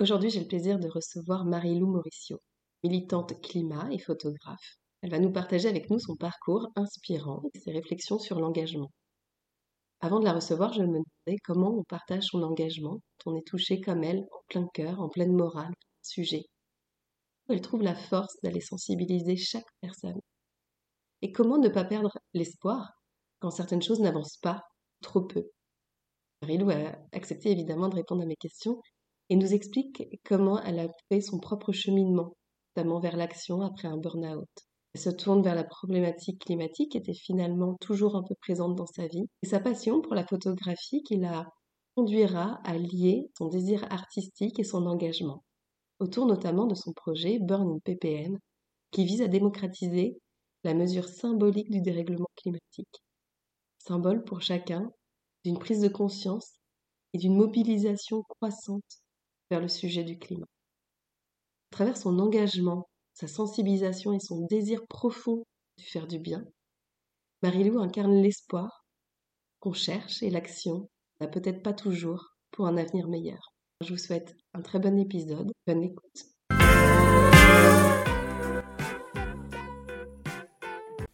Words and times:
Aujourd'hui, 0.00 0.28
j'ai 0.28 0.40
le 0.40 0.48
plaisir 0.48 0.80
de 0.80 0.88
recevoir 0.88 1.44
Marie-Lou 1.44 1.86
Mauricio, 1.86 2.40
militante 2.82 3.40
climat 3.40 3.88
et 3.92 4.00
photographe. 4.00 4.76
Elle 5.02 5.10
va 5.10 5.20
nous 5.20 5.30
partager 5.30 5.68
avec 5.68 5.88
nous 5.88 6.00
son 6.00 6.16
parcours 6.16 6.66
inspirant 6.74 7.42
et 7.54 7.60
ses 7.60 7.70
réflexions 7.70 8.18
sur 8.18 8.40
l'engagement. 8.40 8.90
Avant 10.00 10.18
de 10.18 10.24
la 10.24 10.32
recevoir, 10.32 10.72
je 10.72 10.80
me 10.80 10.86
demandais 10.86 11.38
comment 11.44 11.78
on 11.78 11.84
partage 11.84 12.24
son 12.24 12.42
engagement 12.42 12.98
quand 13.18 13.32
on 13.32 13.36
est 13.36 13.46
touché 13.46 13.80
comme 13.80 14.02
elle, 14.02 14.26
en 14.32 14.40
plein 14.48 14.66
cœur, 14.74 15.00
en 15.00 15.08
pleine 15.08 15.32
morale, 15.32 15.72
sujet. 16.02 16.42
Elle 17.48 17.60
trouve 17.60 17.82
la 17.82 17.94
force 17.94 18.34
d'aller 18.42 18.60
sensibiliser 18.60 19.36
chaque 19.36 19.70
personne. 19.80 20.18
Et 21.22 21.30
comment 21.30 21.58
ne 21.58 21.68
pas 21.68 21.84
perdre 21.84 22.18
l'espoir 22.32 22.94
quand 23.38 23.50
certaines 23.50 23.82
choses 23.82 24.00
n'avancent 24.00 24.38
pas, 24.38 24.64
trop 25.02 25.22
peu? 25.22 25.44
Marilou 26.42 26.70
a 26.70 26.96
accepté 27.12 27.52
évidemment 27.52 27.88
de 27.88 27.94
répondre 27.94 28.22
à 28.22 28.26
mes 28.26 28.36
questions 28.36 28.80
et 29.30 29.36
nous 29.36 29.54
explique 29.54 30.08
comment 30.24 30.60
elle 30.62 30.78
a 30.78 30.88
fait 31.08 31.20
son 31.20 31.38
propre 31.38 31.72
cheminement, 31.72 32.36
notamment 32.76 33.00
vers 33.00 33.16
l'action 33.16 33.62
après 33.62 33.88
un 33.88 33.96
burn-out. 33.96 34.48
Elle 34.94 35.00
se 35.00 35.10
tourne 35.10 35.42
vers 35.42 35.54
la 35.54 35.64
problématique 35.64 36.44
climatique, 36.44 36.94
était 36.94 37.14
finalement 37.14 37.76
toujours 37.80 38.16
un 38.16 38.22
peu 38.22 38.34
présente 38.36 38.76
dans 38.76 38.86
sa 38.86 39.06
vie. 39.06 39.28
Et 39.42 39.48
sa 39.48 39.60
passion 39.60 40.00
pour 40.00 40.14
la 40.14 40.26
photographie 40.26 41.02
qui 41.02 41.16
la 41.16 41.48
conduira 41.96 42.60
à 42.64 42.76
lier 42.78 43.30
son 43.36 43.48
désir 43.48 43.84
artistique 43.90 44.58
et 44.58 44.64
son 44.64 44.86
engagement, 44.86 45.44
autour 45.98 46.26
notamment 46.26 46.66
de 46.66 46.74
son 46.74 46.92
projet 46.92 47.38
Burn 47.40 47.72
in 47.72 47.78
PPM, 47.78 48.38
qui 48.90 49.04
vise 49.04 49.22
à 49.22 49.28
démocratiser 49.28 50.16
la 50.62 50.74
mesure 50.74 51.08
symbolique 51.08 51.70
du 51.70 51.80
dérèglement 51.80 52.30
climatique. 52.36 53.02
Symbole 53.78 54.24
pour 54.24 54.40
chacun 54.40 54.90
d'une 55.44 55.58
prise 55.58 55.80
de 55.80 55.88
conscience 55.88 56.54
et 57.12 57.18
d'une 57.18 57.36
mobilisation 57.36 58.22
croissante 58.22 59.03
vers 59.54 59.60
le 59.60 59.68
sujet 59.68 60.02
du 60.02 60.18
climat. 60.18 60.48
À 61.70 61.76
travers 61.76 61.96
son 61.96 62.18
engagement 62.18 62.88
sa 63.12 63.28
sensibilisation 63.28 64.12
et 64.12 64.18
son 64.18 64.46
désir 64.46 64.84
profond 64.88 65.44
de 65.78 65.82
faire 65.84 66.08
du 66.08 66.18
bien, 66.18 66.44
Marilou 67.40 67.78
incarne 67.78 68.20
l'espoir 68.20 68.84
qu'on 69.60 69.72
cherche 69.72 70.24
et 70.24 70.30
l'action 70.30 70.88
n'a 71.20 71.28
peut-être 71.28 71.62
pas 71.62 71.72
toujours 71.72 72.34
pour 72.50 72.66
un 72.66 72.76
avenir 72.76 73.06
meilleur. 73.06 73.54
Je 73.80 73.92
vous 73.92 73.98
souhaite 73.98 74.34
un 74.54 74.60
très 74.60 74.80
bon 74.80 74.98
épisode, 74.98 75.52
bonne 75.68 75.84
écoute. 75.84 76.24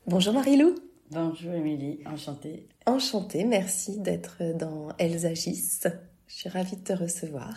Bonjour 0.06 0.32
Marilou. 0.32 0.76
Bonjour 1.10 1.52
Émilie, 1.52 2.00
enchantée. 2.06 2.70
Enchantée, 2.86 3.44
merci 3.44 4.00
d'être 4.00 4.56
dans 4.56 4.88
Elles 4.96 5.26
agissent. 5.26 5.88
Je 6.26 6.34
suis 6.34 6.48
ravie 6.48 6.76
de 6.76 6.84
te 6.84 6.94
recevoir. 6.94 7.52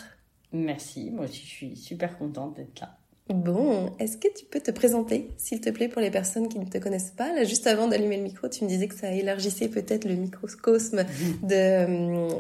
Merci, 0.54 1.12
moi 1.12 1.26
aussi 1.26 1.42
je 1.42 1.50
suis 1.50 1.76
super 1.76 2.18
contente 2.18 2.56
d'être 2.56 2.80
là. 2.80 2.98
Bon, 3.30 3.90
est-ce 4.00 4.18
que 4.18 4.28
tu 4.38 4.44
peux 4.46 4.60
te 4.60 4.70
présenter, 4.70 5.30
s'il 5.38 5.62
te 5.62 5.70
plaît, 5.70 5.88
pour 5.88 6.02
les 6.02 6.12
personnes 6.12 6.50
qui 6.50 6.60
ne 6.60 6.66
te 6.66 6.78
connaissent 6.78 7.14
pas? 7.16 7.34
Là, 7.34 7.46
juste 7.46 7.68
avant 7.68 7.88
d'allumer 7.88 8.18
le 8.18 8.24
micro, 8.24 8.50
tu 8.50 8.66
me 8.66 8.70
disais 8.70 8.90
que 8.90 8.96
ça 8.96 9.12
élargissait 9.14 9.70
peut-être 9.70 10.04
le 10.04 10.16
microcosme 10.16 11.06
de, 11.44 11.56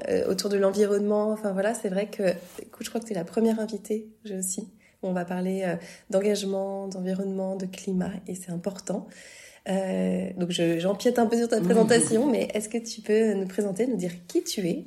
euh, 0.10 0.30
autour 0.30 0.50
de 0.50 0.58
l'environnement. 0.58 1.32
Enfin 1.32 1.54
voilà, 1.54 1.74
c'est 1.74 1.88
vrai 1.88 2.08
que, 2.08 2.24
écoute, 2.62 2.84
je 2.84 2.90
crois 2.90 3.00
que 3.00 3.06
tu 3.06 3.14
es 3.14 3.16
la 3.16 3.24
première 3.24 3.62
invitée, 3.62 4.10
j'ai 4.26 4.38
aussi. 4.38 4.68
On 5.04 5.14
va 5.14 5.24
parler 5.24 5.64
euh, 5.66 5.76
d'engagement, 6.10 6.90
d'environnement, 6.90 7.56
de 7.56 7.66
climat, 7.66 8.12
et 8.28 8.36
c'est 8.36 8.52
important. 8.52 9.08
Euh, 9.70 10.30
donc 10.38 10.52
j'empiète 10.52 11.20
un 11.20 11.26
peu 11.26 11.38
sur 11.38 11.48
ta 11.48 11.62
présentation, 11.62 12.30
mais 12.30 12.50
est-ce 12.54 12.70
que 12.70 12.78
tu 12.78 13.02
peux 13.02 13.34
nous 13.34 13.48
présenter, 13.48 13.88
nous 13.88 13.96
dire 13.96 14.12
qui 14.28 14.44
tu 14.44 14.68
es, 14.68 14.86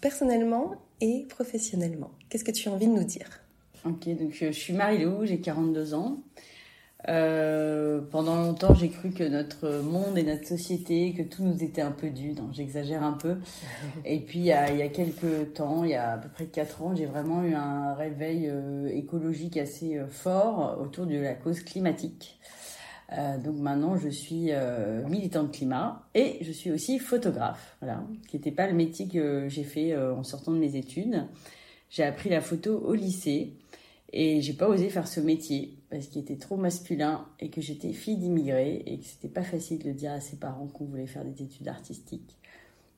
personnellement 0.00 0.74
et 1.00 1.26
professionnellement? 1.28 2.10
Qu'est-ce 2.28 2.44
que 2.44 2.50
tu 2.50 2.68
as 2.68 2.72
envie 2.72 2.86
de 2.86 2.92
nous 2.92 3.04
dire? 3.04 3.40
Ok, 3.84 4.08
donc 4.08 4.32
je 4.32 4.50
suis 4.50 4.72
Marie-Lou, 4.72 5.26
j'ai 5.26 5.40
42 5.40 5.94
ans. 5.94 6.18
Euh, 7.08 8.00
pendant 8.10 8.36
longtemps, 8.36 8.74
j'ai 8.74 8.88
cru 8.88 9.10
que 9.10 9.24
notre 9.24 9.82
monde 9.82 10.16
et 10.16 10.22
notre 10.22 10.46
société, 10.46 11.12
que 11.12 11.22
tout 11.22 11.42
nous 11.42 11.62
était 11.62 11.82
un 11.82 11.90
peu 11.90 12.08
dû. 12.08 12.32
Non, 12.32 12.50
j'exagère 12.52 13.02
un 13.02 13.12
peu. 13.12 13.36
Et 14.04 14.20
puis, 14.20 14.38
il 14.38 14.44
y, 14.46 14.52
a, 14.52 14.70
il 14.70 14.78
y 14.78 14.82
a 14.82 14.88
quelques 14.88 15.52
temps, 15.54 15.84
il 15.84 15.90
y 15.90 15.94
a 15.94 16.12
à 16.12 16.18
peu 16.18 16.28
près 16.28 16.46
4 16.46 16.82
ans, 16.82 16.94
j'ai 16.96 17.06
vraiment 17.06 17.42
eu 17.42 17.54
un 17.54 17.94
réveil 17.94 18.48
euh, 18.48 18.88
écologique 18.88 19.56
assez 19.56 19.98
euh, 19.98 20.06
fort 20.06 20.78
autour 20.80 21.06
de 21.06 21.16
la 21.16 21.34
cause 21.34 21.60
climatique. 21.60 22.38
Euh, 23.12 23.38
donc 23.38 23.56
maintenant, 23.56 23.96
je 23.96 24.08
suis 24.08 24.46
euh, 24.50 25.06
militante 25.08 25.52
climat 25.52 26.06
et 26.14 26.38
je 26.40 26.52
suis 26.52 26.70
aussi 26.70 26.98
photographe, 26.98 27.76
voilà, 27.80 28.02
qui 28.28 28.36
n'était 28.36 28.50
pas 28.50 28.66
le 28.66 28.74
métier 28.74 29.08
que 29.08 29.48
j'ai 29.48 29.64
fait 29.64 29.96
en 29.96 30.22
sortant 30.22 30.52
de 30.52 30.58
mes 30.58 30.76
études. 30.76 31.26
J'ai 31.90 32.02
appris 32.02 32.30
la 32.30 32.40
photo 32.40 32.78
au 32.78 32.94
lycée 32.94 33.54
et 34.12 34.40
j'ai 34.40 34.52
pas 34.52 34.68
osé 34.68 34.90
faire 34.90 35.08
ce 35.08 35.20
métier 35.20 35.76
parce 35.90 36.06
qu'il 36.06 36.22
était 36.22 36.36
trop 36.36 36.56
masculin 36.56 37.26
et 37.40 37.50
que 37.50 37.60
j'étais 37.60 37.92
fille 37.92 38.16
d'immigrés 38.16 38.82
et 38.86 38.98
que 38.98 39.04
c'était 39.04 39.28
pas 39.28 39.42
facile 39.42 39.82
de 39.82 39.90
dire 39.90 40.12
à 40.12 40.20
ses 40.20 40.36
parents 40.36 40.68
qu'on 40.68 40.84
voulait 40.84 41.06
faire 41.06 41.24
des 41.24 41.42
études 41.42 41.68
artistiques. 41.68 42.38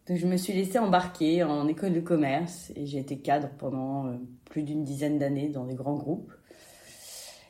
Donc 0.07 0.19
je 0.19 0.27
me 0.27 0.37
suis 0.37 0.53
laissée 0.53 0.79
embarquer 0.79 1.43
en 1.43 1.67
école 1.69 1.95
de 1.95 2.01
commerce 2.01 2.71
et 2.77 2.87
j'ai 2.87 2.99
été 2.99 3.19
cadre 3.19 3.49
pendant 3.59 4.07
euh, 4.07 4.17
plus 4.45 4.63
d'une 4.63 4.85
dizaine 4.85 5.19
d'années 5.19 5.49
dans 5.49 5.65
des 5.65 5.75
grands 5.75 5.97
groupes. 5.97 6.33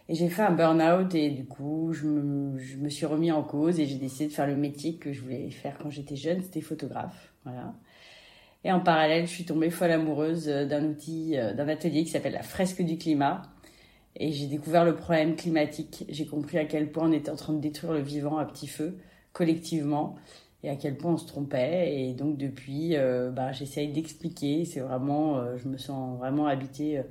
Et 0.09 0.15
j'ai 0.15 0.28
fait 0.28 0.43
un 0.43 0.53
burn-out 0.53 1.15
et 1.15 1.31
du 1.31 1.44
coup 1.44 1.93
je 1.93 2.06
me, 2.06 2.59
je 2.59 2.77
me 2.77 2.89
suis 2.89 3.06
remis 3.06 3.33
en 3.33 3.43
cause 3.43 3.81
et 3.81 3.87
j'ai 3.87 3.97
décidé 3.97 4.28
de 4.28 4.33
faire 4.33 4.47
le 4.47 4.56
métier 4.56 4.97
que 4.97 5.12
je 5.12 5.21
voulais 5.21 5.50
faire 5.50 5.78
quand 5.78 5.91
j'étais 5.91 6.17
jeune, 6.17 6.43
c'était 6.43 6.61
photographe. 6.61 7.33
Voilà. 7.44 7.75
Et 8.65 8.72
en 8.72 8.81
parallèle, 8.81 9.27
je 9.27 9.33
suis 9.33 9.44
tombée 9.44 9.71
folle 9.71 9.93
amoureuse 9.93 10.47
d'un 10.47 10.84
outil, 10.84 11.37
euh, 11.37 11.55
d'un 11.55 11.69
atelier 11.69 12.05
qui 12.05 12.11
s'appelle 12.11 12.33
la 12.33 12.43
fresque 12.43 12.83
du 12.83 12.99
climat, 12.99 13.43
et 14.19 14.33
j'ai 14.33 14.47
découvert 14.47 14.84
le 14.84 14.97
problème 14.97 15.37
climatique. 15.37 16.05
J'ai 16.09 16.27
compris 16.27 16.59
à 16.59 16.65
quel 16.65 16.91
point 16.91 17.09
on 17.09 17.12
était 17.12 17.31
en 17.31 17.37
train 17.37 17.53
de 17.53 17.61
détruire 17.61 17.93
le 17.93 18.00
vivant 18.00 18.38
à 18.38 18.44
petit 18.47 18.67
feu, 18.67 18.99
collectivement, 19.33 20.17
et 20.62 20.71
à 20.71 20.77
quel 20.77 20.97
point 20.97 21.12
on 21.12 21.17
se 21.19 21.27
trompait. 21.27 21.94
Et 21.94 22.15
donc 22.15 22.37
depuis, 22.37 22.97
euh, 22.97 23.31
bah, 23.31 23.53
j'essaye 23.53 23.88
d'expliquer. 23.88 24.65
C'est 24.65 24.81
vraiment, 24.81 25.38
euh, 25.38 25.56
je 25.59 25.69
me 25.69 25.77
sens 25.77 26.19
vraiment 26.19 26.47
habitée 26.47 26.99
euh, 26.99 27.03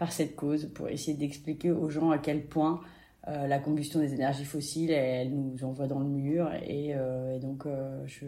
par 0.00 0.10
cette 0.10 0.34
cause 0.34 0.68
pour 0.74 0.88
essayer 0.88 1.16
d'expliquer 1.16 1.70
aux 1.70 1.90
gens 1.90 2.10
à 2.10 2.18
quel 2.18 2.44
point 2.46 2.80
la 3.28 3.60
combustion 3.60 4.00
des 4.00 4.12
énergies 4.14 4.46
fossiles, 4.46 4.90
elle, 4.90 5.30
nous 5.30 5.62
envoie 5.62 5.86
dans 5.86 6.00
le 6.00 6.06
mur. 6.06 6.50
Et, 6.66 6.88
et 6.88 7.38
donc, 7.38 7.64
je, 8.06 8.26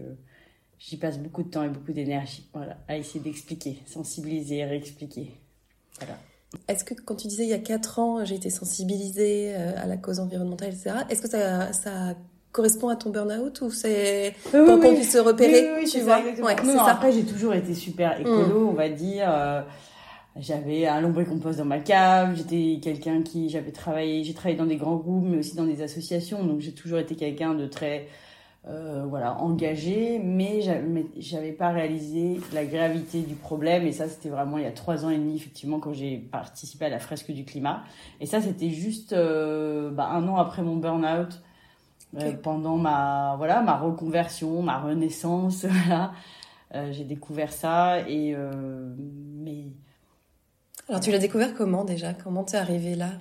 j'y 0.89 0.97
passe 0.97 1.19
beaucoup 1.19 1.43
de 1.43 1.49
temps 1.49 1.63
et 1.63 1.69
beaucoup 1.69 1.93
d'énergie 1.93 2.49
voilà, 2.53 2.77
à 2.89 2.97
essayer 2.97 3.21
d'expliquer, 3.21 3.79
sensibiliser, 3.87 4.65
réexpliquer. 4.65 5.33
Voilà. 5.99 6.19
Est-ce 6.69 6.85
que 6.85 6.95
quand 6.95 7.15
tu 7.15 7.29
disais 7.29 7.45
il 7.45 7.51
y 7.51 7.55
a 7.55 7.59
4 7.59 7.99
ans, 7.99 8.25
j'ai 8.25 8.35
été 8.35 8.51
sensibilisée 8.51 9.55
euh, 9.55 9.73
à 9.83 9.87
la 9.87 9.97
cause 9.97 10.21
environnementale, 10.21 10.69
etc., 10.69 10.91
est-ce 11.09 11.23
que 11.23 11.29
ça, 11.29 11.73
ça 11.73 12.15
correspond 12.51 12.89
à 12.89 12.97
ton 12.97 13.11
burn-out 13.11 13.63
ou 13.63 13.71
c'est 13.71 14.35
pour 14.51 14.81
qu'on 14.81 14.95
puisse 14.95 15.13
se 15.13 15.19
repérer 15.19 15.73
Oui, 15.73 15.85
oui, 15.85 15.91
tu 15.91 16.01
vois 16.01 16.21
ouais, 16.21 16.57
Après, 16.79 17.13
j'ai 17.13 17.25
toujours 17.25 17.55
été 17.55 17.75
super 17.75 18.21
écolo, 18.21 18.67
mm. 18.67 18.69
on 18.69 18.75
va 18.75 18.89
dire. 18.91 19.65
Euh, 20.37 20.41
j'avais 20.41 20.87
un 20.87 21.01
lombricompost 21.01 21.59
dans 21.59 21.65
ma 21.65 21.81
cave, 21.81 22.37
j'étais 22.37 22.81
quelqu'un 22.83 23.23
qui, 23.23 23.49
j'avais 23.49 23.73
travaillé, 23.73 24.25
j'ai 24.25 24.35
travaillé 24.35 24.57
dans 24.57 24.67
des 24.67 24.77
grands 24.77 24.97
groupes, 24.97 25.25
mais 25.27 25.39
aussi 25.39 25.57
dans 25.57 25.67
des 25.67 25.83
associations, 25.83 26.45
donc 26.45 26.61
j'ai 26.61 26.73
toujours 26.73 26.99
été 26.99 27.17
quelqu'un 27.17 27.55
de 27.55 27.67
très 27.67 28.09
euh, 28.69 29.05
voilà, 29.09 29.39
engagé, 29.41 30.21
mais 30.21 30.61
j'avais 31.19 31.51
pas 31.51 31.71
réalisé 31.71 32.41
la 32.53 32.65
gravité 32.65 33.23
du 33.23 33.35
problème. 33.35 33.87
Et 33.87 33.93
ça, 33.93 34.09
c'était 34.09 34.29
vraiment 34.29 34.57
il 34.57 34.65
y 34.65 34.67
a 34.67 34.73
trois 34.73 35.05
ans 35.05 35.11
et 35.11 35.19
demi, 35.19 35.35
effectivement, 35.35 35.81
quand 35.81 35.93
j'ai 35.93 36.19
participé 36.19 36.85
à 36.85 36.89
la 36.89 37.01
fresque 37.01 37.33
du 37.33 37.45
climat. 37.45 37.83
Et 38.21 38.27
ça, 38.27 38.41
c'était 38.41 38.71
juste 38.71 39.15
euh, 39.15 39.91
bah, 39.91 40.07
un 40.11 40.29
an 40.29 40.37
après 40.37 40.63
mon 40.63 40.77
burn-out, 40.77 41.43
euh, 42.21 42.33
pendant 42.43 42.77
ma 42.77 43.35
voilà 43.37 43.63
ma 43.63 43.77
reconversion, 43.79 44.63
ma 44.63 44.79
renaissance. 44.79 45.67
Voilà, 46.75 46.91
j'ai 46.91 47.05
découvert 47.05 47.53
ça. 47.53 48.01
Et 48.09 48.35
mais 48.35 49.67
alors 50.93 51.01
tu 51.01 51.11
l'as 51.11 51.19
découvert 51.19 51.55
comment 51.55 51.85
déjà? 51.85 52.13
Comment 52.13 52.45
t'es 52.45 52.59
arrivé 52.59 52.95
là? 52.95 53.13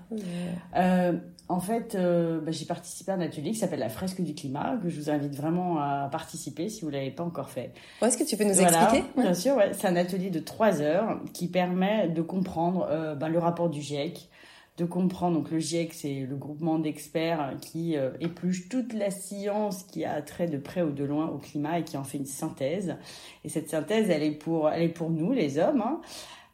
En 1.47 1.59
fait, 1.59 1.95
euh, 1.95 2.39
bah, 2.39 2.51
j'ai 2.51 2.65
participé 2.65 3.11
à 3.11 3.15
un 3.15 3.19
atelier 3.19 3.51
qui 3.51 3.57
s'appelle 3.57 3.79
la 3.79 3.89
fresque 3.89 4.21
du 4.21 4.33
climat, 4.33 4.77
que 4.81 4.87
je 4.87 4.97
vous 4.97 5.09
invite 5.09 5.35
vraiment 5.35 5.79
à 5.79 6.07
participer 6.09 6.69
si 6.69 6.81
vous 6.81 6.87
ne 6.87 6.93
l'avez 6.95 7.11
pas 7.11 7.23
encore 7.23 7.49
fait. 7.49 7.73
Est-ce 8.01 8.17
que 8.17 8.23
tu 8.23 8.37
peux 8.37 8.45
nous 8.45 8.61
expliquer? 8.61 9.03
Bien 9.17 9.33
sûr, 9.33 9.57
ouais. 9.57 9.71
c'est 9.73 9.87
un 9.87 9.97
atelier 9.97 10.29
de 10.29 10.39
trois 10.39 10.81
heures 10.81 11.19
qui 11.33 11.49
permet 11.49 12.07
de 12.07 12.21
comprendre 12.21 12.87
euh, 12.89 13.15
bah, 13.15 13.27
le 13.27 13.37
rapport 13.37 13.69
du 13.69 13.81
GIEC, 13.81 14.29
de 14.77 14.85
comprendre, 14.85 15.37
donc 15.37 15.51
le 15.51 15.59
GIEC 15.59 15.93
c'est 15.93 16.21
le 16.21 16.37
groupement 16.37 16.79
d'experts 16.79 17.55
qui 17.59 17.97
euh, 17.97 18.11
épluche 18.21 18.69
toute 18.69 18.93
la 18.93 19.11
science 19.11 19.83
qui 19.83 20.05
a 20.05 20.21
trait 20.21 20.47
de 20.47 20.57
près 20.57 20.83
ou 20.83 20.91
de 20.91 21.03
loin 21.03 21.27
au 21.27 21.37
climat 21.37 21.79
et 21.79 21.83
qui 21.83 21.97
en 21.97 22.05
fait 22.05 22.17
une 22.17 22.25
synthèse. 22.25 22.95
Et 23.43 23.49
cette 23.49 23.69
synthèse, 23.69 24.09
elle 24.09 24.23
est 24.23 24.31
pour, 24.31 24.69
elle 24.69 24.83
est 24.83 24.87
pour 24.89 25.09
nous, 25.09 25.33
les 25.33 25.59
hommes, 25.59 25.81
hein. 25.81 25.99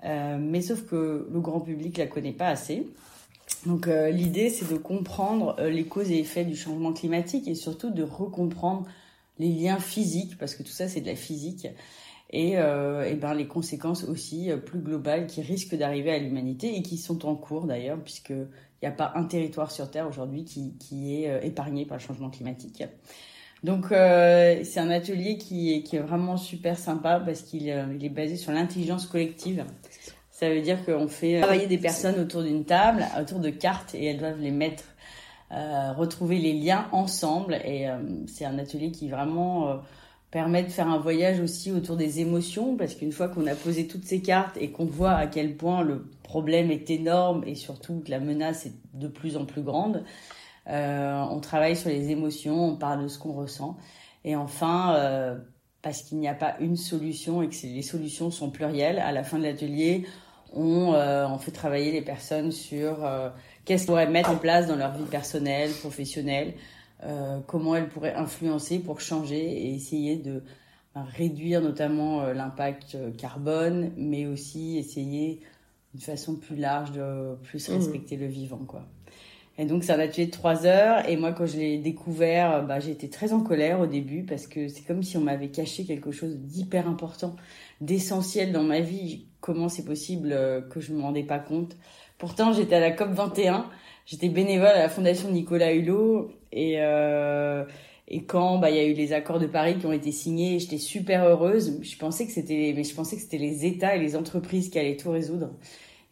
Mais 0.04 0.62
sauf 0.62 0.86
que 0.86 1.28
le 1.32 1.40
grand 1.40 1.60
public 1.60 1.98
la 1.98 2.08
connaît 2.08 2.34
pas 2.34 2.48
assez. 2.48 2.88
Donc 3.66 3.88
euh, 3.88 4.10
l'idée, 4.10 4.50
c'est 4.50 4.70
de 4.70 4.78
comprendre 4.78 5.56
euh, 5.60 5.70
les 5.70 5.86
causes 5.86 6.12
et 6.12 6.20
effets 6.20 6.46
du 6.46 6.56
changement 6.56 6.94
climatique 6.94 7.48
et 7.48 7.56
surtout 7.56 7.90
de 7.90 8.04
recomprendre 8.04 8.86
les 9.40 9.50
liens 9.50 9.80
physiques, 9.80 10.38
parce 10.38 10.56
que 10.56 10.64
tout 10.64 10.72
ça, 10.72 10.88
c'est 10.88 11.02
de 11.02 11.08
la 11.08 11.16
physique, 11.16 11.68
et, 12.32 12.58
euh, 12.58 13.04
et 13.04 13.14
ben, 13.14 13.34
les 13.34 13.48
conséquences 13.48 14.04
aussi 14.04 14.50
plus 14.66 14.80
globales 14.80 15.28
qui 15.28 15.42
risquent 15.42 15.76
d'arriver 15.76 16.12
à 16.12 16.18
l'humanité 16.18 16.76
et 16.76 16.82
qui 16.82 16.98
sont 16.98 17.26
en 17.26 17.36
cours 17.36 17.68
d'ailleurs, 17.68 18.00
puisqu'il 18.00 18.48
n'y 18.82 18.88
a 18.88 18.92
pas 18.92 19.14
un 19.16 19.24
territoire 19.26 19.72
sur 19.72 19.90
Terre 19.92 20.08
aujourd'hui 20.08 20.44
qui, 20.44 20.74
qui 20.80 21.14
est 21.16 21.46
épargné 21.46 21.86
par 21.86 21.98
le 21.98 22.04
changement 22.04 22.30
climatique. 22.30 22.84
Donc 23.64 23.86
c'est 23.90 24.80
un 24.80 24.90
atelier 24.90 25.38
qui 25.38 25.74
est, 25.74 25.84
qui 25.84 25.96
est 25.96 26.02
vraiment 26.02 26.36
super 26.36 26.78
sympa 26.78 27.22
parce 27.24 27.44
qu'il 27.44 27.64
il 27.64 28.06
est 28.06 28.10
basé 28.10 28.36
sur 28.36 28.52
l'intelligence 28.52 29.06
collective. 29.06 29.64
Ça 30.40 30.52
veut 30.52 30.62
dire 30.62 30.86
qu'on 30.86 31.08
fait 31.08 31.38
euh, 31.38 31.42
travailler 31.42 31.66
des 31.66 31.80
personnes 31.80 32.20
autour 32.20 32.44
d'une 32.44 32.64
table, 32.64 33.04
autour 33.20 33.40
de 33.40 33.50
cartes, 33.50 33.96
et 33.96 34.06
elles 34.06 34.20
doivent 34.20 34.40
les 34.40 34.52
mettre, 34.52 34.84
euh, 35.52 35.94
retrouver 35.94 36.38
les 36.38 36.54
liens 36.54 36.88
ensemble. 36.92 37.56
Et 37.66 37.90
euh, 37.90 37.98
c'est 38.28 38.46
un 38.46 38.60
atelier 38.60 38.92
qui 38.92 39.10
vraiment 39.10 39.80
permet 40.30 40.62
de 40.62 40.70
faire 40.70 40.90
un 40.90 41.00
voyage 41.00 41.40
aussi 41.40 41.72
autour 41.72 41.96
des 41.96 42.20
émotions, 42.20 42.78
parce 42.78 42.94
qu'une 42.94 43.12
fois 43.12 43.30
qu'on 43.30 43.48
a 43.48 43.56
posé 43.56 43.88
toutes 43.88 44.06
ces 44.06 44.22
cartes 44.22 44.58
et 44.58 44.70
qu'on 44.70 44.86
voit 44.86 45.14
à 45.14 45.26
quel 45.26 45.58
point 45.58 45.82
le 45.82 46.08
problème 46.22 46.70
est 46.70 46.92
énorme 46.92 47.44
et 47.48 47.56
surtout 47.56 48.04
que 48.06 48.12
la 48.12 48.20
menace 48.20 48.68
est 48.68 48.76
de 48.94 49.08
plus 49.08 49.38
en 49.38 49.46
plus 49.46 49.64
grande, 49.64 50.04
on 50.68 51.40
travaille 51.42 51.76
sur 51.76 51.90
les 51.90 52.12
émotions, 52.12 52.64
on 52.64 52.76
parle 52.76 53.02
de 53.02 53.08
ce 53.08 53.18
qu'on 53.18 53.34
ressent. 53.34 53.76
Et 54.24 54.36
enfin, 54.36 55.40
parce 55.82 56.04
qu'il 56.04 56.20
n'y 56.20 56.28
a 56.28 56.36
pas 56.36 56.58
une 56.60 56.76
solution 56.76 57.42
et 57.42 57.48
que 57.48 57.56
les 57.64 57.82
solutions 57.82 58.30
sont 58.30 58.52
plurielles, 58.52 59.00
à 59.00 59.12
la 59.12 59.24
fin 59.24 59.40
de 59.40 59.44
l'atelier, 59.44 60.06
euh, 60.56 61.28
on, 61.28 61.38
fait 61.38 61.52
travailler 61.52 61.92
les 61.92 62.02
personnes 62.02 62.52
sur 62.52 63.04
euh, 63.04 63.30
qu'est-ce 63.66 63.84
qu'elles 63.84 63.88
pourraient 63.88 64.10
mettre 64.10 64.30
en 64.30 64.38
place 64.38 64.68
dans 64.68 64.76
leur 64.76 64.96
vie 64.96 65.06
personnelle, 65.06 65.72
professionnelle, 65.72 66.54
euh, 67.04 67.40
comment 67.48 67.76
elles 67.76 67.90
pourraient 67.90 68.16
influencer 68.16 68.80
pour 68.80 69.02
changer 69.02 69.40
et 69.40 69.74
essayer 69.74 70.16
de 70.16 70.44
ben, 70.96 71.06
réduire 71.16 71.62
notamment 71.62 72.24
l'impact 72.28 72.98
carbone, 73.18 73.92
mais 73.98 74.26
aussi 74.26 74.78
essayer 74.78 75.42
d'une 75.94 76.02
façon 76.02 76.36
plus 76.36 76.56
large 76.56 76.92
de 76.92 77.36
plus 77.44 77.70
mmh. 77.70 77.74
respecter 77.74 78.16
le 78.16 78.28
vivant, 78.28 78.62
quoi. 78.68 78.86
Et 79.60 79.66
donc 79.66 79.90
un 79.90 80.00
atelier 80.00 80.28
de 80.28 80.32
trois 80.32 80.66
heures. 80.66 81.08
Et 81.10 81.18
moi, 81.18 81.32
quand 81.32 81.46
je 81.46 81.58
l'ai 81.58 81.78
découvert, 81.80 82.64
bah, 82.66 82.80
j'ai 82.80 82.92
été 82.92 83.10
très 83.10 83.34
en 83.34 83.42
colère 83.42 83.80
au 83.80 83.88
début 83.88 84.24
parce 84.24 84.46
que 84.46 84.68
c'est 84.68 84.86
comme 84.86 85.02
si 85.02 85.18
on 85.18 85.22
m'avait 85.22 85.50
caché 85.50 85.86
quelque 85.86 86.12
chose 86.12 86.38
d'hyper 86.38 86.88
important, 86.88 87.36
d'essentiel 87.82 88.52
dans 88.52 88.64
ma 88.64 88.82
vie 88.82 89.26
comment 89.42 89.70
c'est 89.70 89.86
possible 89.86 90.32
euh, 90.34 90.62
que 90.62 90.80
je 90.80 90.94
me 90.94 91.02
rendais 91.02 91.24
pas 91.24 91.40
compte? 91.40 91.78
Pourtant, 92.18 92.54
j'étais 92.54 92.76
à 92.76 92.80
la 92.80 92.92
COP 92.92 93.12
21, 93.12 93.70
j'étais 94.06 94.30
bénévole 94.30 94.68
à 94.68 94.80
la 94.80 94.90
Fondation 94.90 95.32
Nicolas 95.32 95.74
Hulot 95.74 96.32
et 96.52 96.76
euh, 96.80 97.64
et 98.10 98.24
quand 98.24 98.58
bah 98.58 98.70
il 98.70 98.78
y 98.78 98.80
a 98.80 98.86
eu 98.86 98.94
les 98.94 99.14
accords 99.14 99.40
de 99.40 99.48
Paris 99.48 99.78
qui 99.80 99.86
ont 99.86 99.92
été 99.92 100.12
signés, 100.12 100.60
j'étais 100.60 100.78
super 100.78 101.26
heureuse. 101.26 101.80
Je 101.82 101.98
pensais 101.98 102.26
que 102.26 102.32
c'était 102.32 102.74
mais 102.76 102.84
je 102.84 102.96
pensais 102.96 103.16
que 103.16 103.22
c'était 103.22 103.38
les 103.38 103.66
États 103.66 103.96
et 103.96 104.00
les 104.00 104.16
entreprises 104.16 104.70
qui 104.70 104.80
allaient 104.80 104.98
tout 104.98 105.12
résoudre. 105.12 105.52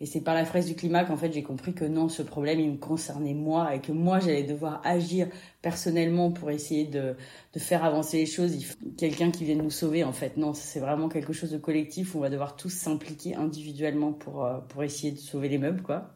Et 0.02 0.06
c'est 0.06 0.20
par 0.20 0.34
la 0.36 0.44
fraise 0.44 0.66
du 0.66 0.76
climat 0.76 1.06
qu'en 1.06 1.16
fait 1.16 1.32
j'ai 1.32 1.44
compris 1.44 1.74
que 1.74 1.86
non, 1.86 2.10
ce 2.10 2.22
problème 2.22 2.60
il 2.60 2.72
me 2.72 2.78
concernait 2.78 3.34
moi 3.34 3.74
et 3.74 3.80
que 3.80 3.94
moi 3.94 4.20
j'allais 4.20 4.44
devoir 4.44 4.82
agir 4.84 5.28
personnellement 5.62 6.32
pour 6.32 6.52
essayer 6.52 6.86
de, 6.86 7.16
de 7.54 7.60
faire 7.60 7.86
avancer 7.86 8.18
les 8.18 8.26
choses. 8.26 8.58
Quelqu'un 8.98 9.32
qui 9.32 9.46
vienne 9.46 9.62
nous 9.62 9.72
sauver 9.72 10.04
en 10.04 10.12
fait. 10.12 10.36
Non, 10.36 10.54
c'est 10.54 10.82
vraiment 10.82 11.08
quelque 11.08 11.32
chose 11.32 11.52
de 11.52 11.58
collectif. 11.58 12.14
On 12.16 12.20
va 12.20 12.30
devoir 12.30 12.58
tous 12.58 12.70
s'impliquer 12.70 13.36
individuellement 13.36 14.12
pour 14.12 14.46
euh, 14.46 14.60
pour 14.68 14.84
essayer 14.84 15.14
de 15.14 15.18
sauver 15.18 15.48
les 15.48 15.58
meubles 15.58 15.82
quoi. 15.82 16.10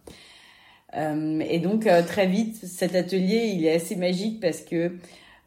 Euh, 0.96 1.40
et 1.40 1.60
donc 1.60 1.88
euh, 1.88 2.02
très 2.04 2.28
vite 2.28 2.56
cet 2.56 2.96
atelier 2.96 3.54
il 3.56 3.64
est 3.64 3.76
assez 3.76 3.96
magique 3.96 4.40
parce 4.40 4.62
que 4.62 4.98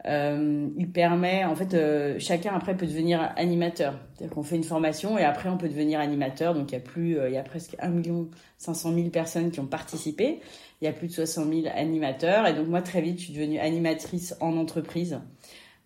euh, 0.07 0.69
il 0.77 0.91
permet, 0.91 1.45
en 1.45 1.55
fait, 1.55 1.75
euh, 1.75 2.17
chacun 2.19 2.55
après 2.55 2.77
peut 2.77 2.87
devenir 2.87 3.33
animateur. 3.37 3.99
C'est-à-dire 4.15 4.35
qu'on 4.35 4.43
fait 4.43 4.57
une 4.57 4.65
formation 4.65 5.19
et 5.19 5.25
après 5.25 5.49
on 5.49 5.57
peut 5.57 5.69
devenir 5.69 6.01
animateur. 6.01 6.55
Donc 6.55 6.71
il 6.73 6.75
y 6.75 6.79
a 6.79 6.81
plus, 6.81 7.19
euh, 7.19 7.29
il 7.29 7.35
y 7.35 7.39
a 7.39 7.43
presque 7.43 7.77
1 7.79 7.89
million 7.91 8.29
500 8.59 8.95
000 8.95 9.09
personnes 9.11 9.51
qui 9.51 9.61
ont 9.61 9.67
participé. 9.67 10.41
Il 10.81 10.85
y 10.85 10.89
a 10.89 10.93
plus 10.93 11.09
de 11.09 11.13
60 11.13 11.49
000 11.49 11.67
animateurs. 11.75 12.47
Et 12.47 12.55
donc 12.55 12.69
moi 12.69 12.83
très 12.83 13.01
vite, 13.01 13.21
je 13.21 13.25
suis 13.27 13.35
devenue 13.35 13.59
animatrice 13.59 14.35
en 14.41 14.57
entreprise. 14.57 15.21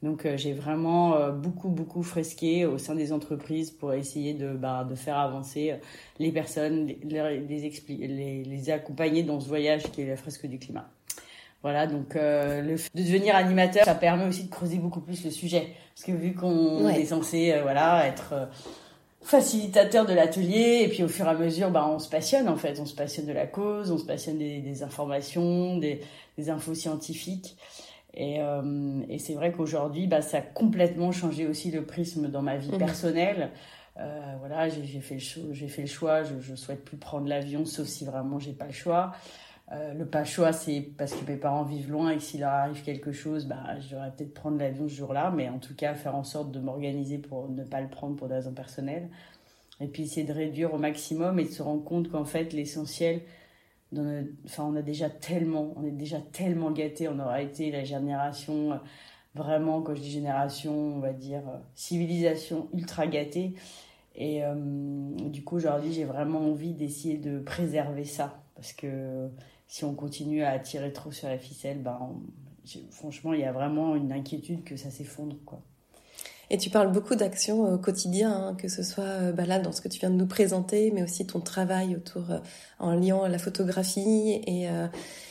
Donc 0.03 0.27
j'ai 0.37 0.53
vraiment 0.53 1.31
beaucoup 1.31 1.71
beaucoup 1.71 2.03
fresqué 2.03 2.67
au 2.67 2.77
sein 2.77 2.95
des 2.95 3.13
entreprises 3.15 3.71
pour 3.71 3.95
essayer 3.95 4.35
de 4.35 4.53
bah, 4.53 4.87
de 4.89 4.95
faire 4.95 5.17
avancer 5.17 5.75
les 6.19 6.31
personnes, 6.33 6.87
les, 6.87 6.97
les, 7.03 7.73
les, 7.89 8.45
les 8.45 8.71
accompagner 8.71 9.23
dans 9.23 9.41
ce 9.41 9.49
voyage 9.49 9.91
qui 9.93 10.03
est 10.03 10.07
la 10.07 10.17
fresque 10.17 10.47
du 10.47 10.59
climat. 10.59 10.91
Voilà, 11.67 11.89
donc 11.89 12.15
euh, 12.15 12.63
le 12.63 12.77
de 12.77 13.03
devenir 13.03 13.35
animateur, 13.35 13.85
ça 13.85 13.97
permet 13.97 14.25
aussi 14.25 14.45
de 14.45 14.51
creuser 14.51 14.79
beaucoup 14.79 15.01
plus 15.01 15.25
le 15.25 15.33
sujet. 15.33 15.73
Parce 15.97 16.07
que 16.07 16.13
vu 16.13 16.33
qu'on 16.33 16.89
est 16.89 17.07
censé 17.07 17.51
euh, 17.51 17.63
voilà, 17.63 18.07
être 18.07 18.35
euh, 18.35 18.47
facilitateur 19.21 20.07
de 20.07 20.13
l'atelier, 20.13 20.83
et 20.85 20.89
puis 20.89 21.03
au 21.03 21.09
fur 21.09 21.27
et 21.27 21.31
à 21.31 21.35
mesure, 21.35 21.73
bah, 21.73 21.85
on 21.91 21.99
se 21.99 22.09
passionne 22.09 22.49
en 22.49 22.55
fait. 22.55 22.79
On 22.79 22.87
se 22.87 22.95
passionne 22.95 23.27
de 23.27 23.33
la 23.33 23.49
cause, 23.49 23.91
on 23.91 23.99
se 23.99 24.05
passionne 24.05 24.39
des, 24.39 24.61
des 24.61 24.85
informations, 24.85 25.77
des, 25.79 26.03
des, 26.39 26.51
infos 26.51 26.75
scientifiques. 26.75 27.57
Et, 28.15 28.39
et 29.09 29.19
c'est 29.19 29.35
vrai 29.35 29.51
qu'aujourd'hui, 29.51 30.07
bah, 30.07 30.23
ça 30.23 30.39
a 30.39 30.43
complètement 30.43 31.11
changé 31.11 31.49
aussi 31.49 31.73
le 31.73 31.85
prisme 31.85 32.29
dans 32.29 32.43
ma 32.43 32.59
vie 32.59 32.71
mmh. 32.71 32.79
personnelle. 32.79 33.51
voilà, 34.39 34.69
j'ai 34.69 35.01
fait, 35.01 35.17
le 35.17 35.69
fait 35.69 35.83
le 35.83 35.89
choix, 35.89 36.23
je, 36.23 36.35
je 36.41 36.55
souhaite 36.55 36.85
plus 36.85 36.97
prendre 36.97 37.27
l'avion, 37.27 37.65
sauf 37.65 37.89
si 37.89 38.05
vraiment 38.05 38.39
j'ai 38.39 38.53
pas 38.53 38.67
le 38.67 38.73
choix. 38.73 39.15
Euh, 39.73 39.95
le 39.95 40.07
pas 40.07 40.25
choix, 40.25 40.53
c'est 40.53 40.81
parce 40.97 41.13
que 41.13 41.29
mes 41.29 41.37
parents 41.37 41.65
vivent 41.65 41.91
loin 41.91 42.11
et 42.11 42.17
que 42.17 42.23
s'il 42.23 42.41
leur 42.41 42.53
arrive 42.53 42.83
quelque 42.85 43.11
chose, 43.11 43.47
bah, 43.47 43.79
j'aurais 43.81 44.13
peut-être 44.13 44.33
prendre 44.33 44.59
l'avion 44.59 44.89
ce 44.89 44.95
jour-là, 44.95 45.33
mais 45.35 45.49
en 45.49 45.59
tout 45.59 45.75
cas, 45.75 45.95
faire 45.95 46.15
en 46.15 46.23
sorte 46.23 46.53
de 46.53 46.61
m'organiser 46.61 47.19
pour 47.19 47.49
ne 47.49 47.65
pas 47.65 47.81
le 47.81 47.89
prendre 47.89 48.15
pour 48.15 48.29
des 48.29 48.35
raisons 48.35 48.55
personnelles. 48.55 49.09
Et 49.81 49.89
puis 49.89 50.05
essayer 50.05 50.25
de 50.25 50.33
réduire 50.33 50.73
au 50.73 50.79
maximum 50.79 51.39
et 51.41 51.45
de 51.45 51.51
se 51.51 51.63
rendre 51.63 51.85
compte 51.85 52.11
qu'en 52.11 52.25
fait, 52.25 52.53
l'essentiel, 52.53 53.23
enfin, 54.45 54.65
on 54.65 54.77
a 54.77 54.83
déjà 54.83 55.11
tellement, 55.11 55.75
on 55.77 55.85
est 55.85 55.91
déjà 55.91 56.21
tellement 56.21 56.71
gâté, 56.71 57.09
on 57.09 57.19
aura 57.19 57.43
été 57.43 57.73
la 57.73 57.83
génération, 57.83 58.73
euh, 58.73 58.77
vraiment, 59.35 59.83
quand 59.83 59.97
je 59.97 60.01
dis 60.01 60.11
génération, 60.13 60.73
on 60.97 61.01
va 61.01 61.13
dire 61.13 61.43
euh, 61.49 61.59
civilisation 61.75 62.69
ultra 62.73 63.07
gâtée. 63.09 63.55
Et 64.19 64.41
du 65.27 65.45
coup, 65.45 65.57
aujourd'hui, 65.57 65.93
j'ai 65.93 66.05
vraiment 66.05 66.39
envie 66.39 66.73
d'essayer 66.73 67.19
de 67.19 67.39
préserver 67.39 68.07
ça. 68.07 68.43
Parce 68.55 68.73
que 68.73 69.29
si 69.67 69.85
on 69.85 69.95
continue 69.95 70.45
à 70.45 70.59
tirer 70.59 70.93
trop 70.93 71.13
sur 71.13 71.29
la 71.29 71.39
ficelle, 71.39 71.83
ben, 71.83 71.99
franchement, 72.91 73.33
il 73.33 73.41
y 73.41 73.45
a 73.45 73.53
vraiment 73.53 73.97
une 73.97 74.13
inquiétude 74.13 74.65
que 74.65 74.77
ça 74.77 74.91
s'effondre. 74.91 75.37
quoi. 75.45 75.61
Et 76.49 76.59
tu 76.59 76.71
parles 76.71 76.93
beaucoup 76.93 77.17
d'actions 77.17 77.75
au 77.75 77.79
quotidien, 77.79 78.31
hein, 78.31 78.55
que 78.55 78.69
ce 78.69 78.85
soit 78.85 79.05
euh, 79.05 79.33
bah 79.33 79.47
là 79.47 79.59
dans 79.59 79.73
ce 79.73 79.81
que 79.81 79.89
tu 79.89 79.99
viens 79.99 80.11
de 80.11 80.15
nous 80.15 80.27
présenter, 80.27 80.93
mais 80.95 81.03
aussi 81.03 81.27
ton 81.27 81.41
travail 81.41 81.97
autour, 81.97 82.31
euh, 82.31 82.39
en 82.79 82.95
liant 82.95 83.27
la 83.27 83.39
photographie 83.39 84.41
et, 84.47 84.69
euh, 84.69 84.87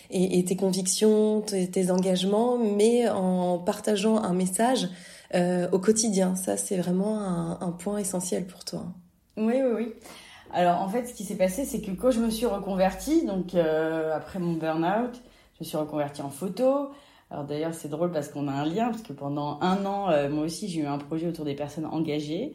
et, 0.10 0.44
tes 0.44 0.58
convictions, 0.58 1.42
tes, 1.42 1.89
engagements, 1.89 2.58
mais 2.58 3.08
en 3.10 3.60
partageant 3.60 4.18
un 4.18 4.34
message 4.34 4.89
au 5.34 5.80
quotidien. 5.80 6.36
Ça, 6.36 6.56
c'est 6.56 6.77
vraiment 6.77 7.20
un, 7.20 7.60
un, 7.60 7.72
point 7.72 7.98
essentiel 7.98 8.46
pour 8.46 8.63
toi. 8.63 8.86
Oui, 9.36 9.56
oui, 9.56 9.72
oui. 9.75 9.94
Alors 10.52 10.82
en 10.82 10.90
fait, 10.90 11.06
ce 11.06 11.14
qui 11.14 11.24
s'est 11.24 11.38
passé, 11.38 11.66
c'est 11.66 11.82
que 11.82 11.92
quand 11.92 12.12
je 12.12 12.20
me 12.20 12.30
suis 12.30 12.46
reconvertie, 12.46 13.25
donc 13.25 13.56
euh, 13.56 14.16
après 14.16 14.40
mon 14.40 14.54
burn-out, 14.54 15.22
je 15.56 15.64
me 15.64 15.66
suis 15.66 15.78
reconvertie 15.78 16.22
en 16.22 16.30
photo. 16.30 16.92
Alors 17.32 17.44
d'ailleurs, 17.44 17.74
c'est 17.74 17.90
drôle 17.90 18.12
parce 18.12 18.30
qu'on 18.30 18.48
a 18.48 18.52
un 18.52 18.66
lien, 18.66 18.90
parce 18.90 19.02
que 19.02 19.14
pendant 19.14 19.60
un 19.62 19.86
an, 19.86 20.10
euh, 20.10 20.30
moi 20.30 20.46
aussi, 20.46 20.68
j'ai 20.70 20.82
eu 20.82 20.86
un 20.86 20.98
projet 20.98 21.28
autour 21.28 21.46
des 21.46 21.56
personnes 21.56 21.86
engagées. 21.86 22.54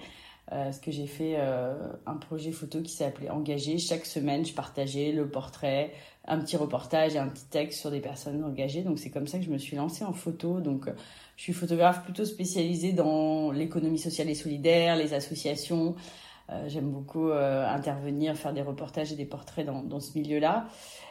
Euh, 0.53 0.65
parce 0.65 0.81
que 0.81 0.91
j'ai 0.91 1.07
fait 1.07 1.37
un 1.37 2.17
projet 2.17 2.51
photo 2.51 2.81
qui 2.81 2.93
s'appelait 2.93 3.31
Engagé. 3.31 3.79
Chaque 3.79 4.05
semaine, 4.05 4.45
je 4.45 4.53
partageais 4.53 5.13
le 5.13 5.29
portrait, 5.29 5.93
un 6.27 6.41
petit 6.41 6.57
reportage 6.57 7.15
et 7.15 7.19
un 7.19 7.29
petit 7.29 7.45
texte 7.45 7.79
sur 7.79 7.93
des 7.93 8.01
personnes 8.01 8.43
engagées. 8.43 8.83
Donc 8.83 8.99
c'est 8.99 9.11
comme 9.11 9.29
ça 9.29 9.39
que 9.39 9.45
je 9.45 9.51
me 9.51 9.59
suis 9.59 9.77
lancée 9.77 10.05
en 10.05 10.13
photo. 10.13 10.59
Donc 10.59 10.89
je 11.37 11.43
suis 11.43 11.53
photographe 11.53 12.03
plutôt 12.03 12.25
spécialisée 12.25 12.93
dans 12.93 13.53
l'économie 13.53 13.99
sociale 13.99 14.29
et 14.29 14.35
solidaire, 14.35 14.97
les 14.97 15.15
associations, 15.15 15.95
J'aime 16.67 16.91
beaucoup 16.91 17.31
intervenir, 17.31 18.37
faire 18.37 18.53
des 18.53 18.63
reportages 18.63 19.13
et 19.13 19.17
des 19.17 19.25
portraits 19.25 19.67
dans, 19.67 20.01
ce 20.01 20.19
milieu-là. 20.19 20.67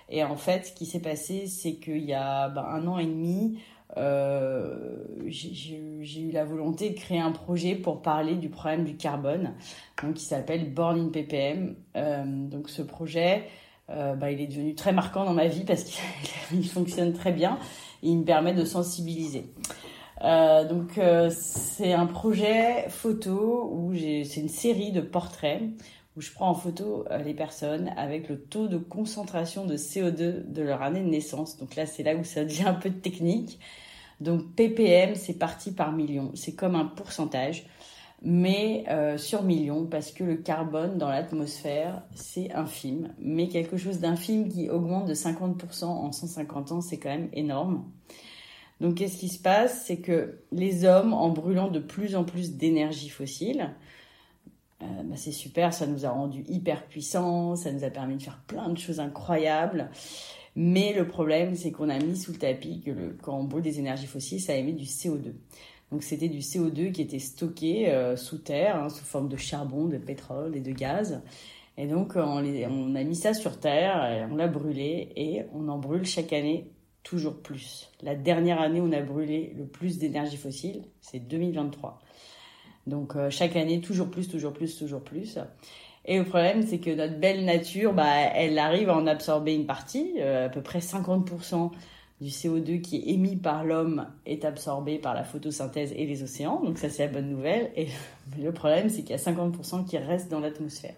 Et 0.09 0.23
en 0.23 0.35
fait, 0.35 0.67
ce 0.67 0.71
qui 0.73 0.85
s'est 0.85 1.01
passé, 1.01 1.47
c'est 1.47 1.75
qu'il 1.75 2.03
y 2.03 2.13
a 2.13 2.49
ben, 2.49 2.63
un 2.63 2.87
an 2.87 2.97
et 2.97 3.05
demi, 3.05 3.59
euh, 3.97 5.03
j'ai 5.27 6.21
eu 6.21 6.31
la 6.31 6.45
volonté 6.45 6.91
de 6.91 6.95
créer 6.95 7.19
un 7.19 7.31
projet 7.31 7.75
pour 7.75 8.01
parler 8.01 8.35
du 8.35 8.49
problème 8.49 8.83
du 8.83 8.95
carbone, 8.95 9.53
donc 10.03 10.15
qui 10.15 10.23
s'appelle 10.23 10.71
Born 10.71 10.99
in 10.99 11.09
ppm. 11.09 11.75
Euh, 11.95 12.23
donc 12.25 12.69
ce 12.69 12.81
projet, 12.81 13.45
euh, 13.89 14.15
bah, 14.15 14.31
il 14.31 14.41
est 14.41 14.47
devenu 14.47 14.75
très 14.75 14.93
marquant 14.93 15.25
dans 15.25 15.33
ma 15.33 15.47
vie 15.47 15.63
parce 15.63 15.83
qu'il 15.83 16.67
fonctionne 16.69 17.13
très 17.13 17.31
bien 17.31 17.57
et 18.03 18.09
il 18.09 18.19
me 18.19 18.25
permet 18.25 18.53
de 18.53 18.63
sensibiliser. 18.63 19.51
Euh, 20.23 20.67
donc 20.67 20.97
euh, 20.97 21.29
c'est 21.33 21.93
un 21.93 22.05
projet 22.05 22.89
photo 22.89 23.69
où 23.73 23.93
c'est 23.95 24.41
une 24.41 24.49
série 24.49 24.91
de 24.91 25.01
portraits 25.01 25.61
où 26.17 26.21
je 26.21 26.31
prends 26.31 26.49
en 26.49 26.55
photo 26.55 27.05
euh, 27.09 27.19
les 27.19 27.33
personnes 27.33 27.93
avec 27.95 28.27
le 28.27 28.41
taux 28.41 28.67
de 28.67 28.77
concentration 28.77 29.65
de 29.65 29.77
CO2 29.77 30.51
de 30.51 30.61
leur 30.61 30.81
année 30.81 31.01
de 31.01 31.09
naissance. 31.09 31.57
Donc 31.57 31.75
là, 31.75 31.85
c'est 31.85 32.03
là 32.03 32.15
où 32.15 32.23
ça 32.23 32.43
devient 32.43 32.67
un 32.67 32.73
peu 32.73 32.89
technique. 32.91 33.59
Donc 34.19 34.53
ppm, 34.55 35.15
c'est 35.15 35.37
parti 35.39 35.71
par 35.71 35.93
million. 35.93 36.31
C'est 36.35 36.53
comme 36.53 36.75
un 36.75 36.85
pourcentage, 36.85 37.65
mais 38.21 38.83
sur 39.17 39.43
million, 39.43 39.85
parce 39.85 40.11
que 40.11 40.25
le 40.25 40.35
carbone 40.35 40.97
dans 40.97 41.07
l'atmosphère, 41.07 42.03
c'est 42.15 42.51
infime. 42.51 43.13
Mais 43.19 43.47
quelque 43.47 43.77
chose 43.77 43.99
d'infime 43.99 44.49
qui 44.49 44.69
augmente 44.69 45.07
de 45.07 45.13
50% 45.13 45.85
en 45.85 46.11
150 46.11 46.73
ans, 46.73 46.81
c'est 46.81 46.97
quand 46.99 47.09
même 47.09 47.29
énorme. 47.31 47.85
Donc 48.81 48.95
qu'est-ce 48.95 49.17
qui 49.17 49.27
se 49.27 49.39
passe? 49.39 49.83
C'est 49.85 49.97
que 49.97 50.39
les 50.51 50.85
hommes, 50.85 51.13
en 51.13 51.29
brûlant 51.29 51.69
de 51.69 51.79
plus 51.79 52.15
en 52.15 52.23
plus 52.23 52.55
d'énergie 52.55 53.09
fossile, 53.09 53.75
euh, 54.81 54.85
bah, 55.03 55.15
c'est 55.17 55.33
super, 55.33 55.73
ça 55.73 55.85
nous 55.85 56.05
a 56.05 56.09
rendu 56.09 56.43
hyper 56.47 56.85
puissants, 56.85 57.55
ça 57.55 57.71
nous 57.71 57.83
a 57.83 57.89
permis 57.89 58.15
de 58.15 58.21
faire 58.21 58.41
plein 58.47 58.69
de 58.69 58.77
choses 58.77 58.99
incroyables. 58.99 59.89
Mais 60.55 60.93
le 60.93 61.07
problème, 61.07 61.55
c'est 61.55 61.71
qu'on 61.71 61.89
a 61.89 61.99
mis 61.99 62.17
sous 62.17 62.31
le 62.31 62.37
tapis 62.37 62.81
que 62.81 62.91
le, 62.91 63.17
quand 63.21 63.37
on 63.37 63.43
brûle 63.43 63.63
des 63.63 63.79
énergies 63.79 64.07
fossiles, 64.07 64.41
ça 64.41 64.55
émet 64.55 64.73
du 64.73 64.85
CO2. 64.85 65.33
Donc 65.91 66.03
c'était 66.03 66.29
du 66.29 66.39
CO2 66.39 66.91
qui 66.91 67.01
était 67.01 67.19
stocké 67.19 67.89
euh, 67.89 68.15
sous 68.15 68.37
terre, 68.37 68.77
hein, 68.77 68.89
sous 68.89 69.03
forme 69.03 69.27
de 69.27 69.37
charbon, 69.37 69.85
de 69.85 69.97
pétrole 69.97 70.55
et 70.55 70.61
de 70.61 70.71
gaz. 70.71 71.21
Et 71.77 71.87
donc 71.87 72.13
on, 72.15 72.43
on 72.43 72.95
a 72.95 73.03
mis 73.03 73.15
ça 73.15 73.33
sur 73.33 73.59
terre, 73.59 74.27
on 74.31 74.35
l'a 74.35 74.47
brûlé 74.47 75.11
et 75.15 75.43
on 75.53 75.67
en 75.69 75.77
brûle 75.77 76.05
chaque 76.05 76.33
année 76.33 76.69
toujours 77.03 77.41
plus. 77.41 77.89
La 78.01 78.15
dernière 78.15 78.61
année 78.61 78.81
où 78.81 78.87
on 78.87 78.91
a 78.91 79.01
brûlé 79.01 79.53
le 79.57 79.65
plus 79.65 79.97
d'énergie 79.97 80.37
fossile, 80.37 80.83
c'est 81.01 81.19
2023. 81.19 81.99
Donc 82.87 83.15
euh, 83.15 83.29
chaque 83.29 83.55
année, 83.55 83.81
toujours 83.81 84.09
plus, 84.09 84.27
toujours 84.27 84.53
plus, 84.53 84.77
toujours 84.77 85.01
plus. 85.01 85.39
Et 86.05 86.17
le 86.17 86.23
problème, 86.23 86.63
c'est 86.65 86.79
que 86.79 86.89
notre 86.91 87.19
belle 87.19 87.45
nature, 87.45 87.93
bah, 87.93 88.09
elle 88.33 88.57
arrive 88.57 88.89
à 88.89 88.95
en 88.95 89.07
absorber 89.07 89.53
une 89.53 89.65
partie, 89.65 90.13
euh, 90.17 90.47
à 90.47 90.49
peu 90.49 90.61
près 90.61 90.79
50% 90.79 91.71
du 92.21 92.29
CO2 92.29 92.81
qui 92.81 92.97
est 92.97 93.13
émis 93.13 93.37
par 93.37 93.63
l'homme 93.63 94.07
est 94.25 94.43
absorbé 94.43 94.97
par 94.97 95.13
la 95.13 95.23
photosynthèse 95.23 95.93
et 95.95 96.05
les 96.05 96.23
océans. 96.23 96.61
Donc 96.63 96.77
ça, 96.77 96.89
c'est 96.89 97.05
la 97.05 97.13
bonne 97.13 97.29
nouvelle. 97.29 97.71
Et 97.75 97.87
le 98.41 98.51
problème, 98.51 98.89
c'est 98.89 99.03
qu'il 99.03 99.11
y 99.11 99.13
a 99.13 99.17
50% 99.17 99.85
qui 99.85 99.97
restent 99.97 100.29
dans 100.29 100.39
l'atmosphère. 100.39 100.95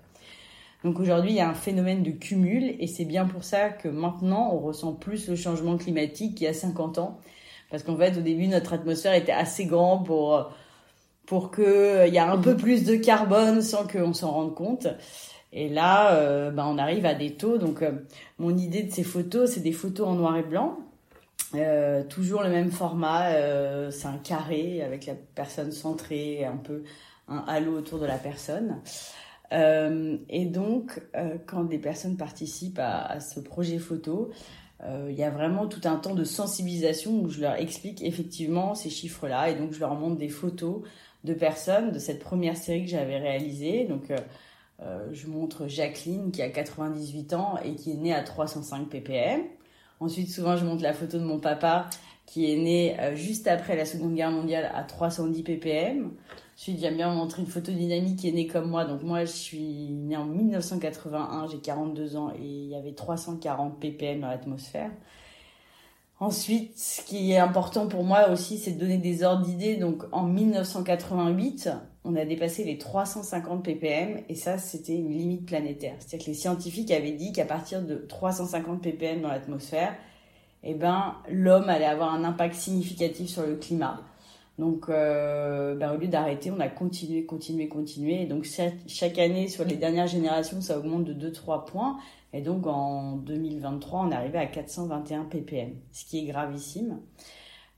Donc 0.84 1.00
aujourd'hui, 1.00 1.32
il 1.32 1.36
y 1.36 1.42
a 1.42 1.50
un 1.50 1.54
phénomène 1.54 2.02
de 2.02 2.12
cumul 2.12 2.76
et 2.80 2.88
c'est 2.88 3.06
bien 3.06 3.26
pour 3.26 3.44
ça 3.44 3.70
que 3.70 3.88
maintenant, 3.88 4.50
on 4.54 4.60
ressent 4.60 4.94
plus 4.94 5.28
le 5.30 5.36
changement 5.36 5.78
climatique 5.78 6.36
qu'il 6.36 6.46
y 6.46 6.50
a 6.50 6.54
50 6.54 6.98
ans. 6.98 7.20
Parce 7.70 7.84
qu'en 7.84 7.96
fait, 7.96 8.18
au 8.18 8.22
début, 8.22 8.48
notre 8.48 8.74
atmosphère 8.74 9.14
était 9.14 9.32
assez 9.32 9.66
grande 9.66 10.06
pour 10.06 10.52
pour 11.32 11.50
qu'il 11.52 11.64
euh, 11.64 12.08
y 12.08 12.18
a 12.18 12.30
un 12.30 12.38
peu 12.38 12.58
plus 12.58 12.84
de 12.84 12.96
carbone 12.96 13.62
sans 13.62 13.88
qu'on 13.88 14.14
s'en 14.14 14.32
rende 14.32 14.54
compte. 14.54 14.88
Et 15.54 15.70
là, 15.70 16.16
euh, 16.16 16.52
bah, 16.52 16.66
on 16.68 16.78
arrive 16.78 17.06
à 17.06 17.14
des 17.14 17.36
taux. 17.36 17.58
Donc, 17.58 17.82
euh, 17.82 17.92
mon 18.38 18.58
idée 18.58 18.84
de 18.84 18.92
ces 18.92 19.04
photos, 19.04 19.52
c'est 19.52 19.62
des 19.62 19.72
photos 19.72 20.10
en 20.10 20.16
noir 20.16 20.36
et 20.36 20.44
blanc. 20.44 20.78
toujours 22.10 22.44
le 22.44 22.50
même 22.50 22.72
format, 22.72 23.32
c'est 23.92 24.08
un 24.08 24.18
carré 24.18 24.82
avec 24.84 25.06
la 25.06 25.14
personne 25.36 25.72
centrée, 25.72 26.44
un 26.46 26.58
peu 26.58 26.84
un 27.30 27.46
halo 27.48 27.78
autour 27.78 28.00
de 28.00 28.06
la 28.06 28.18
personne. 28.18 28.82
Et 29.52 30.46
donc, 30.46 31.02
quand 31.46 31.66
des 31.66 31.78
personnes 31.78 32.18
participent 32.18 32.80
à, 32.80 33.20
ce 33.20 33.40
projet 33.40 33.80
photo, 33.80 34.32
il 35.10 35.14
y 35.14 35.24
a 35.24 35.30
vraiment 35.30 35.68
tout 35.68 35.82
un 35.84 35.98
temps 35.98 36.16
de 36.16 36.24
sensibilisation 36.24 37.22
où 37.22 37.30
je 37.30 37.42
leur 37.42 37.56
explique 37.56 38.02
effectivement 38.02 38.76
ces 38.76 38.90
chiffres-là 38.90 39.50
et 39.50 39.56
donc 39.56 39.74
je 39.74 39.80
leur 39.80 39.96
montre 39.96 40.18
des 40.18 40.30
photos 40.30 40.84
de 41.24 41.34
personnes 41.34 41.92
de 41.92 42.00
cette 42.00 42.20
première 42.20 42.58
série 42.58 42.84
que 42.84 42.90
j'avais 42.90 43.18
réalisée. 43.18 43.86
Donc, 43.86 44.12
euh, 44.12 44.18
euh, 44.82 45.08
je 45.12 45.28
montre 45.28 45.68
Jacqueline 45.68 46.32
qui 46.32 46.42
a 46.42 46.50
98 46.50 47.34
ans 47.34 47.60
et 47.64 47.76
qui 47.76 47.92
est 47.92 47.96
née 47.96 48.14
à 48.14 48.24
305 48.24 48.90
ppm. 48.90 49.42
Ensuite, 50.00 50.30
souvent, 50.32 50.58
je 50.58 50.66
montre 50.66 50.82
la 50.82 50.94
photo 50.94 51.20
de 51.20 51.24
mon 51.24 51.40
papa 51.40 51.90
qui 52.26 52.52
est 52.52 52.58
né 52.58 53.00
euh, 53.00 53.16
juste 53.16 53.48
après 53.48 53.76
la 53.76 53.86
Seconde 53.86 54.16
Guerre 54.16 54.32
mondiale 54.32 54.72
à 54.74 54.84
310 54.84 55.44
ppm. 55.44 56.12
Ensuite, 56.62 56.80
j'aime 56.80 56.98
bien 56.98 57.12
montrer 57.12 57.42
une 57.42 57.48
photo 57.48 57.72
d'une 57.72 58.16
qui 58.16 58.30
est 58.30 58.32
née 58.34 58.46
comme 58.46 58.70
moi. 58.70 58.86
Donc 58.86 59.02
moi, 59.02 59.26
je 59.26 59.32
suis 59.32 59.90
née 59.90 60.16
en 60.16 60.26
1981, 60.26 61.48
j'ai 61.48 61.58
42 61.58 62.18
ans 62.18 62.32
et 62.40 62.46
il 62.46 62.70
y 62.70 62.76
avait 62.76 62.94
340 62.94 63.80
ppm 63.80 64.20
dans 64.20 64.28
l'atmosphère. 64.28 64.92
Ensuite, 66.20 66.78
ce 66.78 67.02
qui 67.02 67.32
est 67.32 67.40
important 67.40 67.88
pour 67.88 68.04
moi 68.04 68.30
aussi, 68.30 68.60
c'est 68.60 68.74
de 68.74 68.80
donner 68.80 69.00
des 69.00 69.24
ordres 69.24 69.44
d'idées. 69.44 69.78
Donc, 69.78 70.04
en 70.12 70.26
1988, 70.26 71.72
on 72.06 72.16
a 72.16 72.26
dépassé 72.26 72.64
les 72.64 72.78
350 72.78 73.64
ppm 73.64 74.20
et 74.30 74.36
ça, 74.36 74.60
c'était 74.60 74.96
une 74.96 75.18
limite 75.18 75.48
planétaire. 75.48 75.96
C'est-à-dire 75.98 76.28
que 76.28 76.30
les 76.30 76.38
scientifiques 76.38 76.92
avaient 76.92 77.14
dit 77.14 77.32
qu'à 77.32 77.46
partir 77.46 77.82
de 77.82 77.96
350 77.96 78.84
ppm 78.84 79.22
dans 79.22 79.30
l'atmosphère, 79.30 79.96
eh 80.62 80.76
ben, 80.76 81.16
l'homme 81.28 81.70
allait 81.70 81.86
avoir 81.86 82.14
un 82.14 82.24
impact 82.24 82.54
significatif 82.54 83.32
sur 83.32 83.48
le 83.48 83.56
climat. 83.56 84.00
Donc, 84.62 84.90
euh, 84.90 85.74
ben, 85.74 85.92
au 85.92 85.98
lieu 85.98 86.08
d'arrêter, 86.08 86.52
on 86.52 86.60
a 86.60 86.70
continué, 86.70 87.26
continué, 87.26 87.68
continué. 87.68 88.28
donc, 88.28 88.48
chaque 88.88 89.18
année, 89.18 89.48
sur 89.48 89.66
les 89.66 89.76
dernières 89.76 90.06
générations, 90.06 90.62
ça 90.62 90.78
augmente 90.78 91.04
de 91.04 91.30
2-3 91.30 91.66
points. 91.66 91.98
Et 92.32 92.42
donc 92.42 92.68
en 92.68 93.18
2023, 93.18 94.02
on 94.02 94.12
est 94.12 94.16
arrivé 94.16 94.38
à 94.38 94.46
421 94.46 95.24
ppm, 95.24 95.72
ce 95.92 96.06
qui 96.06 96.20
est 96.20 96.26
gravissime 96.26 97.00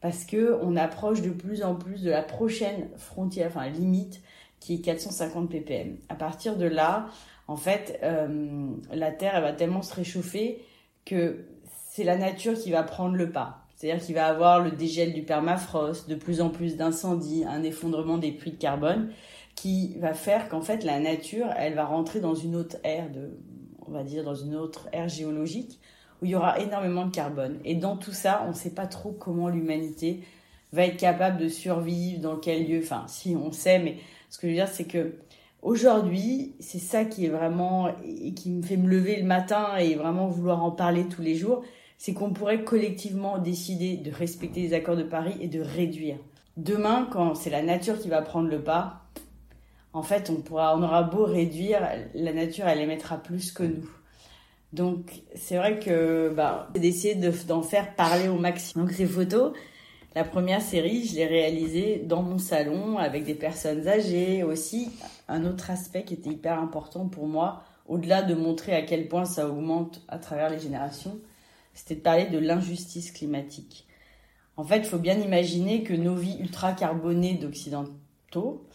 parce 0.01 0.25
que 0.25 0.59
on 0.61 0.75
approche 0.75 1.21
de 1.21 1.29
plus 1.29 1.63
en 1.63 1.75
plus 1.75 2.01
de 2.01 2.09
la 2.09 2.21
prochaine 2.21 2.89
frontière, 2.97 3.47
enfin 3.47 3.69
limite, 3.69 4.21
qui 4.59 4.75
est 4.75 4.81
450 4.81 5.49
ppm. 5.49 5.95
À 6.09 6.15
partir 6.15 6.57
de 6.57 6.65
là, 6.65 7.07
en 7.47 7.55
fait, 7.55 7.97
euh, 8.03 8.67
la 8.91 9.11
Terre 9.11 9.37
elle 9.37 9.43
va 9.43 9.53
tellement 9.53 9.81
se 9.81 9.95
réchauffer 9.95 10.61
que 11.05 11.45
c'est 11.89 12.03
la 12.03 12.17
nature 12.17 12.55
qui 12.55 12.69
va 12.69 12.83
prendre 12.83 13.15
le 13.15 13.31
pas. 13.31 13.62
C'est-à-dire 13.83 14.05
qu'il 14.05 14.15
va 14.15 14.27
avoir 14.27 14.61
le 14.61 14.71
dégel 14.71 15.11
du 15.11 15.23
permafrost, 15.23 16.07
de 16.07 16.15
plus 16.15 16.39
en 16.39 16.49
plus 16.49 16.77
d'incendies, 16.77 17.43
un 17.45 17.63
effondrement 17.63 18.17
des 18.17 18.31
puits 18.31 18.51
de 18.51 18.57
carbone, 18.57 19.11
qui 19.55 19.97
va 19.99 20.13
faire 20.13 20.47
qu'en 20.47 20.61
fait 20.61 20.85
la 20.85 21.01
nature, 21.01 21.47
elle 21.57 21.73
va 21.73 21.83
rentrer 21.83 22.21
dans 22.21 22.33
une 22.33 22.55
autre 22.55 22.77
ère 22.85 23.11
de 23.11 23.31
on 23.85 23.91
va 23.91 24.03
dire, 24.03 24.23
dans 24.23 24.35
une 24.35 24.55
autre 24.55 24.87
ère 24.93 25.09
géologique 25.09 25.81
où 26.21 26.25
il 26.25 26.31
y 26.31 26.35
aura 26.35 26.59
énormément 26.59 27.05
de 27.05 27.11
carbone. 27.11 27.59
Et 27.65 27.75
dans 27.75 27.97
tout 27.97 28.13
ça, 28.13 28.43
on 28.45 28.51
ne 28.51 28.55
sait 28.55 28.69
pas 28.69 28.87
trop 28.87 29.11
comment 29.11 29.49
l'humanité 29.49 30.21
va 30.71 30.85
être 30.85 30.95
capable 30.95 31.37
de 31.37 31.49
survivre, 31.49 32.21
dans 32.21 32.37
quel 32.37 32.65
lieu. 32.65 32.79
Enfin, 32.81 33.03
si 33.09 33.35
on 33.35 33.51
sait, 33.51 33.79
mais 33.79 33.97
ce 34.29 34.37
que 34.37 34.47
je 34.47 34.53
veux 34.53 34.57
dire, 34.57 34.69
c'est 34.69 34.85
que 34.85 35.15
aujourd'hui, 35.61 36.55
c'est 36.61 36.79
ça 36.79 37.03
qui 37.03 37.25
est 37.25 37.29
vraiment 37.29 37.89
et 38.05 38.33
qui 38.33 38.49
me 38.49 38.61
fait 38.61 38.77
me 38.77 38.87
lever 38.87 39.17
le 39.17 39.25
matin 39.25 39.75
et 39.75 39.95
vraiment 39.95 40.27
vouloir 40.27 40.63
en 40.63 40.71
parler 40.71 41.09
tous 41.09 41.21
les 41.21 41.35
jours, 41.35 41.63
c'est 42.03 42.11
qu'on 42.11 42.31
pourrait 42.31 42.65
collectivement 42.65 43.37
décider 43.37 43.95
de 43.95 44.11
respecter 44.11 44.59
les 44.59 44.73
accords 44.73 44.97
de 44.97 45.03
Paris 45.03 45.35
et 45.39 45.47
de 45.47 45.61
réduire. 45.61 46.17
Demain, 46.57 47.07
quand 47.09 47.33
c'est 47.33 47.49
la 47.49 47.61
nature 47.61 47.97
qui 47.97 48.09
va 48.09 48.21
prendre 48.21 48.49
le 48.49 48.61
pas, 48.61 49.03
en 49.93 50.03
fait, 50.03 50.29
on 50.29 50.41
pourra, 50.41 50.77
on 50.77 50.83
aura 50.83 51.03
beau 51.03 51.23
réduire, 51.23 51.79
la 52.13 52.33
nature, 52.33 52.67
elle 52.67 52.81
émettra 52.81 53.19
plus 53.19 53.53
que 53.53 53.63
nous. 53.63 53.89
Donc, 54.73 55.23
c'est 55.35 55.55
vrai 55.55 55.79
que, 55.79 56.33
bah, 56.35 56.67
d'essayer 56.73 57.15
d'en 57.15 57.61
faire 57.61 57.95
parler 57.95 58.27
au 58.27 58.37
maximum. 58.37 58.87
Donc, 58.87 58.93
ces 58.93 59.05
photos, 59.05 59.53
la 60.13 60.25
première 60.25 60.61
série, 60.61 61.05
je 61.05 61.15
l'ai 61.15 61.25
réalisée 61.25 62.03
dans 62.05 62.21
mon 62.21 62.37
salon 62.37 62.97
avec 62.97 63.23
des 63.23 63.33
personnes 63.33 63.87
âgées 63.87 64.43
aussi. 64.43 64.91
Un 65.29 65.45
autre 65.45 65.71
aspect 65.71 66.03
qui 66.03 66.15
était 66.15 66.31
hyper 66.31 66.59
important 66.59 67.07
pour 67.07 67.27
moi, 67.27 67.63
au-delà 67.87 68.23
de 68.23 68.35
montrer 68.35 68.75
à 68.75 68.81
quel 68.81 69.07
point 69.07 69.23
ça 69.23 69.47
augmente 69.47 70.01
à 70.09 70.17
travers 70.17 70.49
les 70.49 70.59
générations, 70.59 71.17
c'était 71.73 71.95
de 71.95 72.01
parler 72.01 72.25
de 72.25 72.37
l'injustice 72.37 73.11
climatique. 73.11 73.87
En 74.55 74.63
fait, 74.63 74.77
il 74.77 74.85
faut 74.85 74.99
bien 74.99 75.19
imaginer 75.19 75.83
que 75.83 75.93
nos 75.93 76.15
vies 76.15 76.37
ultra 76.39 76.73
carbonées 76.73 77.33
d'occidentaux, 77.35 78.67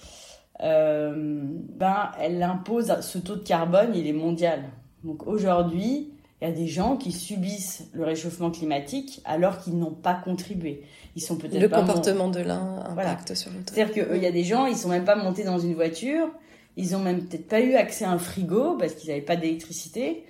euh, 0.62 1.14
ben, 1.14 2.10
elle 2.20 2.42
impose 2.42 3.00
ce 3.00 3.18
taux 3.18 3.36
de 3.36 3.44
carbone, 3.44 3.92
il 3.94 4.06
est 4.06 4.12
mondial. 4.12 4.64
Donc 5.04 5.26
aujourd'hui, 5.26 6.10
il 6.40 6.48
y 6.48 6.50
a 6.50 6.54
des 6.54 6.66
gens 6.66 6.96
qui 6.96 7.12
subissent 7.12 7.88
le 7.92 8.04
réchauffement 8.04 8.50
climatique 8.50 9.20
alors 9.24 9.58
qu'ils 9.58 9.78
n'ont 9.78 9.92
pas 9.92 10.14
contribué. 10.14 10.82
Ils 11.16 11.22
sont 11.22 11.36
peut-être 11.36 11.60
le 11.60 11.68
comportement 11.68 12.28
de 12.28 12.40
l'un 12.40 12.78
impacte 12.80 13.34
sur 13.34 13.50
l'autre. 13.50 13.72
C'est-à-dire 13.72 14.06
qu'il 14.06 14.22
y 14.22 14.26
a 14.26 14.32
des 14.32 14.44
gens, 14.44 14.66
ils 14.66 14.76
sont 14.76 14.88
même 14.88 15.04
pas 15.04 15.16
montés 15.16 15.44
dans 15.44 15.58
une 15.58 15.74
voiture, 15.74 16.28
Ils 16.76 16.94
ont 16.94 17.00
même 17.00 17.26
peut-être 17.26 17.48
pas 17.48 17.60
eu 17.60 17.74
accès 17.74 18.04
à 18.04 18.10
un 18.10 18.18
frigo 18.18 18.76
parce 18.78 18.94
qu'ils 18.94 19.10
n'avaient 19.10 19.20
pas 19.20 19.34
d'électricité. 19.36 20.24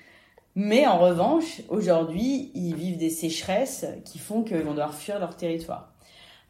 Mais 0.60 0.88
en 0.88 0.98
revanche, 0.98 1.62
aujourd'hui, 1.68 2.50
ils 2.56 2.74
vivent 2.74 2.96
des 2.96 3.10
sécheresses 3.10 3.86
qui 4.04 4.18
font 4.18 4.42
qu'ils 4.42 4.56
vont 4.56 4.72
devoir 4.72 4.92
fuir 4.92 5.20
leur 5.20 5.36
territoire. 5.36 5.94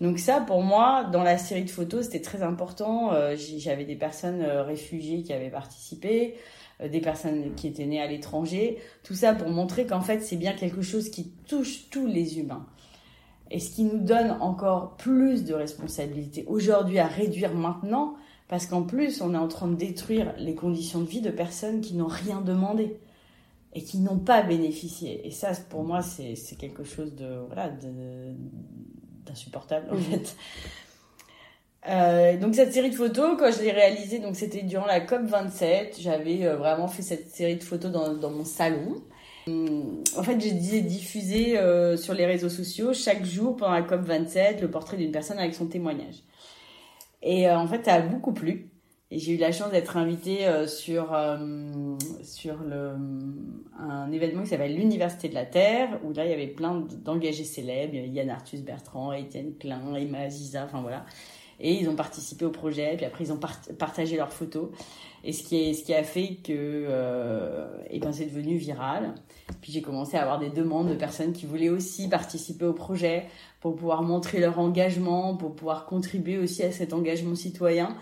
Donc 0.00 0.18
ça, 0.18 0.40
pour 0.40 0.62
moi, 0.62 1.04
dans 1.12 1.22
la 1.22 1.36
série 1.36 1.64
de 1.64 1.68
photos, 1.68 2.06
c'était 2.06 2.22
très 2.22 2.42
important. 2.42 3.12
Euh, 3.12 3.36
j'avais 3.58 3.84
des 3.84 3.96
personnes 3.96 4.40
euh, 4.40 4.62
réfugiées 4.62 5.22
qui 5.22 5.34
avaient 5.34 5.50
participé, 5.50 6.36
euh, 6.80 6.88
des 6.88 7.02
personnes 7.02 7.54
qui 7.54 7.66
étaient 7.66 7.84
nées 7.84 8.00
à 8.00 8.06
l'étranger. 8.06 8.78
Tout 9.02 9.12
ça 9.12 9.34
pour 9.34 9.50
montrer 9.50 9.84
qu'en 9.84 10.00
fait, 10.00 10.20
c'est 10.20 10.36
bien 10.36 10.54
quelque 10.54 10.80
chose 10.80 11.10
qui 11.10 11.30
touche 11.46 11.90
tous 11.90 12.06
les 12.06 12.38
humains. 12.38 12.64
Et 13.50 13.60
ce 13.60 13.70
qui 13.72 13.84
nous 13.84 13.98
donne 13.98 14.38
encore 14.40 14.96
plus 14.96 15.44
de 15.44 15.52
responsabilité 15.52 16.46
aujourd'hui 16.46 16.98
à 16.98 17.06
réduire 17.06 17.54
maintenant, 17.54 18.14
parce 18.48 18.64
qu'en 18.64 18.84
plus, 18.84 19.20
on 19.20 19.34
est 19.34 19.38
en 19.38 19.48
train 19.48 19.68
de 19.68 19.76
détruire 19.76 20.32
les 20.38 20.54
conditions 20.54 21.00
de 21.00 21.06
vie 21.06 21.20
de 21.20 21.30
personnes 21.30 21.82
qui 21.82 21.94
n'ont 21.94 22.06
rien 22.06 22.40
demandé 22.40 22.98
et 23.78 23.82
qui 23.82 23.98
n'ont 23.98 24.18
pas 24.18 24.42
bénéficié. 24.42 25.24
Et 25.24 25.30
ça, 25.30 25.52
pour 25.70 25.84
moi, 25.84 26.02
c'est 26.02 26.34
quelque 26.58 26.82
chose 26.82 27.14
de 27.14 27.38
voilà 27.46 27.70
d'insupportable 29.24 29.86
en 29.92 29.96
mmh. 29.96 30.00
fait. 30.00 30.36
Euh, 31.88 32.36
donc 32.36 32.56
cette 32.56 32.72
série 32.72 32.90
de 32.90 32.96
photos, 32.96 33.36
quand 33.38 33.52
je 33.52 33.62
l'ai 33.62 33.70
réalisée, 33.70 34.18
donc 34.18 34.34
c'était 34.34 34.62
durant 34.62 34.84
la 34.84 35.00
COP 35.00 35.22
27. 35.22 35.98
J'avais 36.00 36.44
euh, 36.44 36.56
vraiment 36.56 36.88
fait 36.88 37.02
cette 37.02 37.30
série 37.30 37.54
de 37.54 37.62
photos 37.62 37.92
dans, 37.92 38.14
dans 38.14 38.30
mon 38.30 38.44
salon. 38.44 39.00
En 39.46 40.22
fait, 40.24 40.38
j'ai 40.40 40.80
diffusé 40.80 41.56
euh, 41.56 41.96
sur 41.96 42.14
les 42.14 42.26
réseaux 42.26 42.48
sociaux 42.48 42.92
chaque 42.92 43.24
jour 43.24 43.56
pendant 43.56 43.72
la 43.72 43.82
COP 43.82 44.00
27 44.00 44.60
le 44.60 44.70
portrait 44.70 44.96
d'une 44.96 45.12
personne 45.12 45.38
avec 45.38 45.54
son 45.54 45.66
témoignage. 45.66 46.16
Et 47.22 47.48
en 47.48 47.68
fait, 47.68 47.84
ça 47.84 47.94
a 47.94 48.00
beaucoup 48.00 48.32
plu. 48.32 48.70
Et 49.10 49.18
j'ai 49.18 49.34
eu 49.34 49.36
la 49.38 49.52
chance 49.52 49.70
d'être 49.70 49.96
invitée 49.96 50.46
euh, 50.46 50.66
sur, 50.66 51.14
euh, 51.14 51.96
sur 52.22 52.58
le, 52.58 52.92
un 53.78 54.12
événement 54.12 54.42
qui 54.42 54.50
s'appelle 54.50 54.76
l'Université 54.76 55.30
de 55.30 55.34
la 55.34 55.46
Terre, 55.46 55.98
où 56.04 56.12
là, 56.12 56.26
il 56.26 56.30
y 56.30 56.34
avait 56.34 56.46
plein 56.46 56.84
d'engagés 57.04 57.44
célèbres. 57.44 57.94
Yann 57.94 58.28
Arthus 58.28 58.58
Bertrand, 58.58 59.12
Étienne 59.12 59.54
Klein, 59.58 59.94
Emma 59.94 60.18
Aziza, 60.18 60.64
enfin 60.64 60.82
voilà. 60.82 61.06
Et 61.58 61.72
ils 61.72 61.88
ont 61.88 61.96
participé 61.96 62.44
au 62.44 62.50
projet, 62.50 62.94
puis 62.96 63.06
après, 63.06 63.24
ils 63.24 63.32
ont 63.32 63.40
partagé 63.78 64.16
leurs 64.16 64.32
photos. 64.32 64.68
Et 65.24 65.32
ce 65.32 65.42
qui, 65.42 65.56
est, 65.56 65.72
ce 65.72 65.84
qui 65.84 65.94
a 65.94 66.04
fait 66.04 66.36
que 66.44 66.52
euh, 66.52 67.66
et 67.90 67.98
ben, 67.98 68.12
c'est 68.12 68.26
devenu 68.26 68.56
viral. 68.56 69.14
Puis 69.62 69.72
j'ai 69.72 69.82
commencé 69.82 70.16
à 70.16 70.22
avoir 70.22 70.38
des 70.38 70.50
demandes 70.50 70.88
de 70.88 70.94
personnes 70.94 71.32
qui 71.32 71.46
voulaient 71.46 71.70
aussi 71.70 72.08
participer 72.08 72.66
au 72.66 72.74
projet 72.74 73.26
pour 73.60 73.74
pouvoir 73.74 74.02
montrer 74.02 74.38
leur 74.38 74.58
engagement, 74.58 75.34
pour 75.34 75.56
pouvoir 75.56 75.86
contribuer 75.86 76.38
aussi 76.38 76.62
à 76.62 76.70
cet 76.70 76.92
engagement 76.92 77.34
citoyen. 77.34 77.96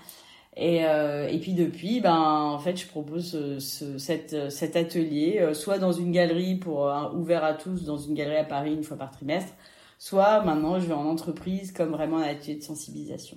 Et, 0.58 0.86
euh, 0.86 1.28
et 1.28 1.38
puis 1.38 1.52
depuis, 1.52 2.00
ben 2.00 2.16
en 2.16 2.58
fait, 2.58 2.76
je 2.78 2.86
propose 2.86 3.34
euh, 3.34 3.60
ce, 3.60 3.98
cette, 3.98 4.32
euh, 4.32 4.48
cet 4.48 4.74
atelier, 4.74 5.38
euh, 5.38 5.52
soit 5.52 5.78
dans 5.78 5.92
une 5.92 6.12
galerie 6.12 6.54
pour 6.54 6.90
ouvert 7.14 7.44
à 7.44 7.52
tous, 7.52 7.84
dans 7.84 7.98
une 7.98 8.14
galerie 8.14 8.38
à 8.38 8.44
Paris 8.44 8.72
une 8.72 8.82
fois 8.82 8.96
par 8.96 9.10
trimestre, 9.10 9.52
soit 9.98 10.42
maintenant 10.44 10.80
je 10.80 10.86
vais 10.86 10.94
en 10.94 11.04
entreprise 11.04 11.72
comme 11.72 11.90
vraiment 11.90 12.18
un 12.18 12.22
atelier 12.22 12.56
de 12.56 12.62
sensibilisation. 12.62 13.36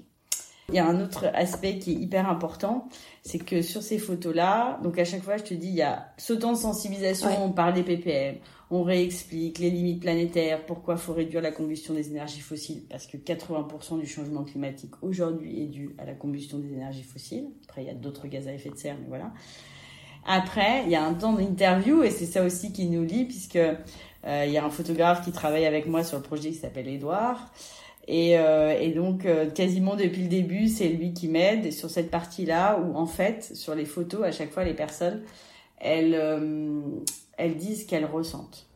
Il 0.69 0.75
y 0.75 0.79
a 0.79 0.87
un 0.87 1.01
autre 1.01 1.25
aspect 1.33 1.79
qui 1.79 1.91
est 1.91 1.95
hyper 1.95 2.29
important, 2.29 2.87
c'est 3.23 3.39
que 3.39 3.63
sur 3.63 3.81
ces 3.81 3.97
photos-là, 3.97 4.79
donc 4.83 4.99
à 4.99 5.03
chaque 5.03 5.23
fois 5.23 5.35
je 5.35 5.43
te 5.43 5.53
dis, 5.53 5.67
il 5.67 5.75
y 5.75 5.81
a 5.81 6.13
ce 6.17 6.31
temps 6.31 6.53
de 6.53 6.57
sensibilisation, 6.57 7.29
on 7.43 7.51
parle 7.51 7.73
des 7.73 7.83
ppm, 7.83 8.37
on 8.71 8.83
réexplique 8.83 9.57
les 9.57 9.71
limites 9.71 10.01
planétaires, 10.01 10.65
pourquoi 10.65 10.95
faut 10.95 11.13
réduire 11.13 11.41
la 11.41 11.51
combustion 11.51 11.93
des 11.93 12.09
énergies 12.09 12.41
fossiles, 12.41 12.83
parce 12.89 13.07
que 13.07 13.17
80% 13.17 13.99
du 13.99 14.05
changement 14.05 14.43
climatique 14.43 14.91
aujourd'hui 15.01 15.63
est 15.63 15.67
dû 15.67 15.95
à 15.97 16.05
la 16.05 16.13
combustion 16.13 16.59
des 16.59 16.71
énergies 16.73 17.03
fossiles. 17.03 17.47
Après, 17.67 17.83
il 17.83 17.87
y 17.87 17.91
a 17.91 17.95
d'autres 17.95 18.27
gaz 18.27 18.47
à 18.47 18.53
effet 18.53 18.69
de 18.69 18.75
serre, 18.75 18.95
mais 19.01 19.07
voilà. 19.07 19.31
Après, 20.25 20.83
il 20.85 20.91
y 20.91 20.95
a 20.95 21.03
un 21.03 21.15
temps 21.15 21.33
d'interview, 21.33 22.03
et 22.03 22.11
c'est 22.11 22.27
ça 22.27 22.43
aussi 22.43 22.71
qui 22.71 22.85
nous 22.85 23.03
lie, 23.03 23.25
puisque 23.25 23.55
euh, 23.55 24.43
il 24.45 24.51
y 24.51 24.57
a 24.57 24.63
un 24.63 24.69
photographe 24.69 25.23
qui 25.23 25.31
travaille 25.31 25.65
avec 25.65 25.87
moi 25.87 26.03
sur 26.03 26.17
le 26.17 26.23
projet 26.23 26.49
qui 26.49 26.57
s'appelle 26.57 26.87
Edouard. 26.87 27.51
Et, 28.07 28.37
euh, 28.37 28.93
donc, 28.93 29.25
euh, 29.25 29.49
quasiment 29.49 29.95
depuis 29.95 30.23
le 30.23 30.29
début, 30.29 30.67
c'est 30.67 30.89
lui 30.89 31.13
qui 31.13 31.27
m'aide 31.27 31.71
sur 31.71 31.89
cette 31.89 32.11
partie-là, 32.11 32.79
où 32.79 32.95
en 32.95 33.07
fait, 33.07 33.55
sur 33.55 33.73
les 33.73 33.85
photos, 33.85 34.23
à 34.23 34.31
chaque 34.31 34.51
fois, 34.51 34.63
les 34.63 34.75
personnes, 34.75 35.23
elles, 35.79 36.13
elles 37.37 37.55
disent 37.55 37.83
ce 37.83 37.87
qu'elles 37.87 38.05
ressentent. 38.05 38.68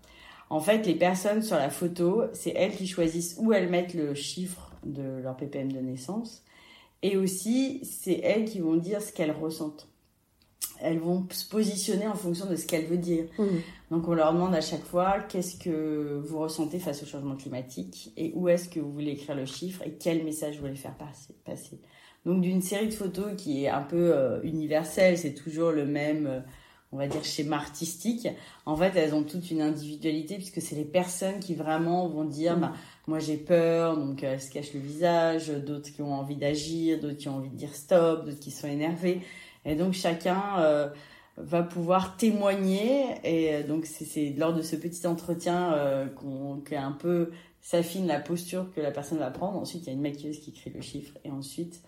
En 0.54 0.60
fait, 0.60 0.86
les 0.86 0.94
personnes 0.94 1.42
sur 1.42 1.56
la 1.56 1.72
photo, 1.72 2.26
c'est 2.32 2.54
elles 2.56 2.76
qui 2.76 2.86
choisissent 2.86 3.38
où 3.40 3.54
elles 3.54 3.72
mettent 3.72 3.96
le 3.96 4.14
chiffre 4.14 4.72
de 4.86 5.02
leur 5.02 5.36
ppm 5.36 5.72
de 5.72 5.80
naissance. 5.80 6.44
Et 7.02 7.18
aussi, 7.18 7.84
c'est 7.84 8.20
elles 8.20 8.46
qui 8.46 8.60
vont 8.60 8.76
dire 8.76 9.02
ce 9.02 9.12
qu'elles 9.12 9.32
ressentent. 9.32 9.88
Elles 10.80 11.00
vont 11.00 11.26
se 11.32 11.50
positionner 11.50 12.06
en 12.06 12.14
fonction 12.14 12.46
de 12.46 12.56
ce 12.56 12.68
qu'elles 12.68 12.86
veulent 12.86 13.00
dire. 13.00 13.26
Mmh. 13.40 13.46
Donc 13.90 14.08
on 14.08 14.14
leur 14.14 14.32
demande 14.32 14.54
à 14.54 14.62
chaque 14.62 14.84
fois 14.84 15.22
qu'est-ce 15.22 15.58
que 15.58 16.22
vous 16.24 16.38
ressentez 16.38 16.78
face 16.78 17.02
au 17.02 17.08
changement 17.08 17.36
climatique 17.36 18.14
et 18.16 18.32
où 18.36 18.48
est-ce 18.48 18.70
que 18.70 18.80
vous 18.80 18.94
voulez 18.94 19.14
écrire 19.14 19.36
le 19.36 19.48
chiffre 19.48 19.82
et 19.84 19.94
quel 19.94 20.24
message 20.24 20.58
vous 20.58 20.62
voulez 20.62 20.76
faire 20.76 20.96
passer. 20.96 21.80
Donc 22.28 22.42
d'une 22.42 22.62
série 22.62 22.90
de 22.90 22.94
photos 22.94 23.34
qui 23.38 23.64
est 23.64 23.70
un 23.70 23.82
peu 23.82 24.14
euh, 24.14 24.40
universelle, 24.44 25.18
c'est 25.18 25.34
toujours 25.34 25.72
le 25.72 25.88
même 25.88 26.28
euh, 26.28 26.40
on 26.94 26.98
va 26.98 27.08
dire 27.08 27.24
schéma 27.24 27.58
artistique, 27.58 28.28
en 28.66 28.76
fait, 28.76 28.96
elles 28.96 29.16
ont 29.16 29.24
toute 29.24 29.50
une 29.50 29.62
individualité 29.62 30.36
puisque 30.36 30.62
c'est 30.62 30.76
les 30.76 30.86
personnes 30.86 31.40
qui 31.40 31.56
vraiment 31.56 32.08
vont 32.08 32.24
dire, 32.24 32.56
mm. 32.56 32.62
bah, 32.62 32.74
moi 33.08 33.20
j'ai 33.20 33.38
peur, 33.38 33.98
donc 33.98 34.24
elles 34.24 34.42
se 34.42 34.52
cachent 34.52 34.74
le 34.74 34.80
visage, 34.80 35.50
d'autres 35.50 35.92
qui 35.92 36.02
ont 36.02 36.14
envie 36.14 36.36
d'agir, 36.36 37.00
d'autres 37.00 37.18
qui 37.18 37.28
ont 37.28 37.38
envie 37.38 37.50
de 37.50 37.56
dire 37.56 37.74
stop, 37.74 38.26
d'autres 38.26 38.40
qui 38.40 38.52
sont 38.52 38.68
énervés. 38.68 39.22
Et 39.66 39.76
donc 39.76 39.94
chacun 39.94 40.42
euh, 40.60 40.90
va 41.38 41.64
pouvoir 41.64 42.16
témoigner. 42.16 43.06
Et 43.24 43.56
euh, 43.56 43.64
donc 43.68 43.86
c'est 43.86 44.34
lors 44.38 44.54
de 44.54 44.62
ce 44.62 44.76
petit 44.76 45.06
entretien 45.08 45.74
euh, 45.74 46.08
qu'on 46.08 46.62
un 46.72 46.92
peu 46.92 47.32
s'affine 47.62 48.08
la 48.08 48.20
posture 48.20 48.72
que 48.76 48.82
la 48.82 48.92
personne 48.92 49.18
va 49.18 49.32
prendre. 49.32 49.58
Ensuite, 49.58 49.84
il 49.84 49.88
y 49.88 49.90
a 49.90 49.94
une 49.94 50.02
maquilleuse 50.02 50.40
qui 50.40 50.52
écrit 50.52 50.70
le 50.70 50.82
chiffre. 50.82 51.18
Et 51.24 51.32
ensuite, 51.32 51.82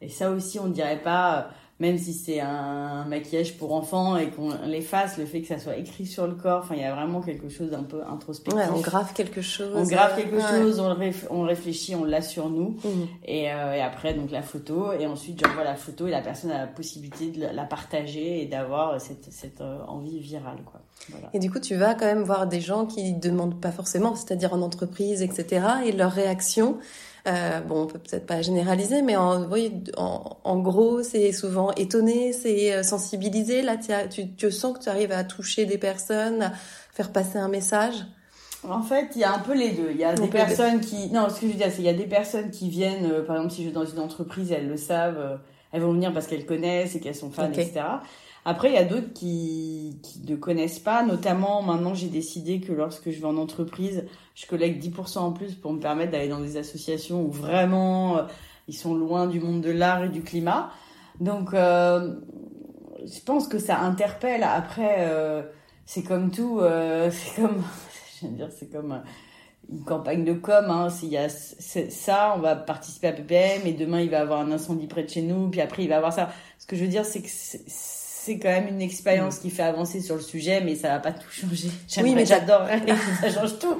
et 0.00 0.08
ça 0.08 0.30
aussi, 0.30 0.58
on 0.58 0.66
ne 0.66 0.72
dirait 0.72 1.00
pas 1.00 1.50
même 1.80 1.98
si 1.98 2.12
c'est 2.12 2.38
un 2.38 3.04
maquillage 3.06 3.56
pour 3.56 3.74
enfants 3.74 4.16
et 4.16 4.28
qu'on 4.28 4.50
l'efface, 4.64 5.18
le 5.18 5.26
fait 5.26 5.40
que 5.40 5.48
ça 5.48 5.58
soit 5.58 5.76
écrit 5.76 6.06
sur 6.06 6.26
le 6.26 6.34
corps, 6.34 6.60
enfin, 6.62 6.76
il 6.76 6.82
y 6.82 6.84
a 6.84 6.94
vraiment 6.94 7.20
quelque 7.20 7.48
chose 7.48 7.70
d'un 7.70 7.82
peu 7.82 8.00
introspectif. 8.04 8.54
Ouais, 8.54 8.68
on 8.72 8.80
grave 8.80 9.12
quelque 9.12 9.40
chose. 9.40 9.74
On 9.74 9.82
grave 9.82 10.14
quelque 10.14 10.40
chose, 10.40 10.78
on, 10.78 10.96
on, 11.30 11.42
réfléchit, 11.42 11.96
on 11.96 12.04
l'a 12.04 12.22
sur 12.22 12.48
nous. 12.48 12.76
Et, 13.24 13.50
euh, 13.50 13.74
et, 13.74 13.80
après, 13.80 14.14
donc 14.14 14.30
la 14.30 14.42
photo. 14.42 14.92
Et 14.92 15.06
ensuite, 15.06 15.44
j'envoie 15.44 15.64
la 15.64 15.74
photo 15.74 16.06
et 16.06 16.12
la 16.12 16.20
personne 16.20 16.52
a 16.52 16.58
la 16.58 16.66
possibilité 16.68 17.30
de 17.30 17.40
la 17.40 17.64
partager 17.64 18.42
et 18.42 18.46
d'avoir 18.46 19.00
cette, 19.00 19.32
cette 19.32 19.60
euh, 19.60 19.84
envie 19.88 20.20
virale, 20.20 20.58
quoi. 20.64 20.80
Voilà. 21.10 21.28
Et 21.34 21.40
du 21.40 21.50
coup, 21.50 21.58
tu 21.58 21.74
vas 21.74 21.94
quand 21.94 22.06
même 22.06 22.22
voir 22.22 22.46
des 22.46 22.60
gens 22.60 22.86
qui 22.86 23.14
demandent 23.14 23.60
pas 23.60 23.72
forcément, 23.72 24.14
c'est-à-dire 24.14 24.54
en 24.54 24.62
entreprise, 24.62 25.22
etc. 25.22 25.66
Et 25.86 25.92
leur 25.92 26.12
réaction, 26.12 26.78
euh, 27.26 27.60
bon, 27.60 27.84
on 27.84 27.86
peut 27.86 27.98
peut-être 27.98 28.26
pas 28.26 28.42
généraliser, 28.42 29.00
mais 29.00 29.16
en, 29.16 29.48
en, 29.96 30.36
en 30.44 30.58
gros, 30.58 31.02
c'est 31.02 31.32
souvent 31.32 31.72
étonné, 31.72 32.34
c'est 32.34 32.74
euh, 32.74 32.82
sensibilisé. 32.82 33.62
Là, 33.62 33.76
tu, 33.78 34.34
tu 34.34 34.50
sens 34.50 34.76
que 34.76 34.82
tu 34.82 34.88
arrives 34.90 35.12
à 35.12 35.24
toucher 35.24 35.64
des 35.64 35.78
personnes, 35.78 36.42
à 36.42 36.52
faire 36.92 37.12
passer 37.12 37.38
un 37.38 37.48
message. 37.48 37.94
En 38.68 38.82
fait, 38.82 39.10
il 39.14 39.20
y 39.22 39.24
a 39.24 39.34
un 39.34 39.38
peu 39.38 39.54
les 39.54 39.72
deux. 39.72 39.88
Il 39.90 39.96
y 39.96 40.04
a 40.04 40.14
des 40.14 40.28
personnes 40.28 40.80
qui, 40.80 41.10
non, 41.10 41.28
ce 41.30 41.40
que 41.40 41.46
je 41.46 41.52
veux 41.52 41.58
dire, 41.58 41.68
c'est 41.70 41.80
il 41.80 41.86
y 41.86 41.88
a 41.88 41.94
des 41.94 42.06
personnes 42.06 42.50
qui 42.50 42.68
viennent, 42.68 43.10
euh, 43.10 43.22
par 43.22 43.36
exemple, 43.36 43.54
si 43.54 43.62
je 43.62 43.68
vais 43.68 43.74
dans 43.74 43.86
une 43.86 44.00
entreprise, 44.00 44.52
elles 44.52 44.68
le 44.68 44.76
savent, 44.76 45.40
elles 45.72 45.82
vont 45.82 45.92
venir 45.92 46.12
parce 46.12 46.26
qu'elles 46.26 46.46
connaissent 46.46 46.94
et 46.94 47.00
qu'elles 47.00 47.14
sont 47.14 47.30
fans, 47.30 47.50
etc. 47.50 47.82
Après, 48.44 48.68
il 48.68 48.74
y 48.74 48.78
a 48.78 48.84
d'autres 48.84 49.12
qui, 49.14 49.98
qui 50.02 50.20
ne 50.26 50.36
connaissent 50.36 50.78
pas. 50.78 51.02
Notamment, 51.02 51.62
maintenant, 51.62 51.94
j'ai 51.94 52.08
décidé 52.08 52.60
que 52.60 52.72
lorsque 52.72 53.10
je 53.10 53.18
vais 53.18 53.26
en 53.26 53.38
entreprise, 53.38 54.04
je 54.34 54.46
collecte 54.46 54.84
10% 54.84 55.18
en 55.18 55.32
plus 55.32 55.54
pour 55.54 55.72
me 55.72 55.80
permettre 55.80 56.12
d'aller 56.12 56.28
dans 56.28 56.40
des 56.40 56.56
associations 56.56 57.22
où 57.22 57.30
vraiment 57.30 58.18
euh, 58.18 58.22
ils 58.68 58.76
sont 58.76 58.94
loin 58.94 59.26
du 59.26 59.40
monde 59.40 59.60
de 59.60 59.70
l'art 59.70 60.04
et 60.04 60.08
du 60.08 60.22
climat. 60.22 60.70
Donc, 61.20 61.54
euh, 61.54 62.14
je 63.04 63.20
pense 63.20 63.48
que 63.48 63.58
ça 63.58 63.80
interpelle. 63.80 64.42
Après, 64.42 64.96
euh, 64.98 65.42
c'est 65.86 66.02
comme 66.02 66.30
tout. 66.30 66.60
Euh, 66.60 67.10
c'est 67.12 67.42
comme, 67.42 67.62
je 68.20 68.26
dire, 68.28 68.48
c'est 68.50 68.70
comme 68.70 69.02
une 69.70 69.84
campagne 69.84 70.24
de 70.24 70.32
com. 70.34 70.66
Hein. 70.68 70.90
S'il 70.90 71.10
y 71.10 71.16
a 71.16 71.28
ça, 71.28 72.34
on 72.36 72.40
va 72.40 72.56
participer 72.56 73.08
à 73.08 73.12
PPM 73.12 73.66
et 73.66 73.72
demain 73.72 74.00
il 74.00 74.10
va 74.10 74.20
avoir 74.20 74.40
un 74.40 74.52
incendie 74.52 74.86
près 74.86 75.04
de 75.04 75.08
chez 75.08 75.22
nous. 75.22 75.48
Puis 75.50 75.60
après, 75.60 75.84
il 75.84 75.88
va 75.88 75.96
avoir 75.96 76.12
ça. 76.12 76.30
Ce 76.58 76.66
que 76.66 76.76
je 76.76 76.82
veux 76.82 76.90
dire, 76.90 77.04
c'est 77.04 77.22
que 77.22 77.28
quand 78.32 78.48
même 78.48 78.68
une 78.68 78.82
expérience 78.82 79.38
mm. 79.38 79.40
qui 79.40 79.50
fait 79.50 79.62
avancer 79.62 80.00
sur 80.00 80.16
le 80.16 80.22
sujet, 80.22 80.60
mais 80.60 80.74
ça 80.74 80.88
va 80.88 80.98
pas 80.98 81.12
tout 81.12 81.30
changer. 81.30 81.68
Oui, 82.02 82.14
mais 82.14 82.26
j'adorerais 82.26 82.82
ça 83.20 83.30
change 83.30 83.58
tout. 83.58 83.76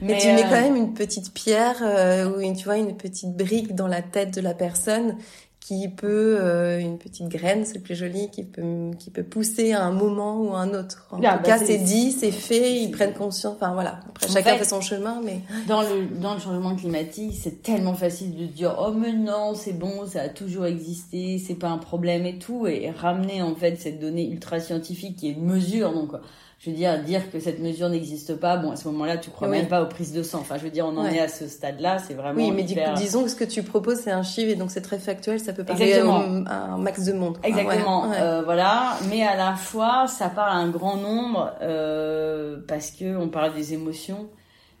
Mais, 0.00 0.18
tu 0.18 0.28
mets 0.28 0.44
euh, 0.44 0.48
quand 0.48 0.60
même 0.60 0.76
une 0.76 0.94
petite 0.94 1.34
pierre 1.34 1.82
euh, 1.82 2.30
ou 2.30 2.40
une, 2.40 2.56
tu 2.56 2.64
vois, 2.64 2.78
une 2.78 2.96
petite 2.96 3.36
brique 3.36 3.74
dans 3.74 3.88
la 3.88 4.00
tête 4.00 4.32
de 4.32 4.40
la 4.40 4.54
personne 4.54 5.16
qui 5.60 5.88
peut 5.88 6.38
euh, 6.40 6.80
une 6.80 6.98
petite 6.98 7.28
graine, 7.28 7.64
c'est 7.64 7.78
plus 7.78 7.94
joli, 7.94 8.30
qui 8.30 8.44
peut 8.44 8.90
qui 8.98 9.10
peut 9.10 9.22
pousser 9.22 9.72
à 9.72 9.84
un 9.84 9.92
moment 9.92 10.40
ou 10.40 10.54
à 10.54 10.60
un 10.60 10.74
autre. 10.74 11.06
En 11.10 11.18
ah, 11.22 11.36
tout 11.36 11.42
bah, 11.42 11.42
cas, 11.42 11.58
c'est 11.58 11.78
dit, 11.78 12.12
c'est 12.12 12.32
fait, 12.32 12.76
ils 12.76 12.90
prennent 12.90 13.12
conscience. 13.12 13.56
Enfin 13.56 13.74
voilà. 13.74 14.00
Après, 14.08 14.28
chacun 14.28 14.56
fait, 14.56 14.64
son 14.64 14.80
chemin, 14.80 15.20
mais 15.22 15.40
dans 15.68 15.82
le 15.82 16.06
dans 16.20 16.34
le 16.34 16.40
changement 16.40 16.74
climatique, 16.74 17.34
c'est 17.40 17.62
tellement 17.62 17.94
facile 17.94 18.36
de 18.36 18.46
dire 18.46 18.74
oh 18.80 18.92
mais 18.92 19.12
non, 19.12 19.54
c'est 19.54 19.74
bon, 19.74 20.06
ça 20.06 20.22
a 20.22 20.28
toujours 20.28 20.64
existé, 20.64 21.38
c'est 21.38 21.54
pas 21.54 21.68
un 21.68 21.78
problème 21.78 22.24
et 22.26 22.38
tout, 22.38 22.66
et 22.66 22.90
ramener 22.90 23.42
en 23.42 23.54
fait 23.54 23.76
cette 23.76 24.00
donnée 24.00 24.28
ultra 24.28 24.60
scientifique 24.60 25.16
qui 25.16 25.28
est 25.28 25.32
une 25.32 25.44
mesure 25.44 25.92
donc 25.92 26.12
je 26.60 26.68
veux 26.68 26.76
dire, 26.76 27.02
dire 27.02 27.30
que 27.30 27.40
cette 27.40 27.58
mesure 27.58 27.88
n'existe 27.88 28.34
pas, 28.34 28.58
bon, 28.58 28.72
à 28.72 28.76
ce 28.76 28.86
moment-là, 28.88 29.16
tu 29.16 29.30
crois 29.30 29.48
même 29.48 29.66
pas 29.66 29.82
aux 29.82 29.86
prises 29.86 30.12
de 30.12 30.22
sang. 30.22 30.40
Enfin, 30.40 30.58
je 30.58 30.64
veux 30.64 30.70
dire, 30.70 30.84
on 30.84 30.94
en 30.98 31.06
est 31.06 31.18
à 31.18 31.26
ce 31.28 31.48
stade-là, 31.48 31.98
c'est 31.98 32.12
vraiment. 32.12 32.38
Oui, 32.38 32.52
mais 32.52 32.64
disons 32.96 33.24
que 33.24 33.30
ce 33.30 33.34
que 33.34 33.44
tu 33.44 33.62
proposes, 33.62 34.00
c'est 34.00 34.10
un 34.10 34.22
chiffre 34.22 34.50
et 34.50 34.56
donc 34.56 34.70
c'est 34.70 34.82
très 34.82 34.98
factuel, 34.98 35.40
ça 35.40 35.54
peut 35.54 35.64
parler 35.64 35.94
à 35.94 36.04
un 36.04 36.76
max 36.76 37.06
de 37.06 37.14
monde. 37.14 37.38
Exactement, 37.42 38.12
euh, 38.12 38.42
voilà. 38.42 38.98
Mais 39.08 39.22
à 39.22 39.36
la 39.36 39.56
fois, 39.56 40.06
ça 40.06 40.28
parle 40.28 40.50
à 40.50 40.56
un 40.56 40.68
grand 40.68 40.96
nombre 40.96 41.54
euh, 41.62 42.58
parce 42.68 42.90
que 42.90 43.16
on 43.16 43.28
parle 43.28 43.54
des 43.54 43.72
émotions. 43.72 44.28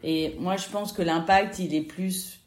Et 0.04 0.36
moi, 0.38 0.56
je 0.56 0.68
pense 0.68 0.92
que 0.92 1.00
l'impact, 1.00 1.60
il 1.60 1.74
est 1.74 1.80
plus 1.80 2.40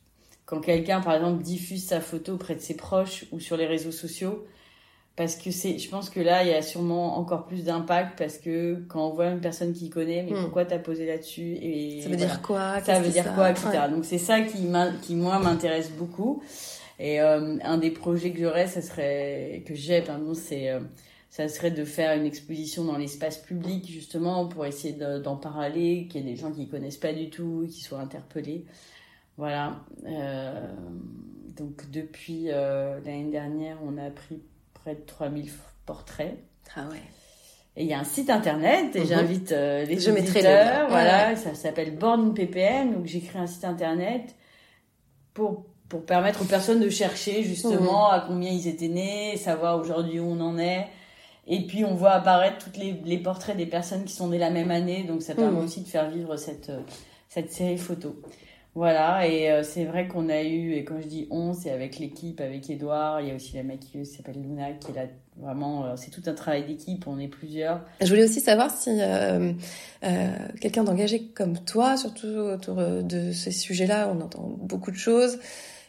quand 0.45 0.59
quelqu'un, 0.59 1.01
par 1.01 1.15
exemple, 1.15 1.41
diffuse 1.41 1.87
sa 1.87 2.01
photo 2.01 2.33
auprès 2.33 2.53
de 2.53 2.59
ses 2.59 2.75
proches 2.75 3.25
ou 3.31 3.39
sur 3.39 3.57
les 3.57 3.65
réseaux 3.65 3.91
sociaux 3.91 4.45
parce 5.15 5.35
que 5.35 5.51
c'est 5.51 5.77
je 5.77 5.89
pense 5.89 6.09
que 6.09 6.19
là 6.19 6.43
il 6.43 6.49
y 6.49 6.53
a 6.53 6.61
sûrement 6.61 7.17
encore 7.17 7.45
plus 7.45 7.63
d'impact 7.63 8.17
parce 8.17 8.37
que 8.37 8.83
quand 8.87 9.09
on 9.09 9.13
voit 9.13 9.27
une 9.27 9.41
personne 9.41 9.73
qui 9.73 9.89
connaît 9.89 10.23
mais 10.23 10.29
pourquoi 10.29 10.39
hmm. 10.39 10.43
pourquoi 10.43 10.65
t'as 10.65 10.79
posé 10.79 11.05
là-dessus 11.05 11.55
et 11.61 12.01
ça 12.01 12.09
veut 12.09 12.15
dire 12.15 12.41
quoi? 12.41 12.81
Ça 12.81 12.99
veut 12.99 13.09
dire 13.09 13.33
quoi 13.35 13.51
etc 13.51 13.69
donc 13.91 14.05
c'est 14.05 14.17
ça 14.17 14.41
qui 14.41 14.67
qui 15.01 15.15
moi 15.15 15.39
m'intéresse 15.39 15.91
beaucoup. 15.91 16.41
Et 16.99 17.19
euh, 17.21 17.57
un 17.63 17.77
des 17.77 17.89
projets 17.91 18.31
que 18.31 18.39
j'aurais 18.39 18.67
ça 18.67 18.81
serait 18.81 19.63
que 19.67 19.75
j'ai 19.75 20.01
pardon 20.01 20.33
c'est 20.33 20.69
euh, 20.69 20.79
ça 21.29 21.47
serait 21.47 21.71
de 21.71 21.83
faire 21.83 22.15
une 22.17 22.25
exposition 22.25 22.83
dans 22.83 22.97
l'espace 22.97 23.37
public 23.37 23.89
justement 23.89 24.47
pour 24.47 24.65
essayer 24.65 24.93
d'en 24.93 25.35
parler 25.35 26.07
qu'il 26.07 26.21
y 26.21 26.29
ait 26.29 26.33
des 26.33 26.39
gens 26.39 26.51
qui 26.51 26.67
connaissent 26.67 26.97
pas 26.97 27.13
du 27.13 27.29
tout 27.29 27.67
qui 27.69 27.81
soient 27.81 27.99
interpellés. 27.99 28.65
Voilà. 29.37 29.81
Euh, 30.05 30.71
donc 31.55 31.89
depuis 31.91 32.45
l'année 32.45 33.31
dernière 33.31 33.77
on 33.83 33.97
a 33.97 34.09
pris 34.11 34.41
près 34.83 34.95
de 34.95 35.01
3000 35.01 35.49
portraits. 35.85 36.37
Ah 36.75 36.81
ouais. 36.91 37.01
Et 37.75 37.83
il 37.83 37.89
y 37.89 37.93
a 37.93 37.99
un 37.99 38.03
site 38.03 38.29
internet 38.29 38.95
et 38.95 39.01
mhm. 39.01 39.05
j'invite 39.07 39.51
euh, 39.51 39.83
les 39.85 39.99
Je 39.99 40.11
auditeurs, 40.11 40.89
voilà, 40.89 41.35
ça 41.35 41.55
s'appelle 41.55 41.95
Born 41.95 42.33
PPM, 42.33 42.93
donc 42.93 43.05
j'ai 43.05 43.21
créé 43.21 43.41
un 43.41 43.47
site 43.47 43.65
internet 43.65 44.35
pour 45.33 45.65
pour 45.89 46.05
permettre 46.05 46.41
aux 46.41 46.45
personnes 46.45 46.79
de 46.79 46.89
chercher 46.89 47.43
justement 47.43 48.09
mhm. 48.09 48.15
à 48.15 48.25
combien 48.27 48.49
ils 48.49 48.67
étaient 48.67 48.87
nés, 48.87 49.37
savoir 49.37 49.79
aujourd'hui 49.79 50.19
où 50.19 50.25
on 50.25 50.39
en 50.39 50.57
est. 50.57 50.87
Et 51.45 51.67
puis 51.67 51.85
on 51.85 51.93
voit 51.93 52.13
apparaître 52.13 52.63
toutes 52.63 52.77
les, 52.77 52.93
les 53.05 53.17
portraits 53.17 53.55
des 53.55 53.65
personnes 53.65 54.03
qui 54.05 54.13
sont 54.13 54.27
nées 54.29 54.39
la 54.39 54.49
même 54.49 54.71
année, 54.71 55.03
donc 55.03 55.21
ça 55.21 55.35
permet 55.35 55.59
mhm. 55.59 55.65
aussi 55.65 55.81
de 55.81 55.87
faire 55.87 56.09
vivre 56.09 56.35
cette 56.37 56.71
cette 57.27 57.51
série 57.51 57.77
photo. 57.77 58.15
Voilà, 58.75 59.27
et 59.27 59.51
euh, 59.51 59.63
c'est 59.63 59.85
vrai 59.85 60.07
qu'on 60.07 60.29
a 60.29 60.41
eu, 60.41 60.73
et 60.73 60.83
quand 60.83 60.99
je 60.99 61.07
dis 61.07 61.27
on, 61.29 61.53
c'est 61.53 61.69
avec 61.69 61.99
l'équipe, 61.99 62.41
avec 62.41 62.69
Edouard, 62.69 63.21
il 63.21 63.27
y 63.27 63.31
a 63.31 63.35
aussi 63.35 63.55
la 63.55 63.63
maquilleuse 63.63 64.09
qui 64.09 64.15
s'appelle 64.15 64.41
Luna, 64.41 64.71
qui 64.73 64.91
est 64.91 64.95
là 64.95 65.05
vraiment, 65.37 65.85
euh, 65.85 65.93
c'est 65.95 66.11
tout 66.11 66.23
un 66.25 66.33
travail 66.33 66.65
d'équipe, 66.65 67.05
on 67.07 67.19
est 67.19 67.27
plusieurs. 67.27 67.81
Je 68.01 68.07
voulais 68.07 68.23
aussi 68.23 68.39
savoir 68.39 68.71
si 68.71 68.89
euh, 68.89 69.53
euh 70.03 70.27
quelqu'un 70.59 70.83
d'engagé 70.83 71.23
comme 71.23 71.57
toi, 71.59 71.97
surtout 71.97 72.27
autour 72.27 72.75
de 72.75 73.31
ces 73.31 73.51
sujets-là, 73.51 74.11
on 74.13 74.21
entend 74.21 74.55
beaucoup 74.59 74.91
de 74.91 74.97
choses. 74.97 75.39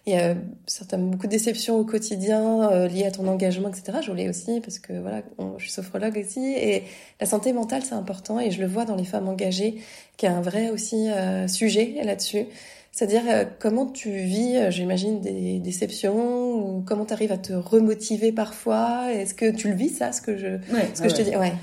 Il 0.07 0.13
y 0.13 0.17
a 0.17 0.35
certainement 0.67 1.09
beaucoup 1.09 1.27
de 1.27 1.33
déceptions 1.33 1.79
au 1.79 1.85
quotidien 1.85 2.71
euh, 2.71 2.89
liées 2.89 3.07
à 3.07 3.11
ton 3.11 3.27
engagement, 3.27 3.71
etc. 3.71 4.01
Je 4.03 4.11
voulais 4.11 4.29
aussi, 4.29 4.61
parce 4.61 4.79
que 4.79 4.93
voilà, 4.93 5.23
je 5.57 5.63
suis 5.63 5.73
sophrologue 5.73 6.19
aussi, 6.19 6.45
et 6.45 6.83
la 7.21 7.27
santé 7.27 7.55
mentale, 7.55 7.83
c'est 7.83 7.95
important, 7.95 8.39
et 8.39 8.51
je 8.51 8.61
le 8.61 8.67
vois 8.67 8.85
dans 8.85 8.97
les 8.97 9.05
femmes 9.05 9.29
engagées, 9.29 9.77
qui 10.19 10.27
a 10.27 10.37
un 10.37 10.43
vrai 10.43 10.69
aussi 10.69 11.09
sujet 11.49 11.95
là-dessus. 12.05 12.47
C'est-à-dire 12.95 13.23
euh, 13.27 13.45
comment 13.59 13.87
tu 13.87 14.11
vis, 14.11 14.57
euh, 14.57 14.71
j'imagine, 14.71 15.21
des 15.21 15.59
déceptions 15.59 16.55
ou 16.55 16.81
comment 16.87 17.05
tu 17.05 17.13
arrives 17.13 17.33
à 17.33 17.39
te 17.39 17.53
remotiver 17.53 18.31
parfois? 18.31 19.13
Est-ce 19.13 19.35
que 19.35 19.51
tu 19.51 19.69
le 19.69 19.75
vis 19.75 19.89
ça, 19.89 20.13
ce 20.13 20.23
que 20.23 20.37
je, 20.37 20.59
ce 20.95 21.03
que 21.03 21.09
je 21.09 21.15
te 21.17 21.23
dis? 21.23 21.37
Ouais. 21.37 21.55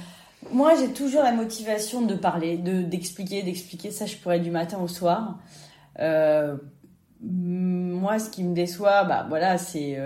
Moi, 0.51 0.73
j'ai 0.77 0.89
toujours 0.89 1.23
la 1.23 1.31
motivation 1.31 2.01
de 2.01 2.15
parler, 2.15 2.57
de 2.57 2.81
d'expliquer, 2.81 3.43
d'expliquer. 3.43 3.91
Ça, 3.91 4.05
je 4.05 4.17
pourrais 4.17 4.41
du 4.41 4.51
matin 4.51 4.79
au 4.83 4.89
soir. 4.89 5.39
Euh, 5.99 6.57
moi, 7.21 8.19
ce 8.19 8.29
qui 8.29 8.43
me 8.43 8.53
déçoit, 8.53 9.05
bah 9.05 9.25
voilà, 9.29 9.57
c'est 9.57 9.97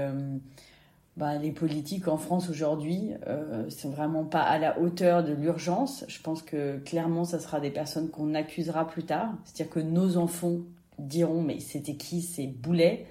bah, 1.17 1.37
les 1.37 1.51
politiques 1.51 2.09
en 2.09 2.17
France 2.17 2.49
aujourd'hui 2.49 3.11
euh, 3.27 3.69
sont 3.69 3.89
vraiment 3.89 4.25
pas 4.25 4.41
à 4.41 4.59
la 4.59 4.79
hauteur 4.79 5.23
de 5.23 5.33
l'urgence. 5.33 6.03
Je 6.07 6.21
pense 6.21 6.41
que 6.41 6.77
clairement, 6.79 7.23
ça 7.23 7.39
sera 7.39 7.59
des 7.59 7.71
personnes 7.71 8.09
qu'on 8.09 8.35
accusera 8.35 8.85
plus 8.85 9.03
tard. 9.03 9.29
C'est-à-dire 9.45 9.73
que 9.73 9.79
nos 9.79 10.17
enfants 10.17 10.57
diront 10.99 11.41
mais 11.41 11.59
c'était 11.59 11.95
qui 11.95 12.21
ces 12.21 12.47
boulets 12.47 13.05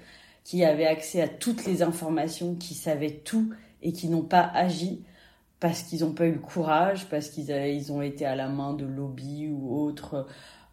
qui 0.45 0.65
avaient 0.65 0.87
accès 0.87 1.23
à 1.23 1.29
toutes 1.29 1.65
les 1.65 1.83
informations, 1.83 2.55
qui 2.55 2.75
savaient 2.75 3.21
tout 3.25 3.53
et 3.83 3.93
qui 3.93 4.09
n'ont 4.09 4.23
pas 4.23 4.43
agi 4.43 5.05
parce 5.61 5.83
qu'ils 5.83 6.01
n'ont 6.01 6.13
pas 6.13 6.27
eu 6.27 6.33
le 6.33 6.41
courage, 6.41 7.09
parce 7.09 7.31
qu'ils 7.31 7.49
ils 7.49 7.91
ont 7.91 8.03
été 8.03 8.27
à 8.27 8.37
la 8.37 8.49
main 8.49 8.75
de 8.75 8.85
lobby 8.85 9.49
ou 9.49 9.75
autres, 9.75 10.27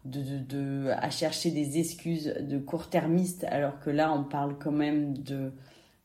de, 0.04 0.20
de, 0.20 0.38
de, 0.38 0.90
à 0.90 1.08
chercher 1.08 1.50
des 1.50 1.78
excuses 1.78 2.34
de 2.40 2.58
court-termistes, 2.58 3.44
alors 3.44 3.80
que 3.80 3.88
là, 3.88 4.12
on 4.12 4.24
parle 4.24 4.58
quand 4.58 4.72
même 4.72 5.16
de 5.16 5.52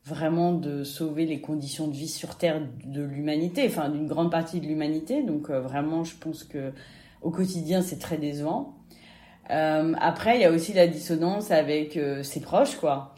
vraiment 0.04 0.54
de 0.54 0.84
sauver 0.84 1.26
les 1.26 1.40
conditions 1.42 1.88
de 1.88 1.94
vie 1.94 2.08
sur 2.08 2.36
Terre 2.36 2.62
de 2.86 3.02
l'humanité, 3.02 3.66
enfin 3.66 3.90
d'une 3.90 4.06
grande 4.06 4.30
partie 4.30 4.60
de 4.60 4.66
l'humanité. 4.66 5.22
Donc 5.22 5.50
euh, 5.50 5.60
vraiment, 5.60 6.02
je 6.04 6.16
pense 6.16 6.44
que 6.44 6.72
au 7.20 7.30
quotidien, 7.30 7.82
c'est 7.82 7.98
très 7.98 8.16
décevant. 8.16 8.77
Euh, 9.50 9.94
après, 9.98 10.36
il 10.36 10.42
y 10.42 10.44
a 10.44 10.50
aussi 10.50 10.72
la 10.72 10.86
dissonance 10.86 11.50
avec 11.50 11.96
euh, 11.96 12.22
ses 12.22 12.40
proches, 12.40 12.76
quoi. 12.76 13.14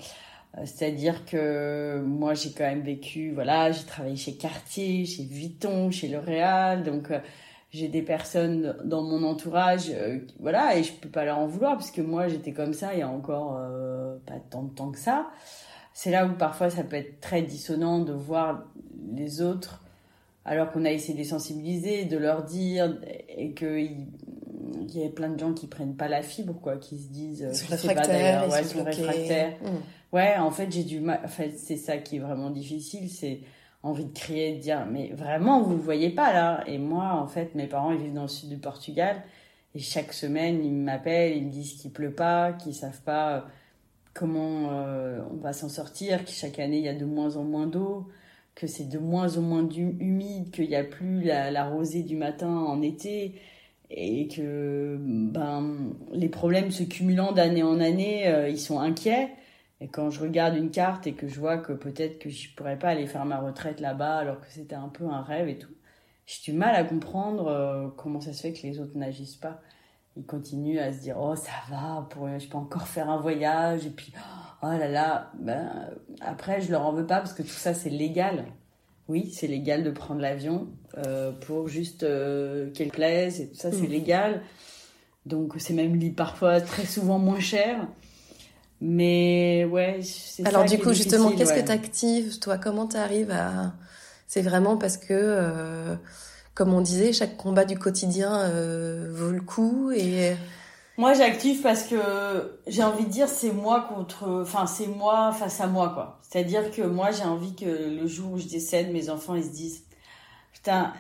Euh, 0.56 0.62
c'est-à-dire 0.64 1.24
que 1.24 2.00
moi, 2.04 2.34
j'ai 2.34 2.52
quand 2.52 2.64
même 2.64 2.82
vécu, 2.82 3.32
voilà, 3.32 3.72
j'ai 3.72 3.84
travaillé 3.84 4.16
chez 4.16 4.34
Cartier, 4.34 5.04
chez 5.06 5.24
Vuitton, 5.24 5.90
chez 5.90 6.08
L'Oréal, 6.08 6.82
donc 6.82 7.10
j'ai 7.72 7.88
des 7.88 8.02
personnes 8.02 8.76
dans 8.84 9.02
mon 9.02 9.22
entourage, 9.24 9.92
voilà, 10.40 10.76
et 10.76 10.82
je 10.82 10.92
peux 10.92 11.08
pas 11.08 11.24
leur 11.24 11.38
en 11.38 11.46
vouloir 11.46 11.76
parce 11.76 11.92
que 11.92 12.00
moi, 12.02 12.26
j'étais 12.28 12.52
comme 12.52 12.74
ça 12.74 12.94
il 12.94 12.98
y 12.98 13.02
a 13.02 13.08
encore 13.08 13.60
pas 14.26 14.40
tant 14.50 14.64
de 14.64 14.70
temps 14.74 14.90
que 14.90 14.98
ça. 14.98 15.30
C'est 15.94 16.10
là 16.10 16.26
où 16.26 16.32
parfois 16.32 16.70
ça 16.70 16.82
peut 16.82 16.96
être 16.96 17.20
très 17.20 17.42
dissonant 17.42 18.00
de 18.00 18.12
voir 18.12 18.64
les 19.14 19.40
autres 19.40 19.82
alors 20.44 20.72
qu'on 20.72 20.84
a 20.84 20.90
essayé 20.90 21.14
de 21.14 21.18
les 21.18 21.24
sensibiliser, 21.24 22.06
de 22.06 22.16
leur 22.16 22.42
dire 22.44 22.98
et 23.28 23.52
qu'ils 23.52 24.06
il 24.80 24.98
y 24.98 25.04
a 25.04 25.08
plein 25.08 25.28
de 25.28 25.38
gens 25.38 25.52
qui 25.52 25.66
prennent 25.66 25.96
pas 25.96 26.08
la 26.08 26.22
fibre, 26.22 26.54
quoi, 26.60 26.76
qui 26.76 26.98
se 26.98 27.08
disent, 27.08 27.42
euh, 27.42 27.52
je 27.52 27.76
sais 27.76 27.94
pas 27.94 28.06
d'ailleurs, 28.06 28.50
ouais, 28.50 28.64
sont 28.64 28.84
réfractaires. 28.84 29.56
Mmh. 29.62 30.14
Ouais, 30.14 30.36
en 30.36 30.50
fait, 30.50 30.70
j'ai 30.70 30.84
du 30.84 31.00
mal, 31.00 31.20
en 31.24 31.28
fait, 31.28 31.52
c'est 31.56 31.76
ça 31.76 31.98
qui 31.98 32.16
est 32.16 32.20
vraiment 32.20 32.50
difficile, 32.50 33.08
c'est 33.08 33.40
envie 33.82 34.04
de 34.04 34.12
crier, 34.12 34.56
de 34.56 34.60
dire, 34.60 34.86
mais 34.90 35.10
vraiment, 35.12 35.62
vous 35.62 35.74
ne 35.74 35.80
voyez 35.80 36.10
pas 36.10 36.32
là. 36.32 36.64
Et 36.66 36.78
moi, 36.78 37.14
en 37.14 37.26
fait, 37.26 37.54
mes 37.54 37.66
parents, 37.66 37.92
ils 37.92 37.98
vivent 37.98 38.14
dans 38.14 38.22
le 38.22 38.28
sud 38.28 38.48
du 38.48 38.58
Portugal, 38.58 39.22
et 39.74 39.78
chaque 39.78 40.12
semaine, 40.12 40.64
ils 40.64 40.72
m'appellent, 40.72 41.36
ils 41.36 41.46
me 41.46 41.50
disent 41.50 41.74
qu'il 41.74 41.92
pleut 41.92 42.12
pas, 42.12 42.52
qu'ils 42.52 42.74
savent 42.74 43.02
pas 43.02 43.36
euh, 43.36 43.40
comment 44.14 44.70
euh, 44.72 45.20
on 45.30 45.36
va 45.36 45.52
s'en 45.52 45.68
sortir, 45.68 46.24
que 46.24 46.30
chaque 46.30 46.58
année, 46.58 46.78
il 46.78 46.84
y 46.84 46.88
a 46.88 46.94
de 46.94 47.04
moins 47.04 47.36
en 47.36 47.44
moins 47.44 47.66
d'eau, 47.66 48.08
que 48.56 48.66
c'est 48.66 48.88
de 48.88 48.98
moins 48.98 49.36
en 49.38 49.42
moins 49.42 49.68
humide, 49.70 50.50
qu'il 50.50 50.68
n'y 50.68 50.76
a 50.76 50.84
plus 50.84 51.22
la, 51.22 51.50
la 51.50 51.68
rosée 51.68 52.02
du 52.02 52.16
matin 52.16 52.48
en 52.48 52.82
été 52.82 53.40
et 53.90 54.28
que 54.28 54.96
ben 55.00 55.94
les 56.12 56.28
problèmes 56.28 56.70
se 56.70 56.84
cumulant 56.84 57.32
d'année 57.32 57.62
en 57.62 57.80
année, 57.80 58.28
euh, 58.28 58.48
ils 58.48 58.60
sont 58.60 58.78
inquiets. 58.78 59.30
Et 59.80 59.88
quand 59.88 60.10
je 60.10 60.20
regarde 60.20 60.56
une 60.56 60.70
carte 60.70 61.06
et 61.06 61.14
que 61.14 61.26
je 61.26 61.40
vois 61.40 61.58
que 61.58 61.72
peut-être 61.72 62.18
que 62.18 62.30
je 62.30 62.54
pourrais 62.54 62.78
pas 62.78 62.90
aller 62.90 63.06
faire 63.06 63.24
ma 63.24 63.40
retraite 63.40 63.80
là-bas 63.80 64.18
alors 64.18 64.40
que 64.40 64.46
c'était 64.50 64.74
un 64.74 64.88
peu 64.88 65.06
un 65.06 65.22
rêve 65.22 65.48
et 65.48 65.58
tout, 65.58 65.74
j'ai 66.26 66.52
du 66.52 66.58
mal 66.58 66.74
à 66.76 66.84
comprendre 66.84 67.48
euh, 67.48 67.88
comment 67.96 68.20
ça 68.20 68.32
se 68.32 68.42
fait 68.42 68.52
que 68.52 68.62
les 68.66 68.78
autres 68.78 68.96
n'agissent 68.96 69.36
pas. 69.36 69.60
Ils 70.16 70.26
continuent 70.26 70.78
à 70.78 70.92
se 70.92 71.00
dire 71.00 71.16
oh 71.18 71.34
ça 71.36 71.50
va, 71.70 72.06
pour, 72.10 72.28
je 72.38 72.48
peux 72.48 72.58
encore 72.58 72.86
faire 72.86 73.10
un 73.10 73.20
voyage 73.20 73.86
et 73.86 73.90
puis 73.90 74.12
oh 74.62 74.66
là 74.66 74.88
là. 74.88 75.32
Ben 75.38 75.90
après 76.20 76.60
je 76.60 76.70
leur 76.70 76.86
en 76.86 76.92
veux 76.92 77.06
pas 77.06 77.18
parce 77.18 77.32
que 77.32 77.42
tout 77.42 77.48
ça 77.48 77.74
c'est 77.74 77.90
légal 77.90 78.44
oui, 79.10 79.32
c'est 79.34 79.48
légal 79.48 79.82
de 79.82 79.90
prendre 79.90 80.20
l'avion 80.20 80.68
euh, 80.96 81.32
pour 81.32 81.66
juste 81.68 82.04
euh, 82.04 82.70
qu'elle 82.70 82.90
plaise 82.90 83.40
et 83.40 83.48
tout 83.48 83.56
ça, 83.56 83.72
c'est 83.72 83.88
mm. 83.88 83.90
légal. 83.90 84.42
Donc 85.26 85.54
c'est 85.58 85.74
même 85.74 86.14
parfois 86.14 86.60
très 86.60 86.86
souvent 86.86 87.18
moins 87.18 87.40
cher. 87.40 87.88
Mais 88.80 89.66
ouais, 89.70 89.98
c'est 90.02 90.46
Alors 90.46 90.64
du 90.64 90.78
coup, 90.78 90.92
justement, 90.92 91.32
qu'est-ce 91.32 91.52
que 91.52 91.60
tu 91.60 91.72
actives 91.72 92.38
toi? 92.38 92.56
Comment 92.56 92.86
tu 92.86 92.96
arrives 92.96 93.32
à 93.32 93.74
C'est 94.28 94.42
vraiment 94.42 94.76
parce 94.76 94.96
que 94.96 95.08
euh, 95.10 95.96
comme 96.54 96.72
on 96.72 96.80
disait, 96.80 97.12
chaque 97.12 97.36
combat 97.36 97.64
du 97.64 97.76
quotidien 97.76 98.48
vaut 99.10 99.32
le 99.32 99.42
coup 99.42 99.90
et 99.90 100.34
Moi, 101.00 101.14
j'active 101.14 101.62
parce 101.62 101.84
que 101.84 102.60
j'ai 102.66 102.82
envie 102.82 103.06
de 103.06 103.10
dire 103.10 103.26
c'est 103.26 103.52
moi 103.52 103.86
contre, 103.88 104.42
enfin 104.42 104.66
c'est 104.66 104.86
moi 104.86 105.32
face 105.32 105.58
à 105.62 105.66
moi 105.66 105.88
quoi. 105.94 106.20
C'est-à-dire 106.20 106.70
que 106.70 106.82
moi 106.82 107.10
j'ai 107.10 107.24
envie 107.24 107.54
que 107.56 107.64
le 107.64 108.06
jour 108.06 108.32
où 108.32 108.38
je 108.38 108.46
décède, 108.46 108.92
mes 108.92 109.08
enfants 109.08 109.34
ils 109.34 109.44
se 109.44 109.48
disent 109.48 109.84
putain, 110.52 110.92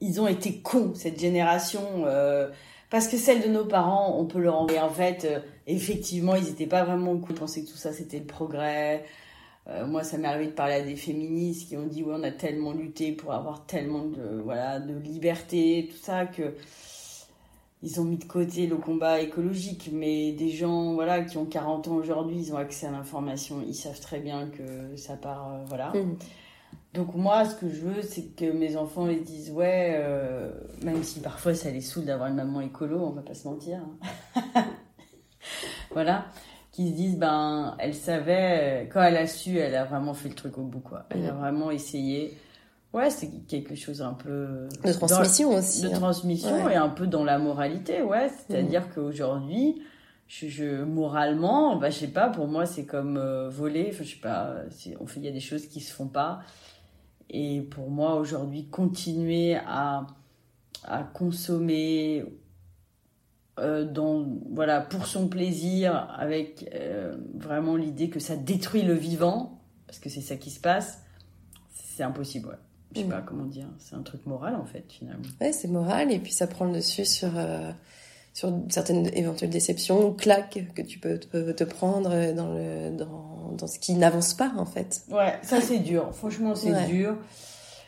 ils 0.00 0.20
ont 0.20 0.28
été 0.28 0.60
cons 0.60 0.92
cette 0.94 1.18
génération. 1.18 1.82
Euh, 2.06 2.50
parce 2.88 3.08
que 3.08 3.16
celle 3.16 3.42
de 3.42 3.48
nos 3.48 3.64
parents, 3.64 4.16
on 4.16 4.26
peut 4.26 4.38
leur 4.38 4.54
envoyer 4.54 4.78
en 4.78 4.90
fait, 4.90 5.24
euh, 5.24 5.40
effectivement, 5.66 6.36
ils 6.36 6.44
n'étaient 6.44 6.68
pas 6.68 6.84
vraiment 6.84 7.16
cool. 7.18 7.30
Ils 7.30 7.40
pensaient 7.40 7.64
que 7.64 7.70
tout 7.70 7.76
ça 7.76 7.92
c'était 7.92 8.20
le 8.20 8.26
progrès. 8.26 9.04
Euh, 9.66 9.86
moi, 9.86 10.04
ça 10.04 10.18
m'est 10.18 10.28
arrivé 10.28 10.46
de 10.46 10.52
parler 10.52 10.74
à 10.74 10.82
des 10.82 10.94
féministes 10.94 11.68
qui 11.68 11.76
ont 11.76 11.86
dit 11.88 12.04
ouais, 12.04 12.14
on 12.16 12.22
a 12.22 12.30
tellement 12.30 12.72
lutté 12.72 13.10
pour 13.10 13.32
avoir 13.32 13.66
tellement 13.66 14.04
de 14.04 14.40
voilà 14.44 14.78
de 14.78 14.94
liberté, 14.94 15.88
tout 15.90 15.98
ça 16.00 16.26
que 16.26 16.54
ils 17.82 18.00
ont 18.00 18.04
mis 18.04 18.16
de 18.16 18.24
côté 18.24 18.66
le 18.66 18.76
combat 18.76 19.20
écologique, 19.20 19.90
mais 19.92 20.32
des 20.32 20.50
gens 20.50 20.94
voilà 20.94 21.22
qui 21.22 21.36
ont 21.36 21.44
40 21.44 21.88
ans 21.88 21.94
aujourd'hui, 21.96 22.36
ils 22.38 22.52
ont 22.54 22.56
accès 22.56 22.86
à 22.86 22.92
l'information, 22.92 23.62
ils 23.66 23.74
savent 23.74 24.00
très 24.00 24.20
bien 24.20 24.48
que 24.48 24.96
ça 24.96 25.16
part 25.16 25.52
euh, 25.52 25.64
voilà. 25.66 25.90
Mmh. 25.90 26.16
Donc 26.94 27.14
moi, 27.14 27.44
ce 27.46 27.56
que 27.56 27.68
je 27.68 27.80
veux, 27.80 28.02
c'est 28.02 28.36
que 28.36 28.52
mes 28.52 28.76
enfants 28.76 29.08
ils 29.08 29.24
disent 29.24 29.50
ouais, 29.50 29.94
euh, 29.96 30.52
même 30.82 31.02
si 31.02 31.20
parfois 31.20 31.54
ça 31.54 31.70
les 31.70 31.80
saoule 31.80 32.04
d'avoir 32.04 32.28
une 32.28 32.36
maman 32.36 32.60
écolo, 32.60 33.00
on 33.00 33.10
va 33.10 33.22
pas 33.22 33.34
se 33.34 33.48
mentir. 33.48 33.80
Hein. 34.36 34.64
voilà, 35.90 36.26
qu'ils 36.70 36.90
se 36.90 36.94
disent 36.94 37.18
ben 37.18 37.74
elle 37.80 37.94
savait 37.94 38.88
quand 38.92 39.02
elle 39.02 39.16
a 39.16 39.26
su, 39.26 39.58
elle 39.58 39.74
a 39.74 39.84
vraiment 39.84 40.14
fait 40.14 40.28
le 40.28 40.36
truc 40.36 40.56
au 40.56 40.62
bout 40.62 40.80
quoi. 40.80 41.06
Elle 41.10 41.26
a 41.26 41.32
mmh. 41.32 41.38
vraiment 41.38 41.70
essayé. 41.72 42.36
Ouais, 42.92 43.08
c'est 43.08 43.30
quelque 43.46 43.74
chose 43.74 44.02
un 44.02 44.12
peu 44.12 44.68
de 44.84 44.92
transmission 44.92 45.54
aussi. 45.54 45.82
De 45.82 45.88
hein. 45.88 45.92
transmission 45.92 46.68
et 46.68 46.74
un 46.74 46.90
peu 46.90 47.06
dans 47.06 47.24
la 47.24 47.38
moralité, 47.38 48.02
ouais. 48.02 48.28
C'est-à-dire 48.28 48.82
mmh. 48.82 48.94
qu'aujourd'hui, 48.94 49.82
je, 50.28 50.48
je, 50.48 50.84
moralement, 50.84 51.76
bah 51.76 51.88
je 51.88 52.00
sais 52.00 52.08
pas, 52.08 52.28
pour 52.28 52.48
moi 52.48 52.66
c'est 52.66 52.84
comme 52.84 53.16
euh, 53.16 53.48
voler. 53.48 53.88
Enfin, 53.92 54.04
je 54.04 54.10
sais 54.10 54.20
pas, 54.20 54.56
on 55.00 55.06
fait, 55.06 55.20
il 55.20 55.24
y 55.24 55.28
a 55.28 55.32
des 55.32 55.40
choses 55.40 55.66
qui 55.66 55.80
se 55.80 55.92
font 55.92 56.08
pas. 56.08 56.40
Et 57.30 57.62
pour 57.62 57.88
moi 57.88 58.16
aujourd'hui, 58.16 58.68
continuer 58.68 59.56
à 59.56 60.06
à 60.84 61.04
consommer 61.04 62.24
euh, 63.58 63.84
dans 63.84 64.26
voilà 64.50 64.82
pour 64.82 65.06
son 65.06 65.28
plaisir, 65.28 66.10
avec 66.18 66.68
euh, 66.74 67.16
vraiment 67.34 67.76
l'idée 67.76 68.10
que 68.10 68.20
ça 68.20 68.36
détruit 68.36 68.82
le 68.82 68.94
vivant, 68.94 69.62
parce 69.86 69.98
que 69.98 70.10
c'est 70.10 70.20
ça 70.20 70.36
qui 70.36 70.50
se 70.50 70.60
passe, 70.60 71.02
c'est 71.70 72.02
impossible. 72.02 72.48
Ouais 72.48 72.56
je 72.94 73.00
sais 73.00 73.06
mm. 73.06 73.10
pas 73.10 73.22
comment 73.22 73.44
dire, 73.44 73.66
c'est 73.78 73.94
un 73.94 74.02
truc 74.02 74.26
moral 74.26 74.54
en 74.54 74.64
fait 74.64 74.84
finalement. 74.88 75.24
Ouais, 75.40 75.52
c'est 75.52 75.68
moral 75.68 76.12
et 76.12 76.18
puis 76.18 76.32
ça 76.32 76.46
prend 76.46 76.64
le 76.64 76.72
dessus 76.72 77.04
sur 77.04 77.30
euh, 77.36 77.70
sur 78.34 78.52
certaines 78.68 79.06
éventuelles 79.14 79.50
déceptions 79.50 80.06
ou 80.06 80.12
claques 80.12 80.58
que 80.74 80.82
tu 80.82 80.98
peux 80.98 81.18
te, 81.18 81.64
prendre 81.64 82.32
dans 82.32 82.52
le 82.52 82.96
dans, 82.96 83.52
dans 83.56 83.66
ce 83.66 83.78
qui 83.78 83.94
n'avance 83.94 84.34
pas 84.34 84.52
en 84.56 84.66
fait. 84.66 85.02
Ouais, 85.10 85.38
ça 85.42 85.60
c'est 85.60 85.78
dur. 85.78 86.14
Franchement, 86.14 86.54
c'est 86.54 86.86
dur. 86.86 87.16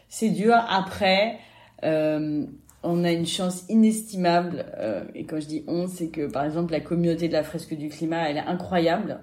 C'est 0.08 0.30
dur. 0.30 0.54
Après, 0.68 1.38
euh, 1.82 2.46
on 2.82 3.04
a 3.04 3.12
une 3.12 3.26
chance 3.26 3.64
inestimable. 3.68 4.66
Euh, 4.78 5.04
et 5.14 5.24
quand 5.24 5.40
je 5.40 5.46
dis 5.46 5.64
on, 5.66 5.88
c'est 5.88 6.08
que 6.08 6.26
par 6.26 6.44
exemple 6.44 6.72
la 6.72 6.80
communauté 6.80 7.28
de 7.28 7.32
la 7.32 7.42
fresque 7.42 7.74
du 7.74 7.88
climat, 7.88 8.28
elle 8.28 8.36
est 8.36 8.46
incroyable. 8.46 9.20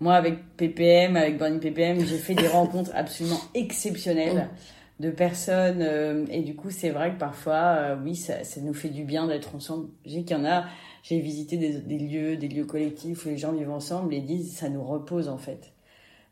Moi, 0.00 0.14
avec 0.14 0.56
PPM, 0.56 1.16
avec 1.16 1.38
Burning 1.38 1.58
PPM, 1.58 2.04
j'ai 2.06 2.18
fait 2.18 2.34
des 2.34 2.46
rencontres 2.48 2.92
absolument 2.94 3.40
exceptionnelles. 3.54 4.48
Mm 4.52 4.77
de 5.00 5.10
personnes 5.10 5.82
euh, 5.82 6.26
et 6.28 6.42
du 6.42 6.56
coup 6.56 6.70
c'est 6.70 6.90
vrai 6.90 7.12
que 7.12 7.18
parfois 7.18 7.54
euh, 7.54 7.96
oui 8.02 8.16
ça, 8.16 8.42
ça, 8.42 8.60
nous 8.60 8.74
fait 8.74 8.88
du 8.88 9.04
bien 9.04 9.26
d'être 9.26 9.54
ensemble. 9.54 9.88
J'ai 10.04 10.24
qu'il 10.24 10.36
y 10.36 10.40
en 10.40 10.44
a 10.44 10.64
j'ai 11.02 11.20
visité 11.20 11.56
des, 11.56 11.78
des, 11.80 11.98
lieux 11.98 12.36
des 12.36 12.48
lieux 12.48 12.64
collectifs 12.64 13.24
où 13.24 13.28
les 13.28 13.38
gens 13.38 13.52
vivent 13.52 13.70
ensemble 13.70 14.12
et 14.14 14.20
disent 14.20 14.56
ça 14.56 14.68
nous 14.68 14.84
repose 14.84 15.28
en 15.28 15.38
fait. 15.38 15.72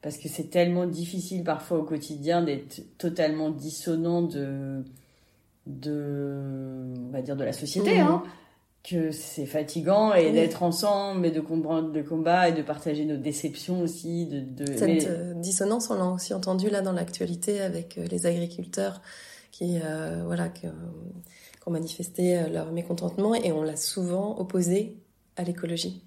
Parce 0.02 0.18
que 0.18 0.28
c'est 0.28 0.50
tellement 0.50 0.86
difficile 0.86 1.44
parfois 1.44 1.78
au 1.78 1.84
quotidien 1.84 2.42
d'être 2.42 2.82
totalement 2.98 3.50
dissonant 3.50 4.22
de 4.22 4.84
de 5.66 6.92
on 7.08 7.10
va 7.10 7.22
dire 7.22 7.36
de 7.36 7.44
la 7.44 7.52
société 7.52 7.98
mmh. 7.98 8.06
hein 8.06 8.22
que 8.88 9.10
c'est 9.10 9.46
fatigant 9.46 10.14
et 10.14 10.30
d'être 10.30 10.62
ensemble 10.62 11.26
et 11.26 11.30
de 11.32 11.40
comprendre 11.40 11.92
le 11.92 12.02
combat 12.04 12.48
et 12.48 12.52
de 12.52 12.62
partager 12.62 13.04
nos 13.04 13.16
déceptions 13.16 13.80
aussi. 13.80 14.26
De, 14.26 14.40
de... 14.40 14.76
Cette 14.76 15.08
euh, 15.08 15.34
dissonance, 15.34 15.90
on 15.90 15.94
l'a 15.94 16.06
aussi 16.06 16.32
entendu 16.32 16.70
là 16.70 16.82
dans 16.82 16.92
l'actualité 16.92 17.60
avec 17.60 17.98
euh, 17.98 18.06
les 18.10 18.26
agriculteurs 18.26 19.02
qui, 19.50 19.78
euh, 19.84 20.22
voilà, 20.24 20.48
qui, 20.48 20.66
ont 21.66 21.70
manifesté 21.70 22.48
leur 22.48 22.70
mécontentement 22.70 23.34
et 23.34 23.50
on 23.50 23.64
l'a 23.64 23.74
souvent 23.74 24.38
opposé 24.38 24.96
à 25.36 25.42
l'écologie. 25.42 26.04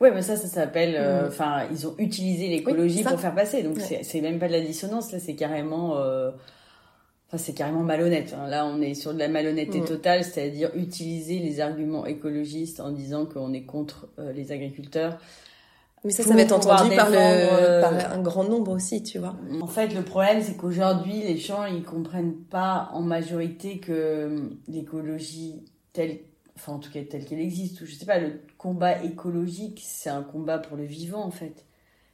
Oui, 0.00 0.08
mais 0.14 0.22
ça, 0.22 0.36
ça 0.36 0.48
s'appelle. 0.48 0.94
Mm. 0.94 1.28
Enfin, 1.28 1.66
ils 1.70 1.86
ont 1.86 1.94
utilisé 1.98 2.48
l'écologie 2.48 3.02
pour 3.02 3.20
faire 3.20 3.34
passer. 3.34 3.62
Donc, 3.62 3.78
c'est 3.78 4.20
même 4.22 4.38
pas 4.38 4.48
de 4.48 4.52
la 4.52 4.62
dissonance, 4.62 5.12
là, 5.12 5.18
c'est 5.18 5.34
carrément 5.34 5.98
c'est 7.38 7.54
carrément 7.54 7.82
malhonnête. 7.82 8.34
Hein. 8.38 8.46
Là, 8.48 8.66
on 8.66 8.80
est 8.80 8.94
sur 8.94 9.14
de 9.14 9.18
la 9.18 9.28
malhonnêteté 9.28 9.80
totale, 9.82 10.22
c'est-à-dire 10.22 10.70
utiliser 10.74 11.38
les 11.38 11.60
arguments 11.60 12.04
écologistes 12.04 12.80
en 12.80 12.90
disant 12.90 13.26
qu'on 13.26 13.52
est 13.52 13.64
contre 13.64 14.08
euh, 14.18 14.32
les 14.32 14.52
agriculteurs. 14.52 15.18
Mais 16.04 16.10
ça, 16.10 16.24
ça 16.24 16.34
va 16.34 16.40
être 16.40 16.52
entendu 16.52 16.94
par, 16.96 17.10
le, 17.10 17.16
euh, 17.16 17.80
par 17.80 18.12
un 18.12 18.20
grand 18.20 18.44
nombre 18.44 18.72
aussi, 18.72 19.02
tu 19.02 19.18
vois. 19.18 19.36
En 19.60 19.66
fait, 19.68 19.94
le 19.94 20.02
problème, 20.02 20.42
c'est 20.42 20.56
qu'aujourd'hui, 20.56 21.20
les 21.22 21.36
gens, 21.36 21.64
ils 21.64 21.84
comprennent 21.84 22.34
pas 22.34 22.90
en 22.92 23.02
majorité 23.02 23.78
que 23.78 23.92
euh, 23.92 24.40
l'écologie 24.66 25.64
telle, 25.92 26.18
enfin, 26.56 26.72
en 26.72 26.78
tout 26.80 26.90
cas, 26.90 27.00
telle 27.08 27.24
qu'elle 27.24 27.40
existe, 27.40 27.80
ou 27.80 27.86
je 27.86 27.94
sais 27.94 28.04
pas, 28.04 28.18
le 28.18 28.40
combat 28.58 29.02
écologique, 29.04 29.80
c'est 29.84 30.10
un 30.10 30.22
combat 30.22 30.58
pour 30.58 30.76
le 30.76 30.84
vivant, 30.84 31.24
en 31.24 31.30
fait 31.30 31.64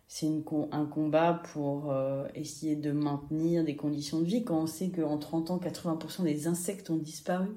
c'est 0.09 0.27
un 0.73 0.87
combat 0.87 1.43
pour 1.53 1.93
euh, 1.93 2.27
essayer 2.35 2.77
de 2.77 2.93
maintenir 2.93 3.63
des 3.63 3.77
conditions 3.77 4.21
de 4.21 4.25
vie 4.25 4.43
quand 4.43 4.63
on 4.63 4.67
sait 4.67 4.89
qu'en 4.89 5.19
30 5.19 5.51
ans, 5.51 5.61
80% 5.63 6.25
des 6.25 6.47
insectes 6.47 6.89
ont 6.89 6.97
disparu, 6.97 7.49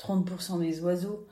30% 0.00 0.58
des 0.58 0.80
oiseaux, 0.80 1.24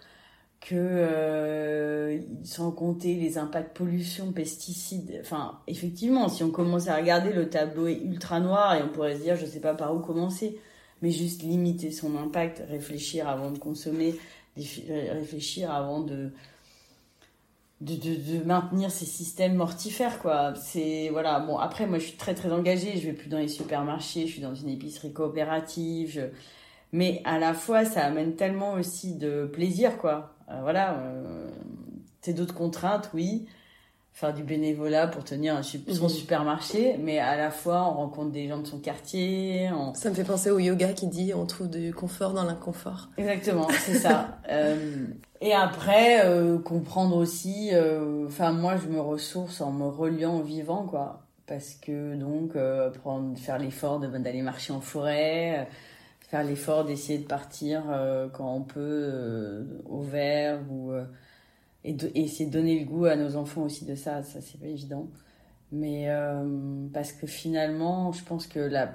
que 0.61 0.77
euh, 0.77 2.21
sans 2.45 2.71
compter 2.71 3.17
les 3.17 3.39
impacts 3.39 3.77
pollution, 3.77 4.33
pesticides. 4.33 5.19
Enfin, 5.21 5.59
effectivement, 5.67 6.29
si 6.29 6.45
on 6.45 6.53
commence 6.53 6.87
à 6.87 6.97
regarder, 6.97 7.33
le 7.33 7.51
tableau 7.51 7.89
est 7.89 8.01
ultra 8.01 8.39
noir 8.39 8.77
et 8.77 8.85
on 8.85 8.89
pourrait 8.89 9.17
se 9.17 9.23
dire, 9.23 9.35
je 9.35 9.47
sais 9.47 9.61
pas 9.61 9.75
par 9.75 9.93
où 9.93 9.99
commencer, 9.99 10.61
mais 11.03 11.11
juste 11.11 11.43
limiter 11.43 11.91
son 11.91 12.17
impact, 12.17 12.63
réfléchir 12.69 13.29
avant 13.29 13.51
de 13.51 13.59
consommer, 13.59 14.15
réfléchir 14.57 15.73
avant 15.73 16.03
de 16.03 16.31
de, 17.83 17.97
de, 17.97 18.39
de, 18.39 18.45
maintenir 18.45 18.91
ces 18.91 19.05
systèmes 19.05 19.55
mortifères 19.55 20.21
quoi 20.21 20.55
c'est 20.55 21.09
voilà 21.11 21.41
bon 21.41 21.59
après 21.59 21.87
moi 21.87 21.99
je 21.99 22.05
suis 22.05 22.17
très 22.17 22.35
très 22.35 22.53
engagée 22.53 22.97
je 22.97 23.07
vais 23.07 23.13
plus 23.13 23.29
dans 23.29 23.39
les 23.39 23.49
supermarchés 23.49 24.27
je 24.27 24.33
suis 24.33 24.43
dans 24.43 24.55
une 24.55 24.69
épicerie 24.69 25.13
coopérative 25.13 26.31
mais 26.93 27.21
à 27.25 27.39
la 27.39 27.55
fois 27.55 27.85
ça 27.85 28.05
amène 28.05 28.37
tellement 28.37 28.75
aussi 28.75 29.17
de 29.17 29.47
plaisir 29.47 29.99
quoi 29.99 30.35
euh, 30.49 30.61
voilà 30.63 30.95
euh, 30.95 31.51
c'est 32.21 32.35
d'autres 32.35 32.55
contraintes 32.55 33.11
oui 33.15 33.47
faire 34.13 34.35
du 34.35 34.43
bénévolat 34.43 35.07
pour 35.07 35.25
tenir 35.25 35.57
un, 35.57 35.63
son 35.63 35.79
mhm. 35.79 36.09
supermarché, 36.09 36.97
mais 36.99 37.19
à 37.19 37.37
la 37.37 37.51
fois 37.51 37.89
on 37.91 37.95
rencontre 37.95 38.31
des 38.31 38.47
gens 38.47 38.59
de 38.59 38.67
son 38.67 38.79
quartier. 38.79 39.71
Ça 39.95 40.11
me 40.11 40.15
fait 40.15 40.25
penser 40.25 40.51
au 40.51 40.59
yoga 40.59 40.93
qui 40.93 41.07
dit 41.07 41.33
on 41.35 41.47
trouve 41.47 41.71
du 41.71 41.95
confort 41.95 42.35
dans 42.35 42.45
l'inconfort. 42.45 43.09
Exactement, 43.17 43.69
c'est 43.71 43.95
ça. 43.95 44.39
Euh, 44.51 45.07
et 45.43 45.53
après, 45.53 46.25
euh, 46.25 46.59
comprendre 46.59 47.17
aussi, 47.17 47.71
euh, 47.73 48.27
enfin 48.27 48.53
moi 48.53 48.77
je 48.77 48.89
me 48.89 49.01
ressource 49.01 49.61
en 49.61 49.73
me 49.73 49.87
reliant 49.87 50.39
au 50.39 50.43
vivant, 50.43 50.87
quoi. 50.87 51.27
Parce 51.47 51.75
que 51.75 52.15
donc, 52.15 52.57
prendre, 53.01 53.37
faire 53.39 53.59
l'effort 53.59 54.01
d'aller 54.01 54.43
marcher 54.43 54.73
en 54.73 54.81
forêt, 54.81 55.69
faire 56.21 56.45
l'effort 56.45 56.85
d'essayer 56.85 57.19
de 57.19 57.27
partir 57.27 57.83
quand 58.33 58.55
on 58.55 58.63
peut 58.63 59.67
au 59.85 60.01
vert 60.01 60.61
ou 60.71 60.93
et, 61.85 61.97
essayer 62.15 62.47
de 62.47 62.53
donner 62.53 62.79
le 62.79 62.85
goût 62.87 63.07
à 63.07 63.17
nos 63.17 63.37
enfants 63.37 63.63
aussi 63.63 63.85
de 63.85 63.95
ça, 63.95 64.23
ça 64.23 64.41
c'est 64.41 64.59
pas 64.61 64.67
évident. 64.67 65.09
Mais 65.73 66.11
euh, 66.11 66.87
parce 66.93 67.13
que 67.13 67.27
finalement, 67.27 68.13
je 68.13 68.23
pense 68.25 68.47
que 68.47 68.61
la, 68.61 68.95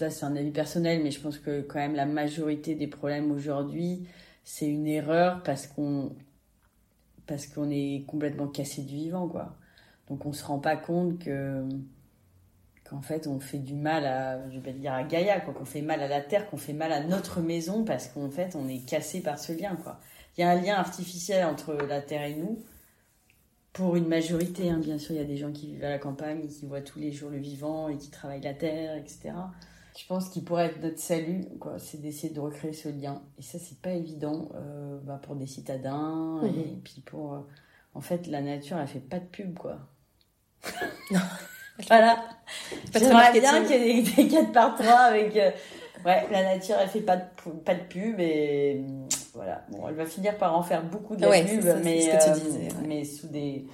là 0.00 0.10
c'est 0.10 0.24
un 0.24 0.36
avis 0.36 0.50
personnel, 0.50 1.02
mais 1.02 1.10
je 1.10 1.20
pense 1.20 1.38
que 1.38 1.60
quand 1.60 1.78
même 1.78 1.94
la 1.94 2.06
majorité 2.06 2.74
des 2.74 2.86
problèmes 2.86 3.30
aujourd'hui, 3.30 4.06
c'est 4.44 4.68
une 4.68 4.86
erreur 4.86 5.42
parce 5.42 5.66
qu'on 5.66 6.14
parce 7.26 7.46
qu'on 7.46 7.70
est 7.70 8.04
complètement 8.06 8.48
cassé 8.48 8.82
du 8.82 8.94
vivant, 8.94 9.28
quoi. 9.28 9.56
Donc 10.08 10.26
on 10.26 10.32
se 10.32 10.44
rend 10.44 10.58
pas 10.58 10.76
compte 10.76 11.18
que 11.18 11.64
qu'en 12.84 13.00
fait 13.00 13.26
on 13.26 13.40
fait 13.40 13.58
du 13.58 13.74
mal 13.74 14.04
à, 14.06 14.50
je 14.50 14.58
vais 14.60 14.74
dire 14.74 14.92
à 14.92 15.04
Gaïa, 15.04 15.40
quoi, 15.40 15.54
qu'on 15.54 15.64
fait 15.64 15.80
mal 15.80 16.02
à 16.02 16.08
la 16.08 16.20
terre, 16.20 16.48
qu'on 16.50 16.58
fait 16.58 16.74
mal 16.74 16.92
à 16.92 17.02
notre 17.02 17.40
maison 17.40 17.84
parce 17.84 18.08
qu'en 18.08 18.30
fait 18.30 18.54
on 18.56 18.68
est 18.68 18.86
cassé 18.86 19.22
par 19.22 19.38
ce 19.38 19.52
lien, 19.52 19.76
quoi 19.76 20.00
il 20.36 20.40
y 20.40 20.44
a 20.44 20.50
un 20.50 20.60
lien 20.60 20.74
artificiel 20.74 21.44
entre 21.44 21.74
la 21.74 22.00
Terre 22.00 22.24
et 22.24 22.34
nous. 22.34 22.58
Pour 23.72 23.96
une 23.96 24.06
majorité, 24.06 24.70
hein, 24.70 24.78
bien 24.78 24.98
sûr, 24.98 25.14
il 25.14 25.18
y 25.18 25.20
a 25.20 25.24
des 25.24 25.36
gens 25.36 25.52
qui 25.52 25.66
vivent 25.66 25.84
à 25.84 25.90
la 25.90 25.98
campagne 25.98 26.42
et 26.44 26.48
qui 26.48 26.66
voient 26.66 26.80
tous 26.80 26.98
les 26.98 27.12
jours 27.12 27.30
le 27.30 27.38
vivant 27.38 27.88
et 27.88 27.96
qui 27.96 28.10
travaillent 28.10 28.40
la 28.40 28.54
terre, 28.54 28.96
etc. 28.96 29.32
Je 29.96 30.06
pense 30.06 30.28
qu'il 30.28 30.44
pourrait 30.44 30.66
être 30.66 30.80
notre 30.82 30.98
salut, 30.98 31.44
quoi. 31.60 31.78
C'est 31.78 32.00
d'essayer 32.00 32.32
de 32.32 32.40
recréer 32.40 32.72
ce 32.72 32.88
lien. 32.88 33.22
Et 33.38 33.42
ça, 33.42 33.58
c'est 33.60 33.78
pas 33.80 33.90
évident 33.92 34.48
euh, 34.56 34.98
bah, 35.04 35.20
pour 35.22 35.36
des 35.36 35.46
citadins. 35.46 36.40
Mhm. 36.42 36.48
Et 36.58 36.78
puis 36.82 37.00
pour. 37.06 37.34
euh, 37.34 37.38
en 37.94 38.00
fait, 38.00 38.26
la 38.26 38.40
nature, 38.40 38.76
elle 38.78 38.88
fait 38.88 38.98
pas 38.98 39.20
de 39.20 39.24
pub, 39.26 39.56
quoi. 39.56 39.78
Non. 41.12 41.20
voilà. 41.88 42.24
J'aimerais 42.92 43.38
bien 43.40 43.64
qu'il 43.64 43.76
y 43.86 43.90
ait 43.98 44.02
des, 44.02 44.24
des 44.24 44.28
4 44.28 44.52
par 44.52 44.74
3 44.76 44.90
avec. 44.92 45.36
euh, 45.36 45.50
ouais, 46.04 46.26
la 46.32 46.42
nature, 46.42 46.74
elle 46.80 46.88
fait 46.88 47.00
pas 47.02 47.16
de, 47.16 47.22
pas 47.64 47.74
de 47.76 47.82
pub. 47.84 48.18
Et 48.18 48.82
voilà. 49.32 49.64
Bon, 49.70 49.86
elle 49.88 49.94
va 49.94 50.06
finir 50.06 50.36
par 50.38 50.56
en 50.58 50.62
faire 50.64 50.82
beaucoup 50.82 51.14
de 51.14 51.20
la 51.22 51.28
Ouais, 51.30 51.44
pub, 51.44 51.60
c'est 51.62 51.68
ça, 51.68 51.76
c'est 51.76 51.84
mais, 51.84 52.00
ce 52.00 52.10
que 52.10 52.34
tu 52.40 52.44
disais, 52.46 52.58
ouais. 52.72 52.86
mais 52.88 53.04
sous 53.04 53.28
des. 53.28 53.66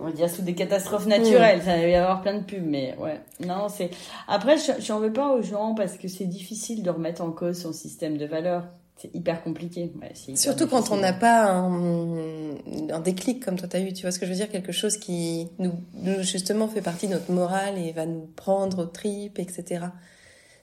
On 0.00 0.04
va 0.04 0.12
dire 0.12 0.30
sous 0.30 0.42
des 0.42 0.54
catastrophes 0.54 1.06
naturelles. 1.06 1.60
Ça, 1.62 1.76
il 1.76 1.82
va 1.82 1.88
y 1.88 1.94
avoir 1.96 2.22
plein 2.22 2.34
de 2.38 2.44
pubs, 2.44 2.64
mais 2.64 2.96
ouais. 2.98 3.20
Non, 3.44 3.68
c'est. 3.68 3.90
Après, 4.28 4.56
je 4.56 4.72
j'en 4.80 5.00
veux 5.00 5.12
pas 5.12 5.34
aux 5.34 5.42
gens 5.42 5.74
parce 5.74 5.96
que 5.96 6.06
c'est 6.06 6.26
difficile 6.26 6.82
de 6.84 6.90
remettre 6.90 7.20
en 7.22 7.32
cause 7.32 7.60
son 7.60 7.72
système 7.72 8.16
de 8.16 8.24
valeurs. 8.26 8.64
C'est 8.96 9.12
hyper 9.14 9.42
compliqué. 9.44 9.92
Ouais, 10.00 10.10
c'est 10.14 10.32
hyper 10.32 10.38
Surtout 10.38 10.66
quand 10.68 10.90
on 10.92 10.96
n'a 10.96 11.12
pas 11.12 11.50
un, 11.52 12.50
un 12.90 13.00
déclic 13.00 13.44
comme 13.44 13.56
toi 13.56 13.68
t'as 13.68 13.80
eu, 13.80 13.92
tu 13.92 14.02
vois 14.02 14.10
ce 14.12 14.18
que 14.18 14.26
je 14.26 14.30
veux 14.30 14.36
dire, 14.36 14.50
quelque 14.50 14.72
chose 14.72 14.96
qui 14.98 15.48
nous, 15.58 15.72
nous, 15.94 16.22
justement 16.22 16.66
fait 16.68 16.82
partie 16.82 17.06
de 17.08 17.12
notre 17.14 17.30
morale 17.32 17.78
et 17.78 17.92
va 17.92 18.06
nous 18.06 18.28
prendre 18.36 18.82
aux 18.82 18.86
tripes, 18.86 19.38
etc. 19.38 19.86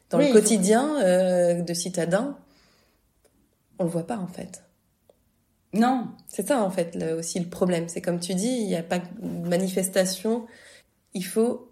Dans 0.09 0.17
Oui, 0.17 0.25
le 0.27 0.33
faut- 0.33 0.39
quotidien 0.39 1.01
euh, 1.03 1.61
de 1.61 1.73
citadin, 1.73 2.37
on 3.79 3.83
le 3.85 3.89
voit 3.89 4.07
pas 4.07 4.17
en 4.17 4.27
fait. 4.27 4.63
Non, 5.75 6.07
C'est 6.27 6.47
ça 6.47 6.63
en 6.63 6.69
fait 6.71 6.95
le- 6.95 7.13
aussi 7.15 7.39
le 7.39 7.47
problème. 7.49 7.87
C'est 7.89 8.01
comme 8.01 8.19
tu 8.19 8.33
dis, 8.33 8.47
il 8.47 8.67
n'y 8.67 8.75
a 8.75 8.83
pas 8.83 8.99
de 8.99 9.47
manifestation. 9.47 10.45
Il 11.13 11.23
faut 11.23 11.71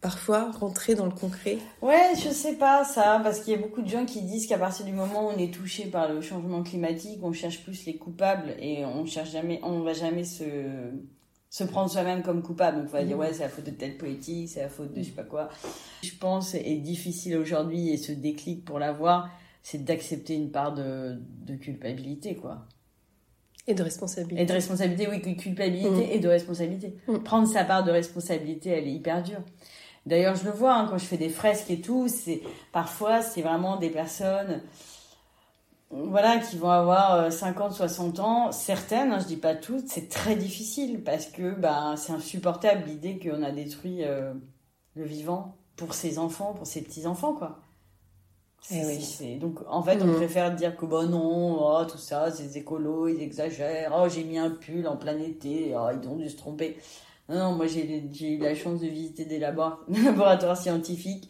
parfois 0.00 0.50
rentrer 0.52 0.94
dans 0.94 1.06
le 1.06 1.12
concret. 1.12 1.58
Ouais, 1.80 2.10
je 2.14 2.28
sais 2.28 2.56
pas 2.56 2.84
ça, 2.84 3.20
parce 3.24 3.40
qu'il 3.40 3.52
y 3.54 3.56
a 3.56 3.60
beaucoup 3.60 3.80
de 3.82 3.88
gens 3.88 4.04
qui 4.04 4.20
disent 4.22 4.46
qu'à 4.46 4.58
partir 4.58 4.84
du 4.84 4.92
moment 4.92 5.26
où 5.26 5.30
on 5.30 5.38
est 5.38 5.52
touché 5.52 5.86
par 5.86 6.12
le 6.12 6.20
changement 6.20 6.62
climatique, 6.62 7.20
on 7.22 7.32
cherche 7.32 7.62
plus 7.64 7.86
les 7.86 7.96
coupables 7.96 8.54
et 8.58 8.84
on 8.84 9.06
cherche 9.06 9.30
jamais, 9.30 9.60
on 9.62 9.80
va 9.80 9.92
jamais 9.94 10.24
se 10.24 10.44
se 11.50 11.62
prendre 11.62 11.88
soi-même 11.88 12.22
comme 12.24 12.42
coupable. 12.42 12.78
Donc 12.78 12.86
on 12.88 12.92
va 12.92 13.04
dire 13.04 13.16
Mhm. 13.16 13.22
ouais, 13.22 13.32
c'est 13.32 13.44
la 13.44 13.48
faute 13.48 13.64
de 13.66 13.70
telle 13.70 13.96
politique, 13.96 14.48
c'est 14.48 14.60
la 14.62 14.68
faute 14.68 14.92
de 14.92 15.00
je 15.00 15.06
sais 15.06 15.12
pas 15.12 15.22
quoi. 15.22 15.48
Je 16.02 16.10
pense 16.18 16.52
est 16.54 16.80
difficile 16.80 17.36
aujourd'hui 17.36 17.90
et 17.90 17.96
ce 17.96 18.10
déclic 18.10 18.64
pour 18.64 18.80
l'avoir, 18.80 19.30
c'est 19.62 19.84
d'accepter 19.84 20.34
une 20.34 20.50
part 20.50 20.74
de 20.74 21.16
de 21.46 21.54
culpabilité 21.54 22.34
quoi. 22.34 22.66
Et 23.66 23.74
de 23.74 23.82
responsabilité. 23.82 24.42
Et 24.42 24.46
de 24.46 24.52
responsabilité, 24.52 25.08
oui, 25.08 25.36
culpabilité 25.36 25.88
Mm. 25.90 26.10
et 26.12 26.18
de 26.18 26.28
responsabilité. 26.28 26.96
Mm. 27.08 27.18
Prendre 27.18 27.48
sa 27.48 27.64
part 27.64 27.82
de 27.84 27.90
responsabilité, 27.90 28.70
elle 28.70 28.86
est 28.86 28.92
hyper 28.92 29.22
dure. 29.22 29.40
D'ailleurs, 30.06 30.36
je 30.36 30.44
le 30.44 30.50
vois 30.50 30.74
hein, 30.74 30.86
quand 30.90 30.98
je 30.98 31.06
fais 31.06 31.16
des 31.16 31.30
fresques 31.30 31.70
et 31.70 31.80
tout, 31.80 32.08
c'est 32.08 32.42
parfois 32.72 33.22
c'est 33.22 33.40
vraiment 33.40 33.76
des 33.76 33.88
personnes 33.88 34.60
voilà 35.90 36.38
qui 36.38 36.56
vont 36.58 36.70
avoir 36.70 37.14
euh, 37.14 37.30
50 37.30 37.72
60 37.72 38.18
ans, 38.18 38.52
certaines, 38.52 39.12
hein, 39.12 39.18
je 39.20 39.26
dis 39.26 39.36
pas 39.36 39.54
toutes, 39.54 39.88
c'est 39.88 40.08
très 40.08 40.34
difficile 40.34 41.02
parce 41.04 41.26
que 41.26 41.54
bah 41.54 41.94
c'est 41.96 42.12
insupportable 42.12 42.82
l'idée 42.86 43.18
qu'on 43.18 43.42
a 43.42 43.52
détruit 43.52 44.02
euh, 44.02 44.34
le 44.96 45.04
vivant 45.04 45.56
pour 45.76 45.94
ses 45.94 46.18
enfants, 46.18 46.52
pour 46.52 46.66
ses 46.66 46.82
petits-enfants 46.82 47.32
quoi. 47.34 47.60
Eh 48.70 48.82
C'est- 49.00 49.24
oui. 49.24 49.36
Donc 49.38 49.58
en 49.68 49.82
fait, 49.82 50.00
on 50.02 50.06
Mhm. 50.06 50.14
préfère 50.16 50.54
dire 50.54 50.76
que 50.76 50.86
bah 50.86 51.04
non, 51.04 51.58
oh, 51.60 51.84
tout 51.84 51.98
ça, 51.98 52.30
c'est 52.30 52.44
des 52.44 52.58
écolos, 52.58 53.08
ils 53.08 53.20
exagèrent. 53.20 53.92
Oh, 53.94 54.08
j'ai 54.08 54.24
mis 54.24 54.38
un 54.38 54.50
pull 54.50 54.86
en 54.88 54.96
plein 54.96 55.18
été, 55.18 55.74
oh, 55.76 55.88
ils 56.02 56.08
ont 56.08 56.16
dû 56.16 56.28
se 56.30 56.36
tromper. 56.36 56.76
Non, 57.28 57.36
non, 57.36 57.52
moi 57.52 57.66
j'ai 57.66 58.02
eu 58.22 58.38
la 58.38 58.54
chance 58.54 58.80
de 58.80 58.86
visiter 58.86 59.24
des 59.26 59.38
labor- 59.38 59.80
laboratoires 60.04 60.56
scientifiques 60.56 61.28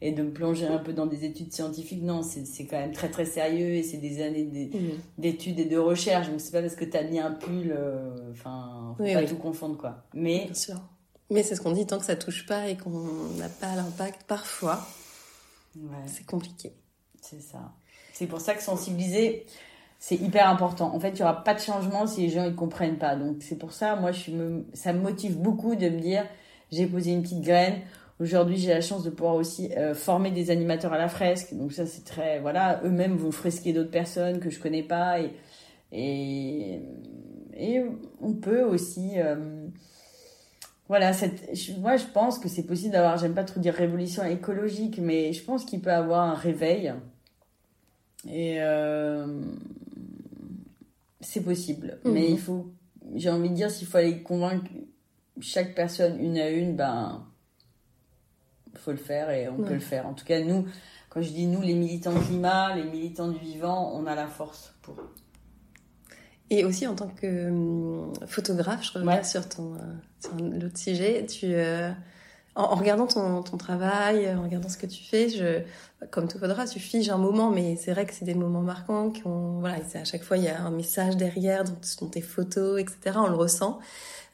et 0.00 0.12
de 0.12 0.22
me 0.22 0.30
plonger 0.30 0.66
un 0.66 0.78
peu 0.78 0.92
dans 0.92 1.06
des 1.06 1.24
études 1.24 1.52
scientifiques. 1.52 2.02
Non, 2.02 2.22
c'est 2.22 2.66
quand 2.66 2.78
même 2.78 2.92
très 2.92 3.08
très 3.10 3.24
sérieux 3.24 3.70
et 3.74 3.82
c'est 3.82 3.96
des 3.96 4.22
années 4.22 4.44
Mhm. 4.72 4.90
d'études 5.18 5.58
et 5.58 5.64
de 5.64 5.78
recherche. 5.78 6.28
Donc 6.30 6.40
c'est 6.40 6.52
pas 6.52 6.60
parce 6.62 6.76
que 6.76 6.84
t'as 6.84 7.02
mis 7.02 7.18
un 7.18 7.32
pull, 7.32 7.72
euh, 7.76 8.30
enfin, 8.32 8.94
faut 8.96 9.02
Oui, 9.02 9.12
pas 9.14 9.20
oui. 9.20 9.26
tout 9.26 9.36
confondre 9.38 9.76
quoi. 9.76 10.04
Mais 10.14 10.44
Bien 10.46 10.54
sûr. 10.54 10.76
Mais 11.30 11.42
c'est 11.42 11.56
ce 11.56 11.60
qu'on 11.60 11.72
dit, 11.72 11.84
tant 11.86 11.98
que 11.98 12.04
ça 12.04 12.14
touche 12.14 12.46
pas 12.46 12.68
et 12.68 12.76
qu'on 12.76 12.90
n'a 13.38 13.48
pas 13.48 13.74
l'impact, 13.74 14.22
parfois, 14.28 14.86
ouais. 15.82 15.96
c'est 16.06 16.26
compliqué. 16.26 16.72
C'est 17.20 17.40
ça. 17.40 17.72
C'est 18.12 18.26
pour 18.26 18.40
ça 18.40 18.54
que 18.54 18.62
sensibiliser, 18.62 19.46
c'est 19.98 20.16
hyper 20.16 20.48
important. 20.48 20.94
En 20.94 21.00
fait, 21.00 21.10
il 21.10 21.20
y 21.20 21.22
aura 21.22 21.42
pas 21.44 21.54
de 21.54 21.60
changement 21.60 22.06
si 22.06 22.22
les 22.22 22.30
gens 22.30 22.44
ne 22.44 22.50
comprennent 22.50 22.98
pas. 22.98 23.16
Donc 23.16 23.38
c'est 23.42 23.56
pour 23.56 23.72
ça, 23.72 23.96
moi, 23.96 24.12
je 24.12 24.20
suis 24.20 24.32
me... 24.32 24.64
ça 24.74 24.92
me 24.92 25.00
motive 25.00 25.38
beaucoup 25.38 25.74
de 25.74 25.88
me 25.88 26.00
dire, 26.00 26.24
j'ai 26.70 26.86
posé 26.86 27.12
une 27.12 27.22
petite 27.22 27.42
graine. 27.42 27.80
Aujourd'hui, 28.18 28.56
j'ai 28.56 28.70
la 28.70 28.80
chance 28.80 29.02
de 29.04 29.10
pouvoir 29.10 29.34
aussi 29.34 29.70
euh, 29.76 29.94
former 29.94 30.30
des 30.30 30.50
animateurs 30.50 30.92
à 30.92 30.98
la 30.98 31.08
fresque. 31.08 31.54
Donc 31.54 31.72
ça, 31.72 31.84
c'est 31.86 32.04
très, 32.04 32.40
voilà, 32.40 32.80
eux-mêmes 32.84 33.16
vont 33.16 33.30
fresquer 33.32 33.72
d'autres 33.74 33.90
personnes 33.90 34.40
que 34.40 34.48
je 34.50 34.58
connais 34.60 34.82
pas 34.82 35.20
et 35.20 35.32
et 35.92 36.80
et 37.56 37.82
on 38.20 38.34
peut 38.34 38.62
aussi. 38.62 39.12
euh, 39.18 39.68
voilà, 40.88 41.12
cette, 41.12 41.50
moi 41.78 41.96
je 41.96 42.04
pense 42.06 42.38
que 42.38 42.48
c'est 42.48 42.62
possible 42.64 42.92
d'avoir, 42.92 43.16
j'aime 43.18 43.34
pas 43.34 43.44
trop 43.44 43.60
dire 43.60 43.74
révolution 43.74 44.24
écologique, 44.24 44.98
mais 44.98 45.32
je 45.32 45.42
pense 45.44 45.64
qu'il 45.64 45.80
peut 45.80 45.92
avoir 45.92 46.20
un 46.22 46.34
réveil. 46.34 46.94
Et 48.28 48.56
euh, 48.60 49.40
c'est 51.20 51.42
possible. 51.42 51.98
Mhm. 52.04 52.12
Mais 52.12 52.30
il 52.30 52.38
faut, 52.38 52.72
j'ai 53.14 53.30
envie 53.30 53.50
de 53.50 53.54
dire, 53.54 53.70
s'il 53.70 53.86
faut 53.86 53.98
aller 53.98 54.22
convaincre 54.22 54.66
chaque 55.40 55.74
personne 55.74 56.18
une 56.20 56.38
à 56.38 56.48
une, 56.50 56.76
ben, 56.76 57.26
faut 58.74 58.90
le 58.92 58.96
faire 58.96 59.30
et 59.30 59.48
on 59.48 59.56
Ouais. 59.58 59.68
peut 59.68 59.74
le 59.74 59.80
faire. 59.80 60.06
En 60.06 60.14
tout 60.14 60.24
cas, 60.24 60.40
nous, 60.40 60.66
quand 61.08 61.22
je 61.22 61.30
dis 61.30 61.46
nous, 61.46 61.62
les 61.62 61.74
militants 61.74 62.18
climat, 62.20 62.74
les 62.76 62.84
militants 62.84 63.28
du 63.28 63.38
vivant, 63.38 63.92
on 63.94 64.06
a 64.06 64.14
la 64.14 64.26
force 64.26 64.74
pour. 64.82 64.96
Et 66.50 66.64
aussi 66.64 66.86
en 66.86 66.94
tant 66.94 67.08
que 67.08 67.48
hum, 67.48 68.12
photographe, 68.26 68.84
je 68.84 68.92
reviens 68.98 69.16
Ouais. 69.16 69.24
sur 69.24 69.48
ton 69.48 69.74
euh, 69.74 69.78
sur 70.20 70.34
un 70.34 70.56
autre 70.64 70.78
sujet. 70.78 71.26
Tu 71.26 71.46
euh, 71.54 71.90
en, 72.54 72.62
en 72.62 72.74
regardant 72.76 73.06
ton, 73.06 73.42
ton 73.42 73.56
travail, 73.56 74.32
en 74.34 74.42
regardant 74.42 74.68
ce 74.68 74.78
que 74.78 74.86
tu 74.86 75.02
fais, 75.02 75.28
je 75.28 75.60
comme 76.10 76.28
tout 76.28 76.38
photographe, 76.38 76.70
tu 76.70 76.78
figes 76.78 77.08
un 77.10 77.16
moment, 77.18 77.50
mais 77.50 77.76
c'est 77.76 77.90
vrai 77.92 78.04
que 78.06 78.12
c'est 78.14 78.24
des 78.24 78.34
moments 78.34 78.60
marquants. 78.62 79.10
Qui 79.10 79.26
ont, 79.26 79.58
voilà, 79.60 79.78
c'est 79.88 79.98
à 79.98 80.04
chaque 80.04 80.22
fois 80.22 80.36
il 80.36 80.44
y 80.44 80.48
a 80.48 80.60
un 80.62 80.70
message 80.70 81.16
derrière 81.16 81.64
dans, 81.64 81.74
dans 82.00 82.06
tes 82.08 82.20
photos, 82.20 82.80
etc. 82.80 83.16
On 83.16 83.26
le 83.28 83.34
ressent. 83.36 83.78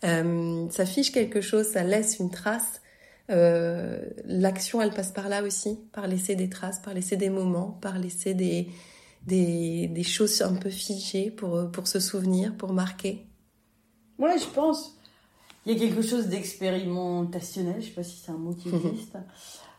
Euh, 0.04 0.66
ça 0.70 0.84
fiche 0.84 1.12
quelque 1.12 1.40
chose, 1.40 1.66
ça 1.66 1.82
laisse 1.82 2.18
une 2.18 2.30
trace. 2.30 2.80
Euh, 3.30 4.00
L'action, 4.26 4.82
elle 4.82 4.90
passe 4.90 5.12
par 5.12 5.28
là 5.28 5.42
aussi, 5.44 5.78
par 5.92 6.06
laisser 6.08 6.34
des 6.34 6.50
traces, 6.50 6.80
par 6.80 6.92
laisser 6.92 7.16
des 7.16 7.30
moments, 7.30 7.78
par 7.80 7.98
laisser 7.98 8.34
des 8.34 8.68
des, 9.26 9.88
des 9.88 10.02
choses 10.02 10.42
un 10.42 10.54
peu 10.54 10.70
figées 10.70 11.30
pour, 11.30 11.70
pour 11.70 11.86
se 11.86 12.00
souvenir, 12.00 12.56
pour 12.56 12.72
marquer. 12.72 13.26
Ouais, 14.18 14.38
je 14.38 14.46
pense. 14.46 14.96
Il 15.64 15.72
y 15.72 15.76
a 15.76 15.78
quelque 15.78 16.02
chose 16.02 16.26
d'expérimentationnel, 16.26 17.76
je 17.80 17.86
sais 17.86 17.92
pas 17.92 18.02
si 18.02 18.16
c'est 18.16 18.32
un 18.32 18.38
mot 18.38 18.54
qui 18.54 18.68
existe. 18.74 19.16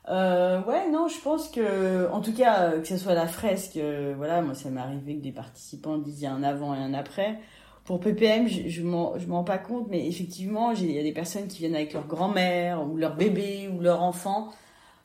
Euh, 0.10 0.62
ouais, 0.64 0.90
non, 0.90 1.08
je 1.08 1.20
pense 1.22 1.50
que, 1.50 2.10
en 2.12 2.22
tout 2.22 2.34
cas, 2.34 2.72
euh, 2.72 2.82
que 2.82 2.88
ce 2.88 2.98
soit 2.98 3.14
la 3.14 3.28
fresque, 3.28 3.78
euh, 3.78 4.14
voilà, 4.18 4.42
moi 4.42 4.54
ça 4.54 4.70
m'est 4.70 4.82
arrivé 4.82 5.18
que 5.18 5.24
des 5.24 5.32
participants 5.32 5.98
disaient 5.98 6.28
un 6.28 6.44
avant 6.44 6.74
et 6.74 6.78
un 6.78 6.94
après. 6.94 7.40
Pour 7.86 8.00
PPM, 8.00 8.48
je, 8.48 8.70
je 8.70 8.82
m'en 8.82 9.18
je 9.18 9.28
m'en 9.28 9.38
rends 9.38 9.44
pas 9.44 9.58
compte, 9.58 9.88
mais 9.90 10.08
effectivement, 10.08 10.72
il 10.72 10.92
y 10.92 11.00
a 11.00 11.04
des 11.04 11.12
personnes 11.14 11.48
qui 11.48 11.60
viennent 11.60 11.76
avec 11.76 11.94
leur 11.94 12.08
grand-mère 12.08 12.86
ou 12.86 12.98
leur 12.98 13.16
bébé 13.16 13.70
ou 13.74 13.82
leur 13.82 14.02
enfant 14.04 14.52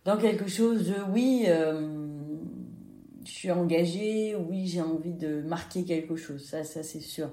dans 0.04 0.16
quelque 0.16 0.48
chose 0.48 0.88
de 0.88 0.94
oui, 1.12 1.44
euh, 1.48 2.07
je 3.24 3.30
suis 3.30 3.50
engagée, 3.50 4.36
oui, 4.36 4.66
j'ai 4.66 4.80
envie 4.80 5.14
de 5.14 5.42
marquer 5.42 5.84
quelque 5.84 6.16
chose. 6.16 6.44
Ça, 6.44 6.64
ça 6.64 6.82
c'est 6.82 7.00
sûr. 7.00 7.30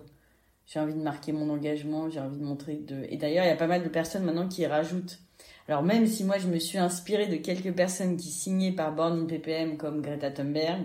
J'ai 0.65 0.79
envie 0.79 0.95
de 0.95 1.01
marquer 1.01 1.31
mon 1.31 1.49
engagement, 1.49 2.09
j'ai 2.09 2.19
envie 2.19 2.39
de 2.39 2.43
montrer 2.43 2.75
de. 2.75 3.05
Et 3.09 3.17
d'ailleurs, 3.17 3.45
il 3.45 3.49
y 3.49 3.51
a 3.51 3.55
pas 3.55 3.67
mal 3.67 3.83
de 3.83 3.89
personnes 3.89 4.23
maintenant 4.23 4.47
qui 4.47 4.65
rajoutent. 4.65 5.19
Alors 5.67 5.83
même 5.83 6.05
si 6.05 6.23
moi 6.23 6.37
je 6.37 6.47
me 6.47 6.59
suis 6.59 6.77
inspirée 6.77 7.27
de 7.27 7.37
quelques 7.37 7.73
personnes 7.73 8.17
qui 8.17 8.29
signaient 8.29 8.71
par 8.71 8.93
Born 8.93 9.21
in 9.21 9.25
PPM 9.25 9.77
comme 9.77 10.01
Greta 10.01 10.29
Thunberg, 10.29 10.81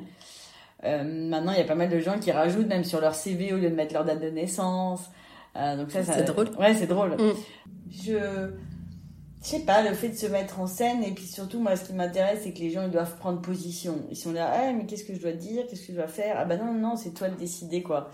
euh, 0.84 1.04
maintenant 1.04 1.52
il 1.52 1.58
y 1.58 1.62
a 1.62 1.66
pas 1.66 1.74
mal 1.74 1.90
de 1.90 1.98
gens 1.98 2.18
qui 2.18 2.32
rajoutent 2.32 2.66
même 2.66 2.84
sur 2.84 3.00
leur 3.00 3.14
CV 3.14 3.52
au 3.52 3.58
lieu 3.58 3.68
de 3.68 3.74
mettre 3.74 3.92
leur 3.92 4.04
date 4.04 4.20
de 4.20 4.30
naissance. 4.30 5.10
Euh, 5.56 5.76
donc 5.76 5.90
ça, 5.90 6.02
ça 6.02 6.14
C'est 6.14 6.24
drôle. 6.24 6.48
Ouais, 6.58 6.74
c'est 6.74 6.86
drôle. 6.86 7.16
Mm. 7.16 7.32
Je 7.90 8.50
je 9.42 9.48
sais 9.48 9.60
pas, 9.60 9.82
le 9.82 9.94
fait 9.94 10.10
de 10.10 10.16
se 10.16 10.26
mettre 10.26 10.60
en 10.60 10.66
scène, 10.66 11.02
et 11.02 11.12
puis 11.12 11.26
surtout, 11.26 11.60
moi, 11.60 11.74
ce 11.76 11.84
qui 11.84 11.92
m'intéresse, 11.94 12.40
c'est 12.42 12.52
que 12.52 12.58
les 12.58 12.70
gens, 12.70 12.84
ils 12.84 12.90
doivent 12.90 13.16
prendre 13.16 13.40
position. 13.40 14.04
Ils 14.10 14.16
sont 14.16 14.32
là, 14.32 14.52
ah, 14.52 14.72
mais 14.72 14.86
qu'est-ce 14.86 15.04
que 15.04 15.14
je 15.14 15.20
dois 15.20 15.32
dire, 15.32 15.66
qu'est-ce 15.68 15.86
que 15.86 15.92
je 15.92 15.96
dois 15.96 16.08
faire? 16.08 16.36
Ah 16.38 16.44
bah 16.44 16.56
non, 16.56 16.74
non, 16.74 16.96
c'est 16.96 17.12
toi 17.12 17.28
de 17.28 17.36
décider, 17.36 17.82
quoi. 17.82 18.10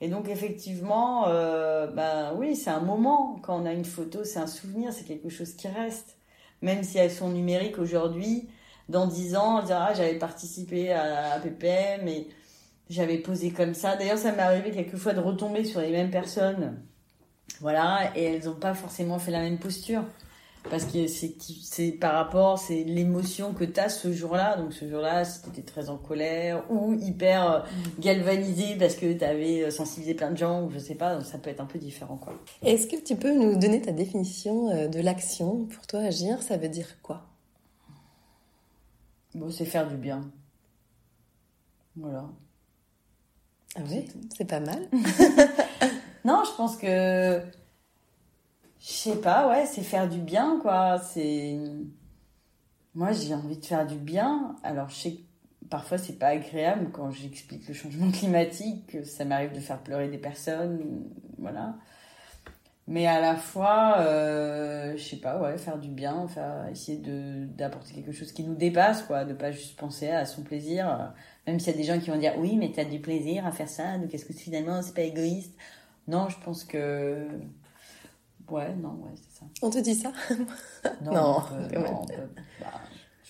Et 0.00 0.08
donc, 0.08 0.28
effectivement, 0.28 1.22
bah 1.22 2.34
oui, 2.36 2.56
c'est 2.56 2.70
un 2.70 2.80
moment. 2.80 3.38
Quand 3.42 3.60
on 3.60 3.66
a 3.66 3.72
une 3.72 3.84
photo, 3.84 4.24
c'est 4.24 4.38
un 4.38 4.46
souvenir, 4.46 4.92
c'est 4.92 5.04
quelque 5.04 5.28
chose 5.28 5.54
qui 5.54 5.68
reste. 5.68 6.16
Même 6.62 6.84
si 6.84 6.98
elles 6.98 7.10
sont 7.10 7.30
numériques 7.30 7.78
aujourd'hui, 7.78 8.48
dans 8.88 9.06
10 9.06 9.36
ans, 9.36 9.60
on 9.60 9.62
dira, 9.64 9.88
ah, 9.90 9.94
j'avais 9.94 10.18
participé 10.18 10.92
à 10.92 11.38
PPM 11.42 12.06
et 12.08 12.28
j'avais 12.88 13.18
posé 13.18 13.50
comme 13.50 13.74
ça. 13.74 13.96
D'ailleurs, 13.96 14.18
ça 14.18 14.32
m'est 14.32 14.42
arrivé 14.42 14.70
quelquefois 14.70 15.14
de 15.14 15.20
retomber 15.20 15.64
sur 15.64 15.80
les 15.80 15.90
mêmes 15.90 16.10
personnes. 16.10 16.82
Voilà, 17.60 18.12
et 18.16 18.22
elles 18.24 18.44
n'ont 18.44 18.54
pas 18.54 18.74
forcément 18.74 19.18
fait 19.18 19.32
la 19.32 19.40
même 19.40 19.58
posture. 19.58 20.04
Parce 20.68 20.84
que 20.84 21.06
c'est 21.06 21.92
par 21.92 22.12
rapport 22.14 22.58
c'est 22.58 22.84
l'émotion 22.84 23.54
que 23.54 23.64
tu 23.64 23.80
as 23.80 23.88
ce 23.88 24.12
jour-là 24.12 24.56
donc 24.56 24.72
ce 24.72 24.88
jour-là 24.88 25.24
si 25.24 25.42
tu 25.42 25.48
étais 25.48 25.62
très 25.62 25.88
en 25.88 25.96
colère 25.96 26.70
ou 26.70 26.94
hyper 26.94 27.50
euh, 27.50 27.58
mm. 27.60 28.00
galvanisé 28.00 28.76
parce 28.78 28.94
que 28.94 29.12
tu 29.12 29.24
avais 29.24 29.62
euh, 29.62 29.70
sensibilisé 29.70 30.14
plein 30.14 30.30
de 30.30 30.36
gens 30.36 30.62
ou 30.62 30.70
je 30.70 30.78
sais 30.78 30.94
pas 30.94 31.14
donc 31.14 31.24
ça 31.24 31.38
peut 31.38 31.50
être 31.50 31.60
un 31.60 31.66
peu 31.66 31.78
différent 31.78 32.16
quoi. 32.16 32.34
Est-ce 32.62 32.86
que 32.86 32.96
tu 33.02 33.16
peux 33.16 33.32
nous 33.32 33.58
donner 33.58 33.80
ta 33.80 33.92
définition 33.92 34.70
euh, 34.70 34.88
de 34.88 35.00
l'action 35.00 35.64
pour 35.64 35.86
toi 35.86 36.00
agir 36.00 36.42
ça 36.42 36.56
veut 36.56 36.68
dire 36.68 37.00
quoi? 37.02 37.22
Bon, 39.34 39.48
c'est 39.50 39.64
faire 39.64 39.86
du 39.86 39.96
bien. 39.96 40.28
Voilà. 41.96 42.24
Ah 43.76 43.80
oui, 43.88 44.04
c'est 44.36 44.44
pas 44.44 44.58
mal. 44.58 44.88
non, 46.24 46.42
je 46.44 46.56
pense 46.56 46.76
que 46.76 47.40
je 48.80 48.86
sais 48.86 49.16
pas, 49.20 49.48
ouais, 49.48 49.66
c'est 49.66 49.82
faire 49.82 50.08
du 50.08 50.18
bien, 50.18 50.58
quoi. 50.62 50.98
C'est. 50.98 51.58
Moi, 52.94 53.12
j'ai 53.12 53.34
envie 53.34 53.58
de 53.58 53.64
faire 53.64 53.86
du 53.86 53.96
bien. 53.96 54.56
Alors, 54.62 54.88
je 54.88 54.94
sais 54.94 55.12
que 55.12 55.20
parfois, 55.68 55.98
c'est 55.98 56.18
pas 56.18 56.28
agréable 56.28 56.90
quand 56.92 57.10
j'explique 57.10 57.68
le 57.68 57.74
changement 57.74 58.10
climatique, 58.12 58.86
que 58.88 59.04
ça 59.04 59.24
m'arrive 59.24 59.52
de 59.52 59.60
faire 59.60 59.82
pleurer 59.82 60.08
des 60.08 60.18
personnes. 60.18 61.04
Voilà. 61.38 61.74
Mais 62.86 63.06
à 63.06 63.20
la 63.20 63.36
fois, 63.36 63.98
euh, 64.00 64.96
je 64.96 65.02
sais 65.02 65.18
pas, 65.18 65.40
ouais, 65.40 65.58
faire 65.58 65.78
du 65.78 65.90
bien, 65.90 66.26
faire, 66.28 66.66
essayer 66.72 66.98
d'apporter 66.98 67.94
quelque 67.94 68.12
chose 68.12 68.32
qui 68.32 68.42
nous 68.44 68.54
dépasse, 68.54 69.02
quoi. 69.02 69.24
De 69.24 69.34
pas 69.34 69.52
juste 69.52 69.78
penser 69.78 70.08
à 70.08 70.24
son 70.26 70.42
plaisir. 70.42 71.12
Même 71.46 71.60
s'il 71.60 71.72
y 71.72 71.74
a 71.76 71.78
des 71.78 71.84
gens 71.84 72.00
qui 72.00 72.10
vont 72.10 72.18
dire, 72.18 72.34
oui, 72.38 72.56
mais 72.56 72.72
tu 72.72 72.80
as 72.80 72.84
du 72.84 72.98
plaisir 73.00 73.46
à 73.46 73.52
faire 73.52 73.68
ça, 73.68 73.98
donc 73.98 74.12
est-ce 74.14 74.24
que 74.24 74.32
finalement, 74.32 74.82
c'est 74.82 74.94
pas 74.94 75.02
égoïste? 75.02 75.54
Non, 76.08 76.28
je 76.28 76.38
pense 76.40 76.64
que 76.64 77.28
Ouais, 78.50 78.74
non, 78.74 78.90
ouais, 79.02 79.12
c'est 79.14 79.40
ça. 79.40 79.46
On 79.62 79.70
te 79.70 79.78
dit 79.78 79.94
ça 79.94 80.12
Non, 81.02 81.12
non, 81.12 81.42
bah, 82.60 82.66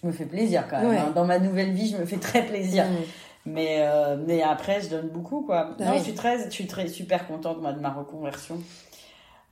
je 0.00 0.06
me 0.06 0.12
fais 0.12 0.24
plaisir 0.24 0.66
quand 0.68 0.80
même. 0.80 0.96
Hein. 0.96 1.12
Dans 1.14 1.26
ma 1.26 1.38
nouvelle 1.38 1.72
vie, 1.72 1.88
je 1.88 1.96
me 1.96 2.06
fais 2.06 2.18
très 2.18 2.46
plaisir. 2.46 2.86
Mm. 2.86 2.96
Mais, 3.46 3.78
euh, 3.80 4.16
mais 4.26 4.42
après, 4.42 4.80
je 4.80 4.88
donne 4.88 5.08
beaucoup, 5.08 5.42
quoi. 5.42 5.74
Bah 5.78 5.86
non, 5.86 5.98
je 5.98 6.02
suis 6.02 6.14
très, 6.14 6.44
je 6.44 6.50
suis 6.50 6.66
très 6.66 6.88
super 6.88 7.26
contente, 7.26 7.60
moi, 7.60 7.72
de 7.72 7.80
ma 7.80 7.90
reconversion. 7.90 8.58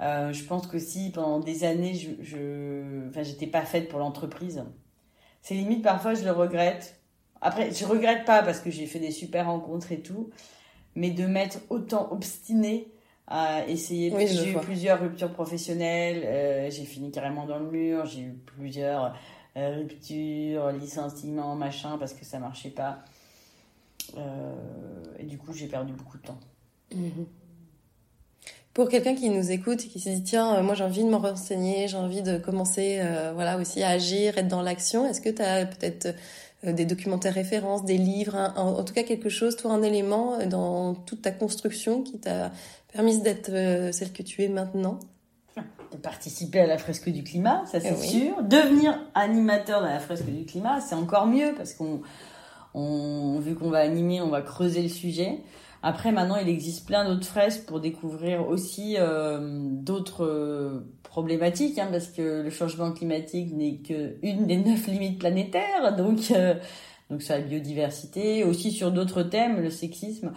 Euh, 0.00 0.32
je 0.32 0.44
pense 0.44 0.66
que 0.66 0.78
si 0.78 1.10
pendant 1.10 1.40
des 1.40 1.64
années, 1.64 1.94
je, 1.94 2.10
je... 2.22 3.08
enfin, 3.08 3.22
j'étais 3.22 3.46
pas 3.46 3.62
faite 3.62 3.88
pour 3.88 3.98
l'entreprise. 3.98 4.64
C'est 5.42 5.54
limite, 5.54 5.82
parfois, 5.82 6.14
je 6.14 6.24
le 6.24 6.32
regrette. 6.32 7.00
Après, 7.40 7.72
je 7.72 7.84
regrette 7.84 8.24
pas 8.24 8.42
parce 8.42 8.60
que 8.60 8.70
j'ai 8.70 8.86
fait 8.86 8.98
des 8.98 9.10
super 9.10 9.46
rencontres 9.46 9.92
et 9.92 10.00
tout. 10.00 10.30
Mais 10.94 11.10
de 11.10 11.26
m'être 11.26 11.58
autant 11.70 12.10
obstinée 12.10 12.92
à 13.28 13.66
essayer. 13.68 14.12
j'ai 14.26 14.52
eu 14.52 14.54
plusieurs 14.54 15.00
ruptures 15.00 15.32
professionnelles. 15.32 16.22
Euh, 16.24 16.70
j'ai 16.70 16.84
fini 16.84 17.10
carrément 17.10 17.44
dans 17.46 17.58
le 17.58 17.70
mur. 17.70 18.06
J'ai 18.06 18.22
eu 18.22 18.32
plusieurs 18.32 19.14
euh, 19.56 19.76
ruptures, 19.76 20.72
licenciements, 20.72 21.54
machin, 21.54 21.98
parce 21.98 22.14
que 22.14 22.24
ça 22.24 22.38
marchait 22.38 22.70
pas. 22.70 23.00
Euh, 24.16 24.54
et 25.18 25.24
du 25.24 25.36
coup, 25.36 25.52
j'ai 25.52 25.66
perdu 25.66 25.92
beaucoup 25.92 26.16
de 26.16 26.22
temps. 26.22 26.40
Mhm. 26.94 27.26
Pour 28.72 28.88
quelqu'un 28.88 29.14
qui 29.14 29.28
nous 29.28 29.50
écoute 29.50 29.84
et 29.84 29.88
qui 29.88 29.98
se 29.98 30.08
dit 30.08 30.22
tiens, 30.22 30.62
moi 30.62 30.76
j'ai 30.76 30.84
envie 30.84 31.02
de 31.02 31.08
me 31.08 31.16
renseigner, 31.16 31.88
j'ai 31.88 31.96
envie 31.96 32.22
de 32.22 32.38
commencer 32.38 33.02
voilà 33.34 33.58
aussi 33.58 33.82
à 33.82 33.88
agir, 33.88 34.38
être 34.38 34.46
dans 34.46 34.62
l'action, 34.62 35.04
est-ce 35.04 35.20
que 35.20 35.30
tu 35.30 35.42
as 35.42 35.66
peut-être 35.66 36.14
des 36.64 36.84
documentaires 36.84 37.34
références, 37.34 37.84
des 37.84 37.98
livres, 37.98 38.52
en, 38.56 38.82
tout 38.82 38.92
cas 38.92 39.04
quelque 39.04 39.28
chose, 39.28 39.56
toi 39.56 39.72
un 39.72 39.82
élément 39.82 40.44
dans 40.46 40.94
toute 40.94 41.22
ta 41.22 41.30
construction 41.30 42.02
qui 42.02 42.18
t'a 42.18 42.50
permise 42.92 43.22
d'être 43.22 43.50
euh, 43.50 43.92
celle 43.92 44.12
que 44.12 44.22
tu 44.22 44.42
es 44.42 44.48
maintenant? 44.48 44.98
De 45.56 45.96
participer 45.96 46.60
à 46.60 46.66
la 46.66 46.76
fresque 46.76 47.08
du 47.08 47.22
climat, 47.22 47.64
ça 47.66 47.80
c'est 47.80 47.96
eh 47.98 48.06
sûr. 48.06 48.42
Devenir 48.42 48.98
animateur 49.14 49.80
dans 49.80 49.88
la 49.88 50.00
fresque 50.00 50.26
du 50.26 50.44
climat, 50.44 50.80
c'est 50.80 50.94
encore 50.94 51.26
mieux 51.26 51.54
parce 51.56 51.74
qu'on, 51.74 52.02
on, 52.74 53.38
vu 53.40 53.54
qu'on 53.54 53.70
va 53.70 53.78
animer, 53.78 54.20
on 54.20 54.28
va 54.28 54.42
creuser 54.42 54.82
le 54.82 54.88
sujet. 54.88 55.38
Après, 55.82 56.10
maintenant, 56.12 56.36
il 56.36 56.48
existe 56.48 56.86
plein 56.86 57.04
d'autres 57.04 57.26
fresques 57.26 57.66
pour 57.66 57.80
découvrir 57.80 58.48
aussi 58.48 58.96
euh, 58.98 59.38
d'autres 59.60 60.24
euh, 60.24 60.80
problématiques, 61.04 61.78
hein, 61.78 61.88
parce 61.90 62.08
que 62.08 62.42
le 62.42 62.50
changement 62.50 62.92
climatique 62.92 63.52
n'est 63.54 63.78
qu'une 63.78 64.46
des 64.46 64.56
neuf 64.56 64.86
limites 64.88 65.18
planétaires, 65.18 65.96
donc 65.96 66.32
donc 67.10 67.22
sur 67.22 67.34
la 67.34 67.40
biodiversité, 67.40 68.44
aussi 68.44 68.70
sur 68.70 68.92
d'autres 68.92 69.22
thèmes, 69.22 69.60
le 69.60 69.70
sexisme. 69.70 70.32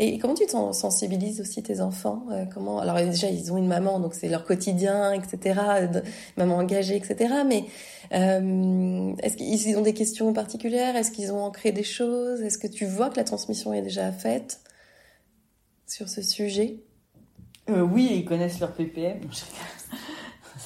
Et 0.00 0.18
comment 0.18 0.34
tu 0.34 0.44
sensibilises 0.48 1.40
aussi 1.40 1.62
tes 1.62 1.80
enfants 1.80 2.24
euh, 2.30 2.44
Comment 2.52 2.78
Alors 2.78 2.96
déjà, 2.96 3.28
ils 3.28 3.52
ont 3.52 3.56
une 3.56 3.66
maman, 3.66 3.98
donc 3.98 4.14
c'est 4.14 4.28
leur 4.28 4.44
quotidien, 4.44 5.12
etc. 5.12 5.60
maman 6.36 6.56
engagée, 6.56 6.94
etc. 6.94 7.34
Mais 7.46 7.64
euh, 8.12 9.12
est-ce 9.22 9.36
qu'ils 9.36 9.76
ont 9.76 9.82
des 9.82 9.94
questions 9.94 10.32
particulières? 10.32 10.94
Est-ce 10.94 11.10
qu'ils 11.10 11.32
ont 11.32 11.42
ancré 11.42 11.72
des 11.72 11.82
choses? 11.82 12.42
Est-ce 12.42 12.58
que 12.58 12.68
tu 12.68 12.86
vois 12.86 13.10
que 13.10 13.16
la 13.16 13.24
transmission 13.24 13.72
est 13.72 13.82
déjà 13.82 14.12
faite 14.12 14.60
sur 15.86 16.08
ce 16.08 16.22
sujet? 16.22 16.84
Euh, 17.68 17.82
Oui, 17.82 18.08
ils 18.12 18.24
connaissent 18.24 18.60
leur 18.60 18.72
PPM. 18.72 19.20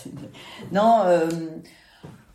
non. 0.73 1.05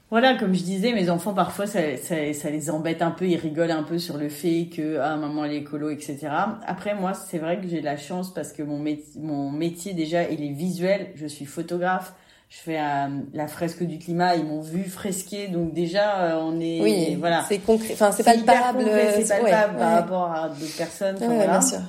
Euh, 0.07 0.09
voilà, 0.09 0.35
comme 0.35 0.53
je 0.53 0.63
disais, 0.63 0.93
mes 0.93 1.09
enfants 1.09 1.33
parfois 1.33 1.67
ça, 1.67 1.97
ça, 1.97 2.15
ça, 2.33 2.49
les 2.49 2.69
embête 2.69 3.01
un 3.01 3.11
peu, 3.11 3.27
ils 3.27 3.37
rigolent 3.37 3.71
un 3.71 3.83
peu 3.83 3.99
sur 3.99 4.17
le 4.17 4.29
fait 4.29 4.69
que 4.73 4.99
ah 4.99 5.17
maman 5.17 5.45
elle 5.45 5.53
est 5.53 5.57
écolo, 5.57 5.89
etc. 5.89 6.29
Après 6.65 6.95
moi 6.95 7.13
c'est 7.13 7.39
vrai 7.39 7.59
que 7.59 7.67
j'ai 7.67 7.81
de 7.81 7.85
la 7.85 7.97
chance 7.97 8.33
parce 8.33 8.53
que 8.53 8.63
mon 8.63 8.79
métier, 8.79 9.21
mon 9.21 9.51
métier 9.51 9.93
déjà 9.93 10.23
il 10.29 10.43
est 10.43 10.53
visuel, 10.53 11.09
je 11.15 11.27
suis 11.27 11.45
photographe, 11.45 12.13
je 12.49 12.57
fais 12.57 12.79
euh, 12.79 13.07
la 13.33 13.47
fresque 13.47 13.83
du 13.83 13.99
climat, 13.99 14.35
ils 14.35 14.45
m'ont 14.45 14.61
vu 14.61 14.85
fresquer, 14.85 15.49
donc 15.49 15.73
déjà 15.73 16.19
euh, 16.19 16.39
on 16.41 16.59
est 16.61 16.81
oui, 16.81 17.15
voilà. 17.19 17.43
C'est 17.47 17.59
concret, 17.59 17.93
enfin 17.93 18.11
c'est 18.13 18.23
palpable, 18.23 18.85
c'est 19.15 19.27
palpable 19.27 19.77
par 19.77 19.91
rapport 19.91 20.31
à 20.31 20.49
d'autres 20.49 20.77
personnes. 20.77 21.17
voilà. 21.17 21.45
bien 21.45 21.61
sûr. 21.61 21.79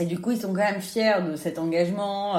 Et 0.00 0.06
du 0.06 0.18
coup 0.18 0.30
ils 0.30 0.40
sont 0.40 0.48
quand 0.48 0.64
même 0.64 0.80
fiers 0.80 1.22
de 1.30 1.36
cet 1.36 1.58
engagement 1.58 2.38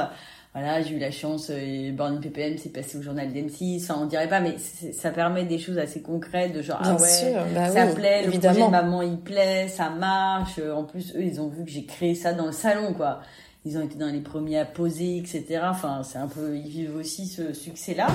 voilà, 0.60 0.82
j'ai 0.82 0.96
eu 0.96 1.00
la 1.00 1.12
chance, 1.12 1.52
et 1.52 1.92
Born 1.92 2.20
PPM 2.20 2.58
c'est 2.58 2.74
passé 2.74 2.98
au 2.98 3.04
journal 3.04 3.32
d'M6, 3.32 3.84
enfin 3.84 4.00
on 4.02 4.06
dirait 4.06 4.28
pas, 4.28 4.40
mais 4.40 4.56
ça 4.92 5.12
permet 5.12 5.46
des 5.46 5.60
choses 5.60 5.78
assez 5.78 6.02
concrètes, 6.02 6.52
de 6.54 6.64
genre, 6.64 6.80
ah 6.82 6.96
ouais, 6.96 7.36
bah 7.54 7.70
ça 7.70 7.86
plaît, 7.88 8.26
le 8.26 8.32
projet 8.32 8.66
de 8.66 8.72
maman 8.72 9.04
il 9.04 9.20
plaît, 9.20 9.68
ça 9.68 9.92
marche, 9.92 10.60
en 10.60 10.84
plus 10.84 11.16
eux 11.16 11.22
ils 11.22 11.40
ont 11.40 11.48
vu 11.48 11.64
que 11.64 11.70
j'ai 11.70 11.86
créé 11.86 12.16
ça 12.16 12.34
dans 12.34 12.48
le 12.48 12.52
salon, 12.52 12.94
quoi. 12.94 13.22
Ils 13.66 13.78
ont 13.78 13.82
été 13.82 13.98
dans 13.98 14.12
les 14.12 14.22
premiers 14.22 14.60
à 14.60 14.66
poser, 14.66 15.18
etc. 15.18 15.60
Enfin, 15.64 16.02
c'est 16.04 16.18
un 16.18 16.28
peu, 16.28 16.56
ils 16.56 16.70
vivent 16.70 16.96
aussi 16.96 17.28
ce 17.28 17.54
succès-là. 17.54 18.08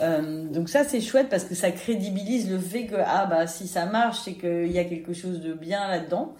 Euh, 0.00 0.44
donc 0.44 0.68
ça 0.68 0.84
c'est 0.84 1.00
chouette 1.00 1.28
parce 1.28 1.44
que 1.44 1.54
ça 1.54 1.70
crédibilise 1.70 2.50
le 2.50 2.58
fait 2.58 2.86
que 2.86 2.96
ah 2.98 3.26
bah 3.26 3.46
si 3.46 3.68
ça 3.68 3.86
marche 3.86 4.22
c'est 4.24 4.32
qu'il 4.32 4.72
y 4.72 4.78
a 4.80 4.84
quelque 4.84 5.12
chose 5.12 5.40
de 5.40 5.52
bien 5.52 5.88
là-dedans. 5.88 6.34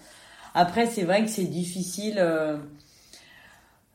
Après 0.53 0.85
c'est 0.85 1.03
vrai 1.03 1.23
que 1.23 1.29
c'est 1.29 1.45
difficile. 1.45 2.15
Euh, 2.19 2.57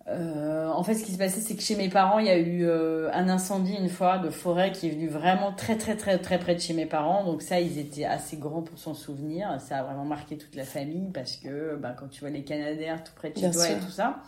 euh, 0.08 0.68
en 0.68 0.82
fait, 0.82 0.94
ce 0.94 1.04
qui 1.04 1.12
se 1.12 1.18
passait, 1.18 1.40
c'est 1.40 1.54
que 1.54 1.62
chez 1.62 1.76
mes 1.76 1.88
parents, 1.88 2.18
il 2.18 2.26
y 2.26 2.30
a 2.30 2.38
eu 2.38 2.64
euh, 2.64 3.10
un 3.12 3.28
incendie 3.28 3.74
une 3.74 3.90
fois 3.90 4.18
de 4.18 4.30
forêt 4.30 4.72
qui 4.72 4.88
est 4.88 4.90
venu 4.90 5.08
vraiment 5.08 5.52
très 5.52 5.76
très 5.76 5.96
très 5.96 6.18
très 6.18 6.38
près 6.38 6.54
de 6.54 6.60
chez 6.60 6.72
mes 6.72 6.86
parents. 6.86 7.24
Donc 7.24 7.42
ça, 7.42 7.60
ils 7.60 7.78
étaient 7.78 8.06
assez 8.06 8.36
grands 8.38 8.62
pour 8.62 8.78
s'en 8.78 8.94
souvenir. 8.94 9.60
Ça 9.60 9.78
a 9.78 9.82
vraiment 9.82 10.04
marqué 10.04 10.38
toute 10.38 10.54
la 10.56 10.64
famille 10.64 11.10
parce 11.12 11.36
que 11.36 11.76
bah, 11.76 11.94
quand 11.98 12.08
tu 12.08 12.20
vois 12.20 12.30
les 12.30 12.44
Canadaires 12.44 13.04
tout 13.04 13.12
près 13.14 13.30
de 13.30 13.38
chez 13.38 13.50
toi 13.50 13.68
et 13.68 13.78
tout 13.78 13.90
ça. 13.90 14.22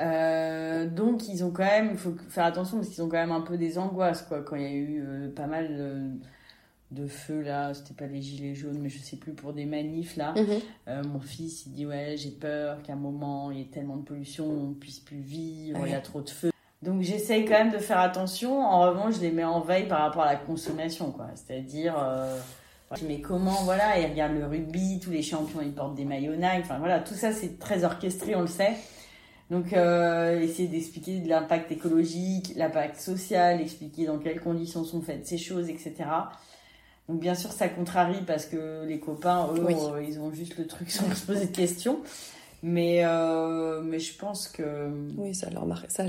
Euh, 0.00 0.86
donc 0.86 1.28
ils 1.28 1.44
ont 1.44 1.50
quand 1.50 1.64
même, 1.64 1.90
il 1.92 1.98
faut 1.98 2.14
faire 2.28 2.44
attention 2.44 2.78
parce 2.78 2.88
qu'ils 2.88 3.02
ont 3.02 3.08
quand 3.08 3.16
même 3.16 3.32
un 3.32 3.40
peu 3.40 3.58
des 3.58 3.78
angoisses 3.78 4.22
quoi. 4.22 4.42
Quand 4.42 4.56
il 4.56 4.62
y 4.62 4.66
a 4.66 4.70
eu 4.72 5.32
pas 5.34 5.46
mal 5.46 5.76
de 5.76 6.02
feu 7.06 7.42
là, 7.42 7.74
c'était 7.74 7.94
pas 7.94 8.06
les 8.06 8.22
gilets 8.22 8.54
jaunes, 8.54 8.78
mais 8.80 8.88
je 8.88 8.98
sais 8.98 9.16
plus 9.16 9.32
pour 9.32 9.52
des 9.52 9.66
manifs 9.66 10.16
là. 10.16 10.32
Mhm. 10.36 10.46
Euh, 10.88 11.02
mon 11.04 11.20
fils 11.20 11.66
il 11.66 11.72
dit 11.72 11.86
ouais 11.86 12.14
j'ai 12.16 12.30
peur 12.30 12.82
qu'à 12.82 12.94
un 12.94 12.96
moment 12.96 13.50
il 13.50 13.58
y 13.58 13.60
ait 13.62 13.66
tellement 13.66 13.96
de 13.96 14.04
pollution 14.04 14.46
on 14.48 14.72
puisse 14.72 15.00
plus 15.00 15.20
vivre, 15.20 15.80
il 15.84 15.92
y 15.92 15.94
a 15.94 16.00
trop 16.00 16.22
de 16.22 16.30
feu. 16.30 16.50
Donc 16.82 17.02
j'essaye 17.02 17.44
quand 17.44 17.58
même 17.58 17.72
de 17.72 17.78
faire 17.78 18.00
attention. 18.00 18.60
En 18.60 18.80
revanche 18.82 19.16
je 19.16 19.20
les 19.20 19.32
mets 19.32 19.44
en 19.44 19.60
veille 19.60 19.88
par 19.88 20.00
rapport 20.00 20.22
à 20.22 20.32
la 20.32 20.38
consommation 20.38 21.10
quoi. 21.10 21.28
C'est-à-dire 21.34 21.94
euh, 21.98 22.38
mais 23.06 23.20
comment 23.20 23.62
voilà 23.64 23.98
ils 23.98 24.06
regardent 24.06 24.38
le 24.38 24.46
rugby, 24.46 24.98
tous 25.00 25.10
les 25.10 25.22
champions 25.22 25.60
ils 25.60 25.72
portent 25.72 25.94
des 25.94 26.04
maillots 26.04 26.36
Nike, 26.36 26.62
enfin 26.62 26.78
voilà 26.78 27.00
tout 27.00 27.14
ça 27.14 27.32
c'est 27.32 27.58
très 27.58 27.84
orchestré 27.84 28.34
on 28.34 28.42
le 28.42 28.46
sait. 28.46 28.76
Donc, 29.50 29.72
euh, 29.72 30.40
essayer 30.40 30.68
d'expliquer 30.68 31.20
l'impact 31.20 31.72
écologique, 31.72 32.52
l'impact 32.56 32.96
social, 33.00 33.60
expliquer 33.60 34.06
dans 34.06 34.18
quelles 34.18 34.40
conditions 34.40 34.84
sont 34.84 35.00
faites 35.00 35.26
ces 35.26 35.38
choses, 35.38 35.70
etc. 35.70 35.94
Donc 37.08 37.20
bien 37.20 37.34
sûr, 37.34 37.52
ça 37.52 37.68
contrarie 37.68 38.22
parce 38.26 38.44
que 38.44 38.84
les 38.86 39.00
copains, 39.00 39.48
eux, 39.54 39.66
euh, 39.66 40.02
ils 40.02 40.20
ont 40.20 40.32
juste 40.32 40.58
le 40.58 40.66
truc 40.66 40.90
sans 40.92 41.12
se 41.14 41.24
poser 41.24 41.46
de 41.46 41.56
questions. 41.56 42.00
Mais, 42.62 43.04
euh, 43.04 43.80
mais 43.82 43.98
je 43.98 44.16
pense 44.18 44.48
que... 44.48 44.90
Oui, 45.16 45.34
ça 45.34 45.48
leur, 45.48 45.64
ça, 45.88 46.04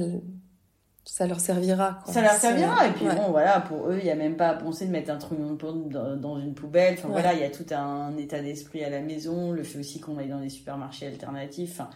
ça 1.05 1.27
leur 1.27 1.39
servira. 1.39 1.99
Ça 2.07 2.21
leur 2.21 2.31
servira. 2.31 2.87
Et 2.87 2.91
puis 2.91 3.05
bon, 3.05 3.29
voilà, 3.29 3.61
pour 3.61 3.89
eux, 3.89 3.97
il 3.99 4.03
n'y 4.03 4.09
a 4.09 4.15
même 4.15 4.35
pas 4.35 4.49
à 4.49 4.53
penser 4.55 4.87
de 4.87 4.91
mettre 4.91 5.11
un 5.11 5.17
truc 5.17 5.37
dans 5.39 6.39
une 6.39 6.53
poubelle. 6.53 6.95
Enfin 6.97 7.09
voilà, 7.09 7.33
il 7.33 7.39
y 7.39 7.43
a 7.43 7.49
tout 7.49 7.65
un 7.71 8.17
état 8.17 8.41
d'esprit 8.41 8.83
à 8.83 8.89
la 8.89 9.01
maison. 9.01 9.51
Le 9.51 9.63
fait 9.63 9.79
aussi 9.79 9.99
qu'on 9.99 10.17
aille 10.17 10.29
dans 10.29 10.41
des 10.41 10.49
supermarchés 10.49 11.07
alternatifs. 11.07 11.79
Enfin, 11.79 11.89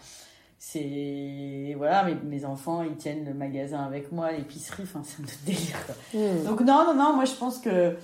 c'est 0.66 1.74
voilà 1.78 2.06
mes, 2.06 2.16
mes, 2.16 2.46
enfants 2.46 2.84
ils 2.84 2.96
tiennent 2.96 3.26
le 3.26 3.34
magasin 3.34 3.84
avec 3.84 4.14
moi 4.14 4.32
l'épicerie 4.32 4.84
enfin 4.84 5.02
c'est 5.04 5.22
un 5.22 5.26
délire 5.46 5.76
Hmm. 6.14 6.46
donc 6.46 6.62
non 6.62 6.86
non 6.86 6.94
non 6.94 7.14
moi 7.16 7.26
je 7.26 7.34
pense 7.34 7.58
que 7.58 7.98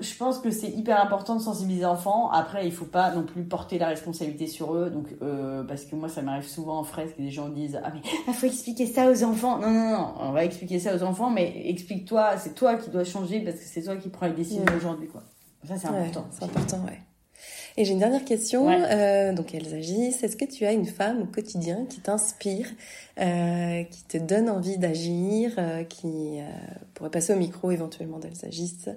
je, 0.00 0.14
pense 0.16 0.38
que 0.38 0.50
c'est 0.50 0.68
hyper 0.68 1.00
important 1.00 1.36
de 1.36 1.42
sensibiliser 1.42 1.80
les 1.80 1.86
enfants 1.86 2.30
après 2.30 2.66
il 2.66 2.72
faut 2.72 2.84
pas 2.84 3.14
non 3.14 3.22
plus 3.22 3.44
porter 3.44 3.78
la 3.78 3.88
responsabilité 3.88 4.46
sur 4.46 4.74
eux 4.74 4.90
donc 4.90 5.06
euh, 5.22 5.62
parce 5.64 5.84
que 5.84 5.94
moi 5.96 6.08
ça 6.08 6.22
m'arrive 6.22 6.46
souvent 6.46 6.78
en 6.78 6.84
fresque 6.84 7.16
que 7.16 7.22
des 7.22 7.30
gens 7.30 7.48
disent 7.48 7.80
ah 7.82 7.90
mais 7.94 8.00
il 8.26 8.34
faut 8.34 8.46
expliquer 8.46 8.86
ça 8.86 9.10
aux 9.10 9.24
enfants 9.24 9.58
non 9.58 9.70
non 9.70 9.90
non 9.90 10.14
on 10.20 10.32
va 10.32 10.44
expliquer 10.44 10.78
ça 10.78 10.94
aux 10.94 11.02
enfants 11.02 11.30
mais 11.30 11.68
explique-toi 11.68 12.36
c'est 12.38 12.54
toi 12.54 12.76
qui 12.76 12.90
dois 12.90 13.04
changer 13.04 13.40
parce 13.40 13.56
que 13.56 13.64
c'est 13.64 13.82
toi 13.82 13.96
qui 13.96 14.08
prends 14.08 14.26
les 14.26 14.34
décisions 14.34 14.64
aujourd'hui 14.76 15.08
quoi 15.08 15.22
ça 15.66 15.76
c'est 15.76 15.88
Ouais, 15.88 15.98
important 15.98 16.26
c'est 16.30 16.44
important, 16.44 16.78
ouais. 16.86 16.98
Et 17.78 17.84
j'ai 17.84 17.92
une 17.92 18.00
dernière 18.00 18.24
question. 18.24 18.66
Ouais. 18.66 18.82
Euh, 18.90 19.32
donc, 19.32 19.54
elles 19.54 19.72
agissent. 19.72 20.24
Est-ce 20.24 20.36
que 20.36 20.44
tu 20.44 20.64
as 20.64 20.72
une 20.72 20.84
femme 20.84 21.22
au 21.22 21.26
quotidien 21.26 21.86
qui 21.88 22.00
t'inspire, 22.00 22.66
euh, 23.20 23.84
qui 23.84 24.02
te 24.02 24.18
donne 24.18 24.50
envie 24.50 24.78
d'agir, 24.78 25.52
euh, 25.58 25.84
qui 25.84 26.40
euh, 26.40 26.48
pourrait 26.94 27.10
passer 27.10 27.32
au 27.32 27.36
micro 27.36 27.70
éventuellement 27.70 28.18
d'elles 28.18 28.44
agissent? 28.44 28.90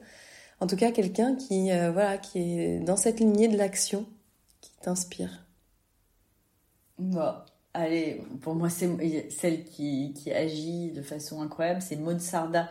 En 0.62 0.68
tout 0.68 0.76
cas, 0.76 0.91
quelqu'un 0.91 1.36
qui, 1.36 1.72
euh, 1.72 1.91
voilà, 1.91 2.20
qui 2.20 2.38
est 2.39 2.80
dans 2.80 2.95
cette 2.95 3.20
lignée 3.20 3.47
de 3.47 3.57
l'action, 3.57 4.05
qui 4.62 4.72
t'inspire. 4.80 5.47
Bon, 6.99 7.34
allez, 7.74 8.22
pour 8.41 8.53
moi, 8.53 8.70
c'est 8.70 9.32
celle 9.32 9.64
qui, 9.66 10.14
qui 10.14 10.32
agit 10.32 10.91
de 10.91 11.01
façon 11.01 11.41
incroyable, 11.41 11.82
c'est 11.82 11.95
Maud 11.95 12.20
Sarda, 12.20 12.70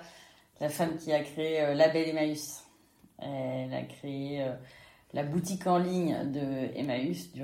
la 0.61 0.69
femme 0.69 0.99
qui 0.99 1.13
a 1.13 1.21
créé 1.25 1.63
euh, 1.63 1.75
Label 1.75 2.11
Emmaüs. 2.11 2.63
Elle 3.19 3.75
a 3.75 3.83
créé 3.83 4.45
euh, 4.45 4.53
la 5.13 5.25
boutique 5.25 5.67
en 5.67 5.79
ligne 5.79 6.31
de 6.31 6.79
Emmaüs, 6.79 7.33
du, 7.33 7.43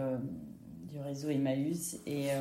du 0.85 1.01
réseau 1.01 1.29
Emmaüs, 1.29 1.97
et 2.07 2.31
euh, 2.31 2.41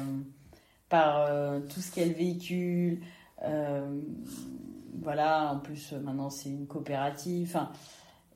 par 0.90 1.28
tout 1.68 1.82
ce 1.82 1.92
qu'elle 1.92 2.14
véhicule, 2.14 3.02
voilà, 5.02 5.52
en 5.54 5.60
plus 5.60 5.94
euh, 5.94 6.00
maintenant 6.00 6.30
c'est 6.30 6.50
une 6.50 6.68
coopérative, 6.68 7.60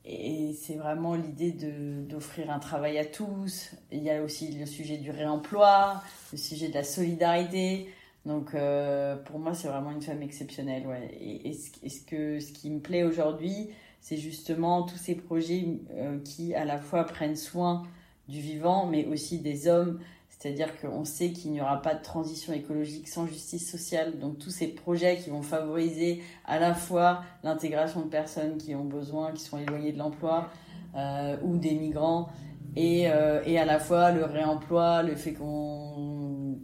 et 0.04 0.54
c'est 0.54 0.76
vraiment 0.76 1.14
l'idée 1.14 1.52
d'offrir 1.52 2.50
un 2.50 2.58
travail 2.58 2.98
à 2.98 3.04
tous. 3.04 3.72
Il 3.92 4.02
y 4.02 4.10
a 4.10 4.22
aussi 4.22 4.50
le 4.52 4.66
sujet 4.66 4.96
du 4.96 5.10
réemploi, 5.10 6.02
le 6.32 6.38
sujet 6.38 6.68
de 6.68 6.74
la 6.74 6.84
solidarité. 6.84 7.88
Donc 8.24 8.54
euh, 8.54 9.16
pour 9.16 9.38
moi, 9.38 9.54
c'est 9.54 9.68
vraiment 9.68 9.90
une 9.90 10.02
femme 10.02 10.22
exceptionnelle. 10.22 10.86
Ouais. 10.86 11.10
Et, 11.20 11.50
et 11.50 11.52
ce, 11.52 11.70
et 11.82 11.88
ce 11.88 12.04
que, 12.04 12.40
ce 12.40 12.52
qui 12.52 12.70
me 12.70 12.80
plaît 12.80 13.02
aujourd'hui, 13.02 13.70
c'est 14.00 14.16
justement 14.16 14.82
tous 14.84 14.96
ces 14.96 15.14
projets 15.14 15.66
euh, 15.92 16.18
qui 16.20 16.54
à 16.54 16.64
la 16.64 16.78
fois 16.78 17.04
prennent 17.04 17.36
soin 17.36 17.82
du 18.28 18.40
vivant, 18.40 18.86
mais 18.86 19.04
aussi 19.06 19.38
des 19.38 19.68
hommes. 19.68 20.00
C'est-à-dire 20.40 20.80
qu'on 20.80 21.04
sait 21.04 21.32
qu'il 21.32 21.52
n'y 21.52 21.60
aura 21.60 21.82
pas 21.82 21.94
de 21.94 22.02
transition 22.02 22.54
écologique 22.54 23.06
sans 23.08 23.26
justice 23.26 23.70
sociale. 23.70 24.18
Donc 24.18 24.38
tous 24.38 24.48
ces 24.50 24.68
projets 24.68 25.18
qui 25.18 25.28
vont 25.28 25.42
favoriser 25.42 26.22
à 26.46 26.58
la 26.58 26.72
fois 26.74 27.22
l'intégration 27.44 28.00
de 28.00 28.08
personnes 28.08 28.56
qui 28.56 28.74
ont 28.74 28.86
besoin, 28.86 29.32
qui 29.32 29.44
sont 29.44 29.58
éloignées 29.58 29.92
de 29.92 29.98
l'emploi, 29.98 30.48
euh, 30.96 31.36
ou 31.44 31.58
des 31.58 31.74
migrants, 31.74 32.30
et, 32.74 33.10
euh, 33.10 33.42
et 33.44 33.58
à 33.58 33.66
la 33.66 33.78
fois 33.78 34.12
le 34.12 34.24
réemploi, 34.24 35.02
le 35.02 35.14
fait 35.14 35.34
qu'on 35.34 36.58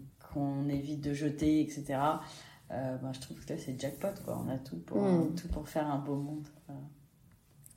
évite 0.71 1.03
de 1.03 1.13
jeter, 1.13 1.61
etc. 1.61 1.99
Euh, 2.71 2.97
ben, 2.97 3.13
je 3.13 3.21
trouve 3.21 3.39
que 3.45 3.53
là 3.53 3.59
c'est 3.59 3.79
jackpot, 3.79 4.09
quoi. 4.25 4.43
On 4.45 4.49
a 4.51 4.57
tout 4.59 4.79
pour, 4.79 5.03
Mm. 5.03 5.35
tout 5.35 5.49
pour 5.49 5.69
faire 5.69 5.87
un 5.87 5.99
beau 5.99 6.17
monde. 6.17 6.49
Voilà. 6.67 6.81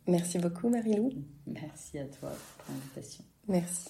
Merci 0.08 0.40
beaucoup, 0.40 0.70
Marilou. 0.70 1.12
Merci 1.46 2.00
à 2.00 2.06
toi 2.06 2.30
pour 2.58 2.74
l'invitation. 2.74 3.24
Merci. 3.50 3.90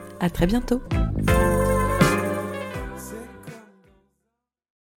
À 0.21 0.29
très 0.29 0.45
bientôt! 0.45 0.83